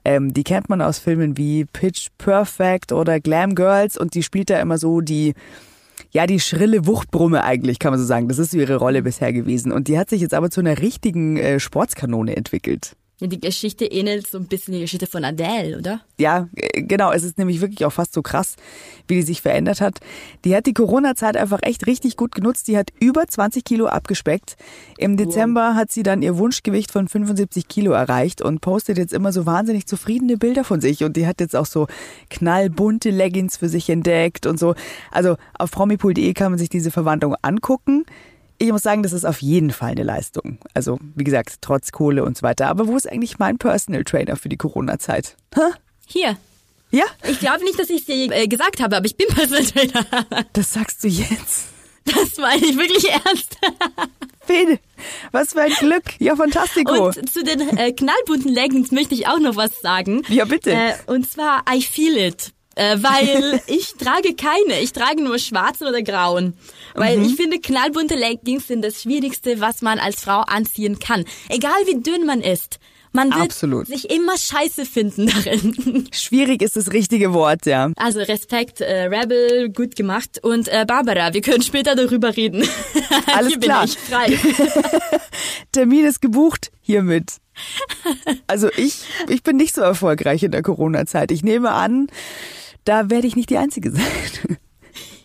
Ähm, 0.06 0.34
die 0.34 0.44
kennt 0.44 0.70
man 0.70 0.82
aus 0.82 0.98
Filmen 1.00 1.38
wie 1.38 1.66
Pitch 1.66 2.08
Perfect 2.18 2.92
oder 2.92 3.20
Glam 3.20 3.54
Girls 3.54 3.98
und 3.98 4.16
die 4.16 4.24
spielt 4.24 4.50
da 4.50 4.60
immer 4.60 4.78
so 4.78 5.02
die 5.02 5.34
ja, 6.12 6.28
die 6.28 6.40
schrille 6.40 6.86
Wuchtbrumme 6.86 7.44
eigentlich, 7.44 7.80
kann 7.80 7.92
man 7.92 8.00
so 8.00 8.06
sagen. 8.06 8.28
Das 8.28 8.40
ist 8.40 8.52
so 8.52 8.58
ihre 8.58 8.76
Rolle 8.76 9.02
bisher 9.02 9.34
gewesen. 9.34 9.72
Und 9.72 9.88
die 9.88 9.98
hat 9.98 10.10
sich 10.10 10.22
jetzt 10.22 10.34
aber 10.34 10.50
zu 10.50 10.60
einer 10.60 10.80
richtigen 10.80 11.38
äh, 11.38 11.60
Sportskanone 11.60 12.36
entwickelt. 12.36 12.96
Ja, 13.24 13.30
die 13.30 13.40
Geschichte 13.40 13.86
ähnelt 13.86 14.28
so 14.28 14.38
ein 14.38 14.48
bisschen 14.48 14.74
die 14.74 14.82
Geschichte 14.82 15.08
von 15.08 15.24
Adele, 15.24 15.78
oder? 15.78 16.02
Ja, 16.20 16.50
äh, 16.56 16.82
genau. 16.82 17.14
Es 17.14 17.24
ist 17.24 17.38
nämlich 17.38 17.62
wirklich 17.62 17.86
auch 17.86 17.94
fast 17.94 18.14
so 18.14 18.22
krass, 18.22 18.58
wie 19.08 19.16
die 19.16 19.22
sich 19.22 19.42
verändert 19.42 19.80
hat. 19.80 20.00
Die 20.44 20.54
hat 20.54 20.66
die 20.66 20.74
Corona-Zeit 20.74 21.38
einfach 21.38 21.60
echt 21.62 21.88
richtig 21.88 22.18
gut 22.18 22.36
genutzt. 22.36 22.68
Die 22.68 22.78
hat 22.78 22.90
über 23.00 23.26
20 23.26 23.64
Kilo 23.64 23.86
abgespeckt. 23.86 24.58
Im 24.98 25.16
Dezember 25.16 25.74
hat 25.74 25.90
sie 25.90 26.04
dann 26.04 26.22
ihr 26.22 26.38
Wunschgewicht 26.38 26.92
von 26.92 27.08
75 27.08 27.70
Kilo 27.70 27.94
erreicht 27.94 28.42
und 28.42 28.60
postet 28.60 28.98
jetzt 28.98 29.14
immer 29.14 29.32
so 29.32 29.46
wahnsinnig 29.46 29.88
zufriedene 29.88 30.36
Bilder 30.36 30.66
von 30.66 30.82
sich. 30.82 31.06
Und 31.06 31.16
die 31.16 31.26
hat 31.26 31.40
jetzt 31.40 31.56
auch 31.56 31.66
so 31.66 31.88
knallbunte 32.30 33.10
Leggings 33.10 33.56
für 33.56 33.70
sich 33.70 33.90
entdeckt 33.90 34.46
und 34.46 34.60
so. 34.60 34.76
Also 35.12 35.38
auf 35.58 35.72
promipool.de 35.72 36.34
kann 36.34 36.52
man 36.52 36.60
sich 36.60 36.68
diese 36.68 36.92
Verwandlung 36.92 37.36
angucken. 37.42 38.04
Ich 38.64 38.72
muss 38.72 38.82
sagen, 38.82 39.04
das 39.04 39.12
ist 39.12 39.26
auf 39.26 39.42
jeden 39.42 39.72
Fall 39.72 39.92
eine 39.92 40.04
Leistung. 40.04 40.58
Also, 40.74 40.98
wie 41.16 41.26
gesagt, 41.26 41.58
trotz 41.60 41.92
Kohle 41.92 42.24
und 42.24 42.38
so 42.38 42.44
weiter. 42.44 42.70
Aber 42.70 42.88
wo 42.88 42.96
ist 42.96 43.12
eigentlich 43.12 43.38
mein 43.38 43.58
Personal 43.58 44.06
Trainer 44.06 44.38
für 44.38 44.48
die 44.48 44.56
Corona-Zeit? 44.56 45.36
Hier. 46.08 46.38
Ja, 46.90 47.04
Ich 47.28 47.40
glaube 47.40 47.64
nicht, 47.66 47.78
dass 47.78 47.90
ich 47.90 48.02
es 48.02 48.06
dir 48.06 48.32
äh, 48.32 48.48
gesagt 48.48 48.80
habe, 48.80 48.96
aber 48.96 49.06
ich 49.06 49.18
bin 49.18 49.28
Personal 49.28 49.66
Trainer. 49.66 50.06
das 50.54 50.72
sagst 50.72 51.04
du 51.04 51.10
jetzt. 51.10 51.66
Das 52.06 52.38
meine 52.38 52.66
ich 52.66 52.78
wirklich 52.78 53.10
ernst. 53.12 53.58
Fede, 54.46 54.80
was 55.34 55.52
für 55.52 55.62
ein 55.62 55.74
Glück. 55.74 56.04
Ja, 56.20 56.38
fantastico. 56.38 57.08
Und 57.08 57.30
zu 57.30 57.44
den 57.44 57.78
äh, 57.78 57.92
knallbunten 57.92 58.54
Leggings 58.54 58.92
möchte 58.92 59.14
ich 59.14 59.28
auch 59.28 59.40
noch 59.40 59.58
was 59.58 59.82
sagen. 59.82 60.22
Ja, 60.30 60.46
bitte. 60.46 60.72
Äh, 60.72 60.94
und 61.08 61.30
zwar 61.30 61.66
I 61.70 61.82
feel 61.82 62.16
it. 62.16 62.54
Äh, 62.76 62.98
weil 63.02 63.62
ich 63.68 63.94
trage 63.96 64.36
keine, 64.36 64.82
ich 64.82 64.94
trage 64.94 65.22
nur 65.24 65.38
schwarzen 65.40 65.88
oder 65.88 66.02
grauen. 66.02 66.54
Weil 66.96 67.18
Mhm. 67.18 67.26
ich 67.26 67.36
finde, 67.36 67.60
knallbunte 67.60 68.16
Leggings 68.16 68.68
sind 68.68 68.84
das 68.84 69.02
Schwierigste, 69.02 69.60
was 69.62 69.82
man 69.82 70.00
als 70.00 70.22
Frau 70.22 70.42
anziehen 70.42 71.00
kann. 71.00 71.26
Egal 71.50 71.72
wie 71.86 72.02
dünn 72.02 72.26
man 72.26 72.42
ist. 72.42 72.80
Man 73.16 73.30
wird 73.30 73.44
Absolut. 73.52 73.86
sich 73.86 74.10
immer 74.10 74.36
scheiße 74.36 74.88
finden 74.88 75.28
darin. 75.28 76.08
Schwierig 76.12 76.64
ist 76.64 76.76
das 76.76 76.92
richtige 76.94 77.32
Wort, 77.32 77.68
ja. 77.68 77.92
Also 77.96 78.22
Respekt, 78.22 78.82
äh, 78.82 79.04
Rebel, 79.04 79.70
gut 79.70 79.96
gemacht. 79.96 80.40
Und 80.42 80.68
äh, 80.68 80.84
Barbara, 80.88 81.32
wir 81.32 81.42
können 81.42 81.62
später 81.62 81.94
darüber 81.94 82.36
reden. 82.36 82.68
Alles 83.36 83.50
Hier 83.50 83.60
bin 83.60 83.70
klar. 83.70 83.84
ich 83.86 83.98
frei. 84.00 84.36
Termin 85.72 86.06
ist 86.06 86.22
gebucht 86.22 86.72
hiermit. 86.82 87.38
Also 88.48 88.70
ich, 88.78 89.02
ich 89.30 89.44
bin 89.44 89.58
nicht 89.58 89.76
so 89.76 89.82
erfolgreich 89.82 90.42
in 90.42 90.52
der 90.52 90.64
Corona-Zeit. 90.64 91.30
Ich 91.32 91.44
nehme 91.44 91.70
an, 91.72 92.08
da 92.86 93.10
werde 93.10 93.28
ich 93.28 93.36
nicht 93.36 93.50
die 93.50 93.58
Einzige 93.58 93.92
sein. 93.92 94.58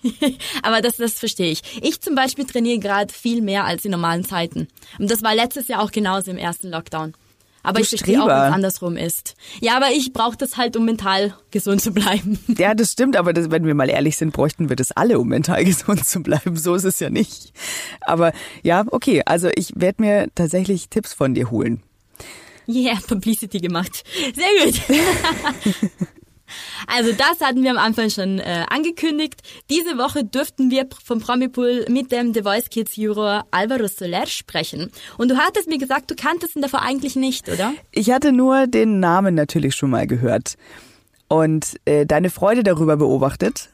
Aber 0.63 0.81
das, 0.81 0.97
das 0.97 1.15
verstehe 1.15 1.51
ich. 1.51 1.63
Ich 1.83 2.01
zum 2.01 2.15
Beispiel 2.15 2.45
trainiere 2.45 2.79
gerade 2.79 3.13
viel 3.13 3.43
mehr 3.43 3.65
als 3.65 3.85
in 3.85 3.91
normalen 3.91 4.25
Zeiten. 4.25 4.69
Und 4.99 5.11
das 5.11 5.23
war 5.23 5.35
letztes 5.35 5.69
Jahr 5.69 5.83
auch 5.83 5.91
genauso 5.91 6.31
im 6.31 6.39
ersten 6.39 6.71
Lockdown. 6.71 7.15
Aber 7.65 7.81
Du 7.81 7.83
ich 7.83 7.89
verstehe 7.89 8.19
auch, 8.23 8.27
Streber. 8.27 8.43
wenn 8.43 8.49
es 8.49 8.55
andersrum 8.55 8.97
ist. 8.97 9.35
Ja, 9.61 9.77
aber 9.77 9.91
ich 9.91 10.13
brauche 10.13 10.37
das 10.37 10.57
halt, 10.57 10.77
um 10.77 10.85
mental 10.85 11.35
gesund 11.51 11.83
zu 11.83 11.91
bleiben. 11.93 12.39
Ja, 12.57 12.75
das 12.75 12.93
stimmt, 12.93 13.17
aber 13.17 13.33
das, 13.33 13.51
wenn 13.51 13.67
wir 13.67 13.75
mal 13.75 13.91
ehrlich 13.91 14.17
sind, 14.17 14.33
bräuchten 14.33 14.69
wir 14.69 14.77
das 14.77 14.93
alle, 14.93 15.19
um 15.19 15.29
mental 15.29 15.65
gesund 15.67 16.05
zu 16.07 16.23
bleiben. 16.23 16.57
So 16.57 16.77
ist 16.77 16.85
es 16.85 17.01
ja 17.01 17.11
nicht. 17.11 17.53
Aber 18.03 18.33
ja, 18.63 18.85
okay, 18.91 19.23
also 19.27 19.51
ich 19.55 19.73
werde 19.75 20.03
mir 20.03 20.29
tatsächlich 20.35 20.89
Tipps 20.89 21.13
von 21.13 21.35
dir 21.35 21.51
holen. 21.51 21.83
Yeah, 22.69 22.99
Publicity 23.07 23.59
gemacht. 23.61 24.05
Sehr 24.35 24.65
gut. 24.65 24.81
Also 26.87 27.13
das 27.13 27.41
hatten 27.41 27.63
wir 27.63 27.71
am 27.71 27.79
Anfang 27.79 28.11
schon 28.11 28.39
äh, 28.39 28.65
angekündigt. 28.69 29.43
Diese 29.71 29.99
Woche 29.99 30.25
dürften 30.25 30.71
wir 30.71 30.87
vom 31.05 31.21
Promipool 31.21 31.85
mit 31.89 32.13
dem 32.13 32.33
The 32.35 32.43
Voice 32.43 32.71
Kids 32.71 32.97
Juror 32.97 33.47
Alvaro 33.51 33.87
Soler 33.89 34.27
sprechen. 34.27 34.91
Und 35.17 35.31
du 35.31 35.37
hattest 35.37 35.69
mir 35.69 35.79
gesagt, 35.79 36.11
du 36.11 36.15
kanntest 36.15 36.57
ihn 36.57 36.63
davor 36.63 36.83
eigentlich 36.83 37.17
nicht, 37.17 37.49
oder? 37.49 37.73
Ich 37.93 38.11
hatte 38.11 38.33
nur 38.33 38.67
den 38.67 39.01
Namen 39.01 39.35
natürlich 39.35 39.75
schon 39.75 39.91
mal 39.91 40.07
gehört 40.07 40.57
und 41.29 41.79
äh, 41.85 42.07
deine 42.07 42.31
Freude 42.31 42.63
darüber 42.63 42.97
beobachtet 42.97 43.71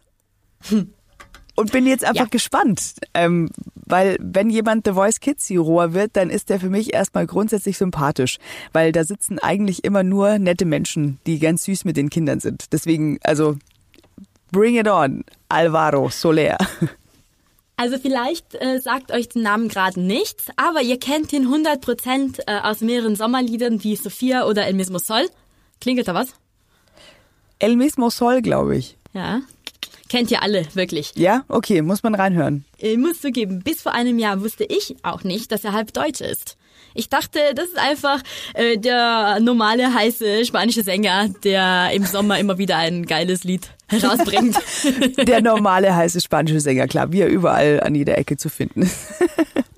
und 1.56 1.72
bin 1.72 1.86
jetzt 1.86 2.04
einfach 2.04 2.24
Ja. 2.24 2.28
gespannt, 2.30 2.94
ähm, 3.14 3.50
weil 3.86 4.16
wenn 4.20 4.50
jemand 4.50 4.86
The 4.86 4.92
Voice 4.92 5.20
Kids 5.20 5.48
Juror 5.48 5.94
wird, 5.94 6.16
dann 6.16 6.30
ist 6.30 6.48
der 6.50 6.60
für 6.60 6.70
mich 6.70 6.94
erstmal 6.94 7.26
grundsätzlich 7.26 7.78
sympathisch, 7.78 8.38
weil 8.72 8.92
da 8.92 9.04
sitzen 9.04 9.38
eigentlich 9.38 9.84
immer 9.84 10.02
nur 10.02 10.38
nette 10.38 10.64
Menschen, 10.64 11.18
die 11.26 11.38
ganz 11.38 11.64
süß 11.64 11.84
mit 11.84 11.96
den 11.96 12.10
Kindern 12.10 12.40
sind. 12.40 12.72
Deswegen, 12.72 13.18
also 13.22 13.56
bring 14.52 14.76
it 14.76 14.88
on, 14.88 15.24
Alvaro 15.48 16.08
Soler. 16.10 16.58
Also 17.76 17.98
vielleicht 17.98 18.54
äh, 18.54 18.78
sagt 18.78 19.10
euch 19.10 19.30
den 19.30 19.42
Namen 19.42 19.66
gerade 19.66 20.00
nichts, 20.00 20.46
aber 20.54 20.82
ihr 20.82 20.96
kennt 21.00 21.32
ihn 21.32 21.48
100% 21.48 22.42
äh, 22.46 22.60
aus 22.60 22.82
mehreren 22.82 23.16
Sommerliedern 23.16 23.82
wie 23.82 23.96
Sophia 23.96 24.46
oder 24.46 24.66
El 24.66 24.74
Mismo 24.74 24.98
Sol. 24.98 25.28
Klingelt 25.80 26.06
da 26.06 26.14
was? 26.14 26.34
El 27.58 27.76
mismo 27.76 28.10
Sol, 28.10 28.42
glaube 28.42 28.76
ich. 28.76 28.96
Ja. 29.12 29.40
Kennt 30.14 30.30
ihr 30.30 30.44
alle, 30.44 30.64
wirklich. 30.74 31.10
Ja, 31.16 31.42
okay, 31.48 31.82
muss 31.82 32.04
man 32.04 32.14
reinhören. 32.14 32.64
Ich 32.78 32.96
muss 32.96 33.20
zugeben, 33.20 33.64
bis 33.64 33.82
vor 33.82 33.94
einem 33.94 34.20
Jahr 34.20 34.40
wusste 34.42 34.62
ich 34.62 34.94
auch 35.02 35.24
nicht, 35.24 35.50
dass 35.50 35.64
er 35.64 35.72
halb 35.72 35.92
Deutsch 35.92 36.20
ist. 36.20 36.56
Ich 36.94 37.08
dachte, 37.08 37.40
das 37.56 37.64
ist 37.66 37.78
einfach 37.80 38.22
äh, 38.54 38.78
der 38.78 39.40
normale, 39.40 39.92
heiße 39.92 40.44
spanische 40.44 40.84
Sänger, 40.84 41.30
der 41.42 41.90
im 41.92 42.04
Sommer 42.04 42.38
immer 42.38 42.58
wieder 42.58 42.76
ein 42.76 43.06
geiles 43.06 43.42
Lied 43.42 43.70
herausbringt. 43.88 44.56
Der 45.26 45.42
normale 45.42 45.94
heiße 45.96 46.20
spanische 46.20 46.60
Sänger, 46.60 46.86
klar, 46.86 47.10
wie 47.10 47.20
er 47.20 47.28
überall 47.28 47.80
an 47.80 47.96
jeder 47.96 48.16
Ecke 48.16 48.36
zu 48.36 48.48
finden 48.48 48.82
ist. 48.82 49.14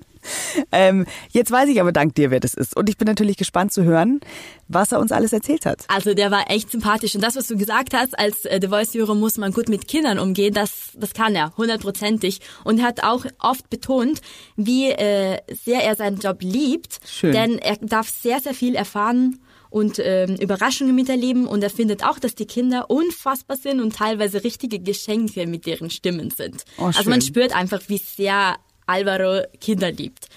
ähm, 0.71 1.05
jetzt 1.31 1.51
weiß 1.51 1.69
ich 1.69 1.79
aber 1.79 1.91
dank 1.91 2.15
dir, 2.15 2.31
wer 2.31 2.39
das 2.39 2.53
ist. 2.53 2.75
Und 2.75 2.89
ich 2.89 2.97
bin 2.97 3.07
natürlich 3.07 3.37
gespannt 3.37 3.73
zu 3.73 3.83
hören, 3.83 4.19
was 4.67 4.91
er 4.91 4.99
uns 4.99 5.11
alles 5.11 5.33
erzählt 5.33 5.65
hat. 5.65 5.85
Also 5.87 6.13
der 6.13 6.31
war 6.31 6.49
echt 6.49 6.71
sympathisch. 6.71 7.15
Und 7.15 7.21
das, 7.21 7.35
was 7.35 7.47
du 7.47 7.57
gesagt 7.57 7.93
hast, 7.93 8.17
als 8.17 8.45
äh, 8.45 8.59
The 8.61 8.67
Voice-Juror 8.67 9.15
muss 9.15 9.37
man 9.37 9.51
gut 9.51 9.69
mit 9.69 9.87
Kindern 9.87 10.19
umgehen, 10.19 10.53
das, 10.53 10.91
das 10.95 11.13
kann 11.13 11.35
er, 11.35 11.55
hundertprozentig. 11.57 12.39
Und 12.63 12.79
er 12.79 12.85
hat 12.85 13.03
auch 13.03 13.25
oft 13.39 13.69
betont, 13.69 14.21
wie 14.55 14.89
äh, 14.89 15.39
sehr 15.63 15.83
er 15.83 15.95
seinen 15.95 16.19
Job 16.19 16.37
liebt. 16.41 16.99
Schön. 17.05 17.31
Denn 17.31 17.57
er 17.59 17.77
darf 17.77 18.09
sehr, 18.09 18.39
sehr 18.39 18.53
viel 18.53 18.75
erfahren 18.75 19.39
und 19.69 19.99
ähm, 19.99 20.35
Überraschungen 20.35 20.95
miterleben. 20.95 21.47
Und 21.47 21.63
er 21.63 21.69
findet 21.69 22.03
auch, 22.03 22.19
dass 22.19 22.35
die 22.35 22.45
Kinder 22.45 22.89
unfassbar 22.89 23.57
sind 23.57 23.81
und 23.81 23.95
teilweise 23.95 24.43
richtige 24.43 24.79
Geschenke 24.79 25.47
mit 25.47 25.65
deren 25.65 25.89
Stimmen 25.89 26.31
sind. 26.31 26.63
Oh, 26.77 26.85
also 26.85 27.09
man 27.09 27.21
spürt 27.21 27.55
einfach, 27.55 27.81
wie 27.87 27.97
sehr 27.97 28.57
Alvaro 28.87 29.43
Kinder 29.61 29.91
liebt. 29.91 30.27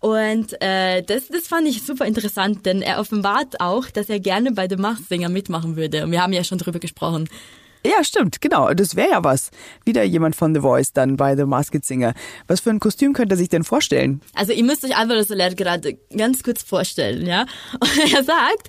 Und 0.00 0.60
äh, 0.62 1.02
das, 1.02 1.28
das 1.28 1.46
fand 1.46 1.68
ich 1.68 1.82
super 1.82 2.06
interessant, 2.06 2.64
denn 2.64 2.80
er 2.80 2.98
offenbart 2.98 3.60
auch, 3.60 3.86
dass 3.90 4.08
er 4.08 4.18
gerne 4.18 4.52
bei 4.52 4.66
The 4.68 4.76
Masked 4.76 5.08
Singer 5.08 5.28
mitmachen 5.28 5.76
würde. 5.76 6.04
Und 6.04 6.10
wir 6.10 6.22
haben 6.22 6.32
ja 6.32 6.42
schon 6.42 6.58
drüber 6.58 6.78
gesprochen. 6.78 7.28
Ja, 7.84 8.02
stimmt, 8.04 8.40
genau. 8.40 8.72
Das 8.74 8.96
wäre 8.96 9.10
ja 9.10 9.24
was. 9.24 9.50
Wieder 9.84 10.02
jemand 10.02 10.36
von 10.36 10.54
The 10.54 10.60
Voice 10.60 10.92
dann 10.92 11.16
bei 11.16 11.36
The 11.36 11.44
Masked 11.44 11.84
Singer. 11.84 12.14
Was 12.46 12.60
für 12.60 12.70
ein 12.70 12.80
Kostüm 12.80 13.12
könnte 13.12 13.34
er 13.34 13.38
sich 13.38 13.48
denn 13.48 13.64
vorstellen? 13.64 14.20
Also 14.34 14.52
ihr 14.52 14.64
müsst 14.64 14.84
euch 14.84 14.96
Alvaro 14.96 15.22
Soler 15.22 15.54
gerade 15.54 15.94
ganz 16.16 16.42
kurz 16.42 16.62
vorstellen, 16.62 17.26
ja. 17.26 17.42
Und 17.80 18.12
er 18.12 18.24
sagt, 18.24 18.68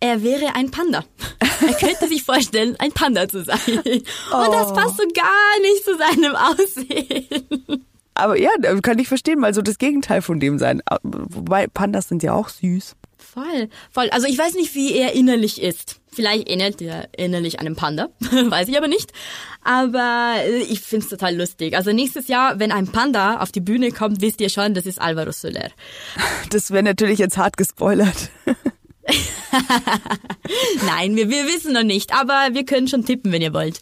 er 0.00 0.22
wäre 0.22 0.54
ein 0.54 0.70
Panda. 0.70 1.04
Er 1.62 1.74
könnte 1.74 2.08
sich 2.08 2.22
vorstellen, 2.22 2.74
ein 2.78 2.90
Panda 2.90 3.28
zu 3.28 3.44
sein. 3.44 3.58
Und 3.66 4.52
das 4.52 4.72
passt 4.72 4.96
so 4.96 5.04
gar 5.14 5.60
nicht 5.60 5.84
zu 5.84 5.94
seinem 5.98 6.34
Aussehen. 6.34 7.84
Aber 8.20 8.38
ja, 8.38 8.50
kann 8.82 8.98
ich 8.98 9.08
verstehen, 9.08 9.40
mal 9.40 9.54
so 9.54 9.62
das 9.62 9.78
Gegenteil 9.78 10.22
von 10.22 10.40
dem 10.40 10.58
sein. 10.58 10.82
Wobei 11.02 11.66
Pandas 11.66 12.08
sind 12.08 12.22
ja 12.22 12.34
auch 12.34 12.48
süß. 12.48 12.96
Voll, 13.18 13.68
voll. 13.90 14.08
Also 14.10 14.26
ich 14.26 14.36
weiß 14.38 14.54
nicht, 14.54 14.74
wie 14.74 14.94
er 14.94 15.12
innerlich 15.12 15.62
ist. 15.62 16.00
Vielleicht 16.12 16.48
ähnelt 16.48 16.82
er 16.82 17.08
innerlich 17.16 17.60
einem 17.60 17.76
Panda, 17.76 18.08
weiß 18.20 18.66
ich 18.68 18.76
aber 18.76 18.88
nicht. 18.88 19.12
Aber 19.62 20.34
äh, 20.38 20.58
ich 20.62 20.80
find's 20.80 21.08
total 21.08 21.36
lustig. 21.36 21.76
Also 21.76 21.92
nächstes 21.92 22.26
Jahr, 22.26 22.58
wenn 22.58 22.72
ein 22.72 22.88
Panda 22.88 23.38
auf 23.40 23.52
die 23.52 23.60
Bühne 23.60 23.92
kommt, 23.92 24.20
wisst 24.20 24.40
ihr 24.40 24.48
schon, 24.48 24.74
das 24.74 24.86
ist 24.86 25.00
Alvaro 25.00 25.32
Soler. 25.32 25.70
Das 26.50 26.72
wäre 26.72 26.82
natürlich 26.82 27.20
jetzt 27.20 27.36
hart 27.36 27.56
gespoilert. 27.56 28.30
Nein, 30.86 31.14
wir, 31.14 31.30
wir 31.30 31.46
wissen 31.46 31.72
noch 31.72 31.84
nicht, 31.84 32.12
aber 32.12 32.48
wir 32.52 32.64
können 32.64 32.88
schon 32.88 33.04
tippen, 33.04 33.30
wenn 33.30 33.42
ihr 33.42 33.54
wollt. 33.54 33.80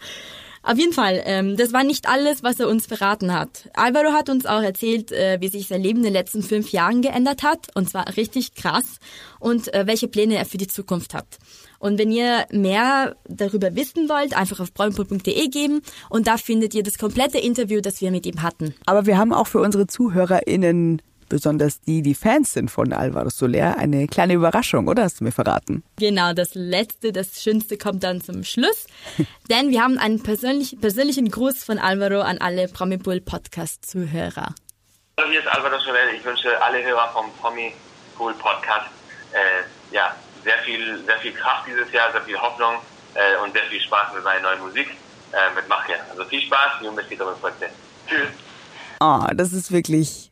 Auf 0.63 0.79
jeden 0.79 0.93
Fall, 0.93 1.23
ähm, 1.25 1.57
das 1.57 1.73
war 1.73 1.85
nicht 1.85 2.09
alles, 2.09 2.43
was 2.43 2.61
er 2.61 2.69
uns 2.69 2.87
verraten 2.87 3.33
hat. 3.33 3.71
Alvaro 3.75 4.13
hat 4.13 4.29
uns 4.29 4.47
auch 4.47 4.63
erzählt, 4.63 5.13
äh, 5.13 5.39
wie 5.41 5.49
sich 5.49 5.69
sein 5.69 5.83
Leben 5.83 5.99
in 5.99 6.05
den 6.05 6.13
letzten 6.13 6.43
fünf 6.43 6.71
Jahren 6.73 7.03
geändert 7.03 7.43
hat, 7.43 7.69
und 7.75 7.89
zwar 7.89 8.17
richtig 8.17 8.55
krass, 8.55 8.99
und 9.39 9.73
äh, 9.73 9.87
welche 9.87 10.09
Pläne 10.09 10.37
er 10.37 10.47
für 10.47 10.59
die 10.59 10.67
Zukunft 10.67 11.15
hat. 11.15 11.39
Und 11.79 11.99
wenn 11.99 12.11
ihr 12.11 12.47
mehr 12.51 13.17
darüber 13.29 13.77
wissen 13.77 14.09
wollt, 14.09 14.37
einfach 14.37 14.59
auf 14.61 14.73
braunpool.de 14.73 15.49
geben 15.49 15.81
und 16.11 16.27
da 16.27 16.37
findet 16.37 16.75
ihr 16.75 16.83
das 16.83 16.99
komplette 16.99 17.39
Interview, 17.39 17.81
das 17.81 18.01
wir 18.01 18.11
mit 18.11 18.27
ihm 18.27 18.43
hatten. 18.43 18.75
Aber 18.85 19.07
wir 19.07 19.17
haben 19.17 19.33
auch 19.33 19.47
für 19.47 19.61
unsere 19.61 19.87
ZuhörerInnen 19.87 21.01
besonders 21.29 21.81
die, 21.81 22.03
die 22.03 22.15
Fans 22.15 22.53
sind 22.53 22.71
von 22.71 22.93
Alvaro 22.93 23.31
Soler, 23.31 23.77
eine 23.79 24.07
kleine 24.07 24.35
Überraschung, 24.35 24.89
oder 24.89 25.05
hast 25.05 25.21
du 25.21 25.25
mir 25.25 25.33
verraten? 25.33 25.83
Genau, 25.99 26.33
das 26.33 26.55
Letzte, 26.55 27.13
das 27.13 27.43
Schönste 27.43 27.79
kommt 27.79 28.03
dann 28.05 28.21
zum 28.21 28.45
Schluss, 28.45 28.87
denn 29.51 29.71
wir 29.71 29.83
haben 29.83 29.99
einen 29.99 30.23
persönlich, 30.23 30.81
persönlichen 30.81 31.31
Gruß 31.31 31.65
von 31.65 31.79
Alvaro 31.79 32.21
an 32.21 32.39
alle 32.39 32.69
Promipool 32.69 33.21
Podcast-Zuhörer. 33.21 34.55
Hallo, 35.19 35.31
hier 35.31 35.41
ist 35.41 35.49
Alvaro 35.49 35.79
Soler. 35.81 36.13
Ich 36.17 36.25
wünsche 36.25 36.63
alle 36.63 36.83
Hörer 36.83 37.11
vom 37.13 37.27
Promipool 37.41 38.35
Podcast 38.35 38.87
äh, 39.33 39.95
ja, 39.95 40.15
sehr 40.45 40.59
viel, 40.59 41.05
sehr 41.05 41.19
viel 41.19 41.33
Kraft 41.33 41.67
dieses 41.67 41.93
Jahr, 41.93 42.11
sehr 42.13 42.23
viel 42.23 42.39
Hoffnung 42.39 42.77
äh, 43.15 43.43
und 43.43 43.53
sehr 43.53 43.65
viel 43.65 43.81
Spaß 43.81 44.15
mit 44.15 44.25
meiner 44.25 44.41
neuen 44.41 44.61
Musik 44.61 44.89
äh, 45.33 45.55
mit 45.55 45.69
Machia. 45.69 45.97
Also 46.11 46.25
viel 46.25 46.43
Spaß, 46.43 46.83
Junge, 46.83 47.03
bis 47.03 47.11
wieder 47.11 47.27
Tschüss. 48.07 48.29
Oh, 49.01 49.27
das 49.35 49.53
ist 49.53 49.71
wirklich 49.71 50.28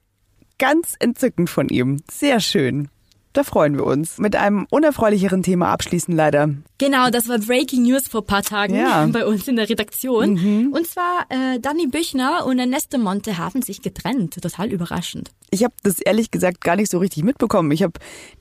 ganz 0.59 0.95
entzückend 0.99 1.51
von 1.51 1.69
ihm. 1.69 1.99
Sehr 2.11 2.41
schön. 2.41 2.89
Da 3.37 3.45
freuen 3.45 3.77
wir 3.77 3.85
uns. 3.85 4.17
Mit 4.17 4.35
einem 4.35 4.67
unerfreulicheren 4.71 5.43
Thema 5.43 5.69
abschließen 5.69 6.17
leider. 6.17 6.49
Genau, 6.79 7.11
das 7.11 7.29
war 7.29 7.39
Breaking 7.39 7.83
News 7.83 8.09
vor 8.09 8.25
paar 8.25 8.43
Tagen 8.43 8.75
ja. 8.75 9.07
bei 9.13 9.27
uns 9.27 9.47
in 9.47 9.57
der 9.57 9.69
Redaktion. 9.69 10.35
Mhm. 10.35 10.73
Und 10.73 10.87
zwar 10.87 11.27
äh, 11.29 11.61
Dani 11.61 11.87
Büchner 11.87 12.47
und 12.47 12.59
Ernesto 12.59 12.97
Monte 12.97 13.37
haben 13.37 13.61
sich 13.61 13.83
getrennt. 13.83 14.41
Total 14.41 14.73
überraschend. 14.73 15.33
Ich 15.51 15.65
habe 15.65 15.75
das 15.83 16.01
ehrlich 16.01 16.31
gesagt 16.31 16.63
gar 16.63 16.77
nicht 16.77 16.91
so 16.91 16.97
richtig 16.97 17.25
mitbekommen. 17.25 17.71
Ich 17.73 17.83
habe 17.83 17.93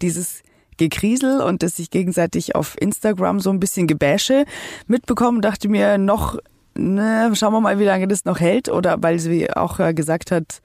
dieses 0.01 0.43
Gekriesel 0.78 1.41
und 1.41 1.61
das 1.61 1.76
sich 1.76 1.89
gegenseitig 1.89 2.55
auf 2.55 2.76
Instagram 2.80 3.41
so 3.41 3.49
ein 3.49 3.59
bisschen 3.59 3.88
gebäsche 3.88 4.45
mitbekommen, 4.88 5.41
dachte 5.41 5.68
mir 5.68 5.97
noch, 5.97 6.38
ne, 6.74 7.32
schauen 7.34 7.51
wir 7.51 7.59
mal, 7.59 7.80
wie 7.80 7.86
lange 7.86 8.07
das 8.07 8.24
noch 8.24 8.39
hält. 8.39 8.70
Oder 8.70 9.03
weil 9.03 9.20
sie 9.20 9.51
auch 9.51 9.78
gesagt 9.93 10.32
hat, 10.32 10.61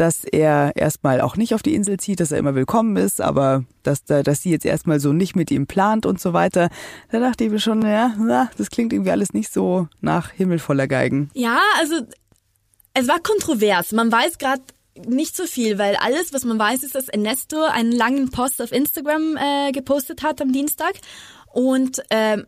dass 0.00 0.24
er 0.24 0.72
erstmal 0.76 1.20
auch 1.20 1.36
nicht 1.36 1.54
auf 1.54 1.62
die 1.62 1.74
Insel 1.74 1.98
zieht, 1.98 2.20
dass 2.20 2.32
er 2.32 2.38
immer 2.38 2.54
willkommen 2.54 2.96
ist, 2.96 3.20
aber 3.20 3.64
dass, 3.82 4.02
da, 4.04 4.22
dass 4.22 4.40
sie 4.40 4.50
jetzt 4.50 4.64
erstmal 4.64 4.98
so 4.98 5.12
nicht 5.12 5.36
mit 5.36 5.50
ihm 5.50 5.66
plant 5.66 6.06
und 6.06 6.18
so 6.18 6.32
weiter. 6.32 6.70
Da 7.12 7.20
dachte 7.20 7.44
ich 7.44 7.50
mir 7.50 7.58
schon, 7.58 7.82
ja, 7.82 8.14
das 8.56 8.70
klingt 8.70 8.94
irgendwie 8.94 9.10
alles 9.10 9.34
nicht 9.34 9.52
so 9.52 9.88
nach 10.00 10.30
Himmel 10.30 10.58
Geigen. 10.88 11.30
Ja, 11.34 11.60
also 11.78 11.96
es 12.94 13.08
war 13.08 13.20
kontrovers. 13.20 13.92
Man 13.92 14.10
weiß 14.10 14.38
gerade 14.38 14.62
nicht 15.06 15.36
so 15.36 15.44
viel, 15.44 15.76
weil 15.76 15.96
alles, 15.96 16.32
was 16.32 16.46
man 16.46 16.58
weiß, 16.58 16.82
ist, 16.82 16.94
dass 16.94 17.08
Ernesto 17.08 17.62
einen 17.62 17.92
langen 17.92 18.30
Post 18.30 18.62
auf 18.62 18.72
Instagram 18.72 19.36
äh, 19.36 19.72
gepostet 19.72 20.22
hat 20.22 20.40
am 20.40 20.50
Dienstag 20.50 20.94
und 21.52 22.02
ähm, 22.08 22.46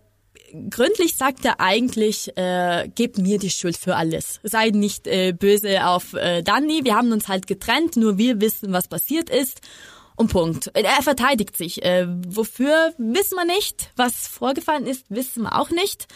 gründlich 0.71 1.17
sagt 1.17 1.45
er 1.45 1.61
eigentlich, 1.61 2.37
äh, 2.37 2.89
gib 2.95 3.19
mir 3.19 3.39
die 3.39 3.51
Schuld 3.51 3.77
für 3.77 3.97
alles. 3.97 4.41
Sei 4.43 4.71
nicht 4.71 5.07
äh, 5.07 5.33
böse 5.33 5.87
auf 5.87 6.15
äh, 6.15 6.43
Danny, 6.43 6.85
wir 6.85 6.95
haben 6.95 7.13
uns 7.13 7.29
halt 7.29 7.47
getrennt, 7.47 7.97
nur 7.97 8.19
wir 8.19 8.41
wissen, 8.41 8.73
was 8.73 8.89
passiert 8.89 9.31
ist. 9.31 9.61
Und 10.15 10.31
Punkt. 10.31 10.71
Er 10.75 11.03
verteidigt 11.03 11.57
sich. 11.57 11.83
Äh, 11.83 12.07
wofür 12.29 12.93
wissen 12.99 13.35
wir 13.37 13.47
nicht. 13.47 13.91
Was 13.97 14.29
vorgefallen 14.29 14.87
ist, 14.87 15.07
wissen 15.09 15.45
wir 15.45 15.59
auch 15.59 15.71
nicht. 15.71 16.07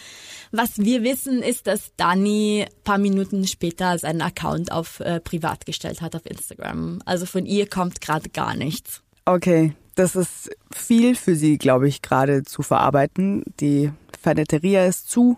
Was 0.51 0.77
wir 0.77 1.03
wissen, 1.03 1.41
ist, 1.41 1.67
dass 1.67 1.95
Dani 1.97 2.67
paar 2.83 2.99
Minuten 2.99 3.47
später 3.47 3.97
seinen 3.97 4.21
Account 4.21 4.71
auf 4.71 4.99
äh, 4.99 5.19
privat 5.19 5.65
gestellt 5.65 6.01
hat 6.01 6.15
auf 6.15 6.25
Instagram. 6.25 7.01
Also 7.05 7.25
von 7.25 7.45
ihr 7.45 7.67
kommt 7.67 7.99
gerade 7.99 8.29
gar 8.29 8.55
nichts. 8.55 9.01
Okay, 9.25 9.73
das 9.97 10.15
ist 10.15 10.51
viel 10.71 11.15
für 11.15 11.35
sie, 11.35 11.57
glaube 11.57 11.87
ich, 11.87 12.01
gerade 12.01 12.43
zu 12.43 12.61
verarbeiten. 12.61 13.43
Die 13.59 13.91
Faneteria 14.21 14.85
ist 14.85 15.09
zu. 15.09 15.37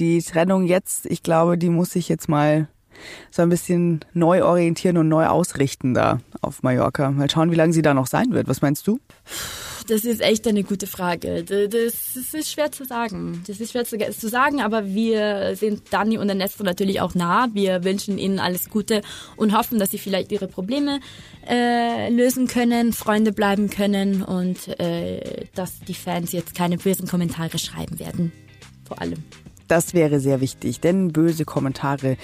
Die 0.00 0.20
Trennung 0.22 0.64
jetzt, 0.64 1.06
ich 1.06 1.22
glaube, 1.22 1.56
die 1.56 1.70
muss 1.70 1.92
sich 1.92 2.08
jetzt 2.08 2.28
mal 2.28 2.68
so 3.30 3.42
ein 3.42 3.48
bisschen 3.48 4.00
neu 4.12 4.44
orientieren 4.44 4.96
und 4.96 5.08
neu 5.08 5.26
ausrichten 5.26 5.94
da 5.94 6.18
auf 6.40 6.62
Mallorca. 6.62 7.10
Mal 7.10 7.30
schauen, 7.30 7.52
wie 7.52 7.56
lange 7.56 7.72
sie 7.72 7.82
da 7.82 7.94
noch 7.94 8.08
sein 8.08 8.32
wird. 8.32 8.48
Was 8.48 8.60
meinst 8.60 8.86
du? 8.88 8.98
Das 9.86 10.04
ist 10.04 10.22
echt 10.22 10.48
eine 10.48 10.64
gute 10.64 10.86
Frage. 10.86 11.44
Das, 11.44 12.16
ist 12.16 12.50
schwer 12.50 12.72
zu 12.72 12.84
sagen. 12.84 13.42
Das 13.46 13.60
ist 13.60 13.72
schwer 13.72 13.84
zu, 13.84 14.28
sagen, 14.28 14.62
aber 14.62 14.86
wir 14.86 15.56
sind 15.56 15.92
Dani 15.92 16.16
und 16.16 16.28
Ernesto 16.28 16.64
natürlich 16.64 17.02
auch 17.02 17.14
nah. 17.14 17.48
Wir 17.52 17.84
wünschen 17.84 18.16
ihnen 18.16 18.38
alles 18.38 18.70
Gute 18.70 19.02
und 19.36 19.56
hoffen, 19.56 19.78
dass 19.78 19.90
sie 19.90 19.98
vielleicht 19.98 20.32
ihre 20.32 20.48
Probleme 20.48 21.00
äh, 21.46 22.08
lösen 22.08 22.46
können, 22.46 22.94
Freunde 22.94 23.32
bleiben 23.32 23.68
können 23.68 24.22
und 24.22 24.68
äh, 24.80 25.46
dass 25.54 25.80
die 25.80 25.94
Fans 25.94 26.32
jetzt 26.32 26.54
keine 26.54 26.78
bösen 26.78 27.06
Kommentare 27.06 27.58
schreiben 27.58 27.98
werden. 27.98 28.32
Vor 28.86 29.02
allem. 29.02 29.22
Das 29.68 29.92
wäre 29.92 30.18
sehr 30.20 30.40
wichtig, 30.40 30.80
denn 30.80 31.12
böse 31.12 31.44
Kommentare, 31.44 32.16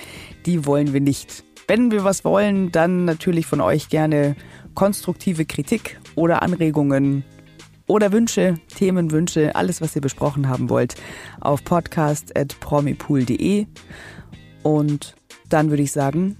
die 0.46 0.64
wollen 0.64 0.94
wir 0.94 1.00
nicht. 1.00 1.44
Wenn 1.66 1.90
wir 1.90 2.04
was 2.04 2.24
wollen, 2.24 2.72
dann 2.72 3.04
natürlich 3.04 3.46
von 3.46 3.60
euch 3.60 3.90
gerne 3.90 4.34
konstruktive 4.74 5.44
Kritik 5.44 6.00
oder 6.16 6.42
Anregungen 6.42 7.24
oder 7.90 8.12
Wünsche, 8.12 8.60
Themenwünsche, 8.76 9.56
alles, 9.56 9.80
was 9.80 9.96
ihr 9.96 10.00
besprochen 10.00 10.48
haben 10.48 10.70
wollt, 10.70 10.94
auf 11.40 11.64
podcast.promipool.de. 11.64 13.66
Und 14.62 15.16
dann 15.48 15.70
würde 15.70 15.82
ich 15.82 15.90
sagen, 15.90 16.36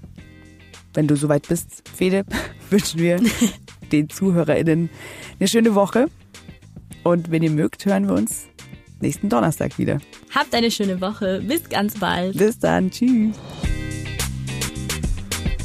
wenn 0.93 1.07
du 1.07 1.17
soweit 1.17 1.49
bist, 1.49 1.83
Fede, 1.93 2.23
wünschen 2.69 3.01
wir 3.01 3.19
den 3.91 4.09
ZuhörerInnen 4.09 4.89
eine 5.39 5.47
schöne 5.49 5.75
Woche. 5.75 6.05
Und 7.03 7.31
wenn 7.31 7.43
ihr 7.43 7.51
mögt, 7.51 7.85
hören 7.85 8.07
wir 8.07 8.15
uns 8.15 8.47
nächsten 9.01 9.27
Donnerstag 9.27 9.77
wieder. 9.77 9.97
Habt 10.33 10.55
eine 10.55 10.71
schöne 10.71 11.01
Woche. 11.01 11.43
Bis 11.45 11.67
ganz 11.67 11.99
bald. 11.99 12.37
Bis 12.37 12.59
dann. 12.59 12.89
Tschüss. 12.91 13.35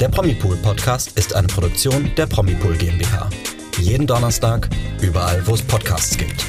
Der 0.00 0.08
Promipool 0.08 0.56
Podcast 0.56 1.16
ist 1.16 1.32
eine 1.32 1.46
Produktion 1.46 2.10
der 2.16 2.26
Promipool 2.26 2.76
GmbH. 2.76 3.30
Jeden 3.86 4.08
Donnerstag, 4.08 4.68
überall, 5.00 5.46
wo 5.46 5.54
es 5.54 5.62
Podcasts 5.62 6.18
gibt. 6.18 6.44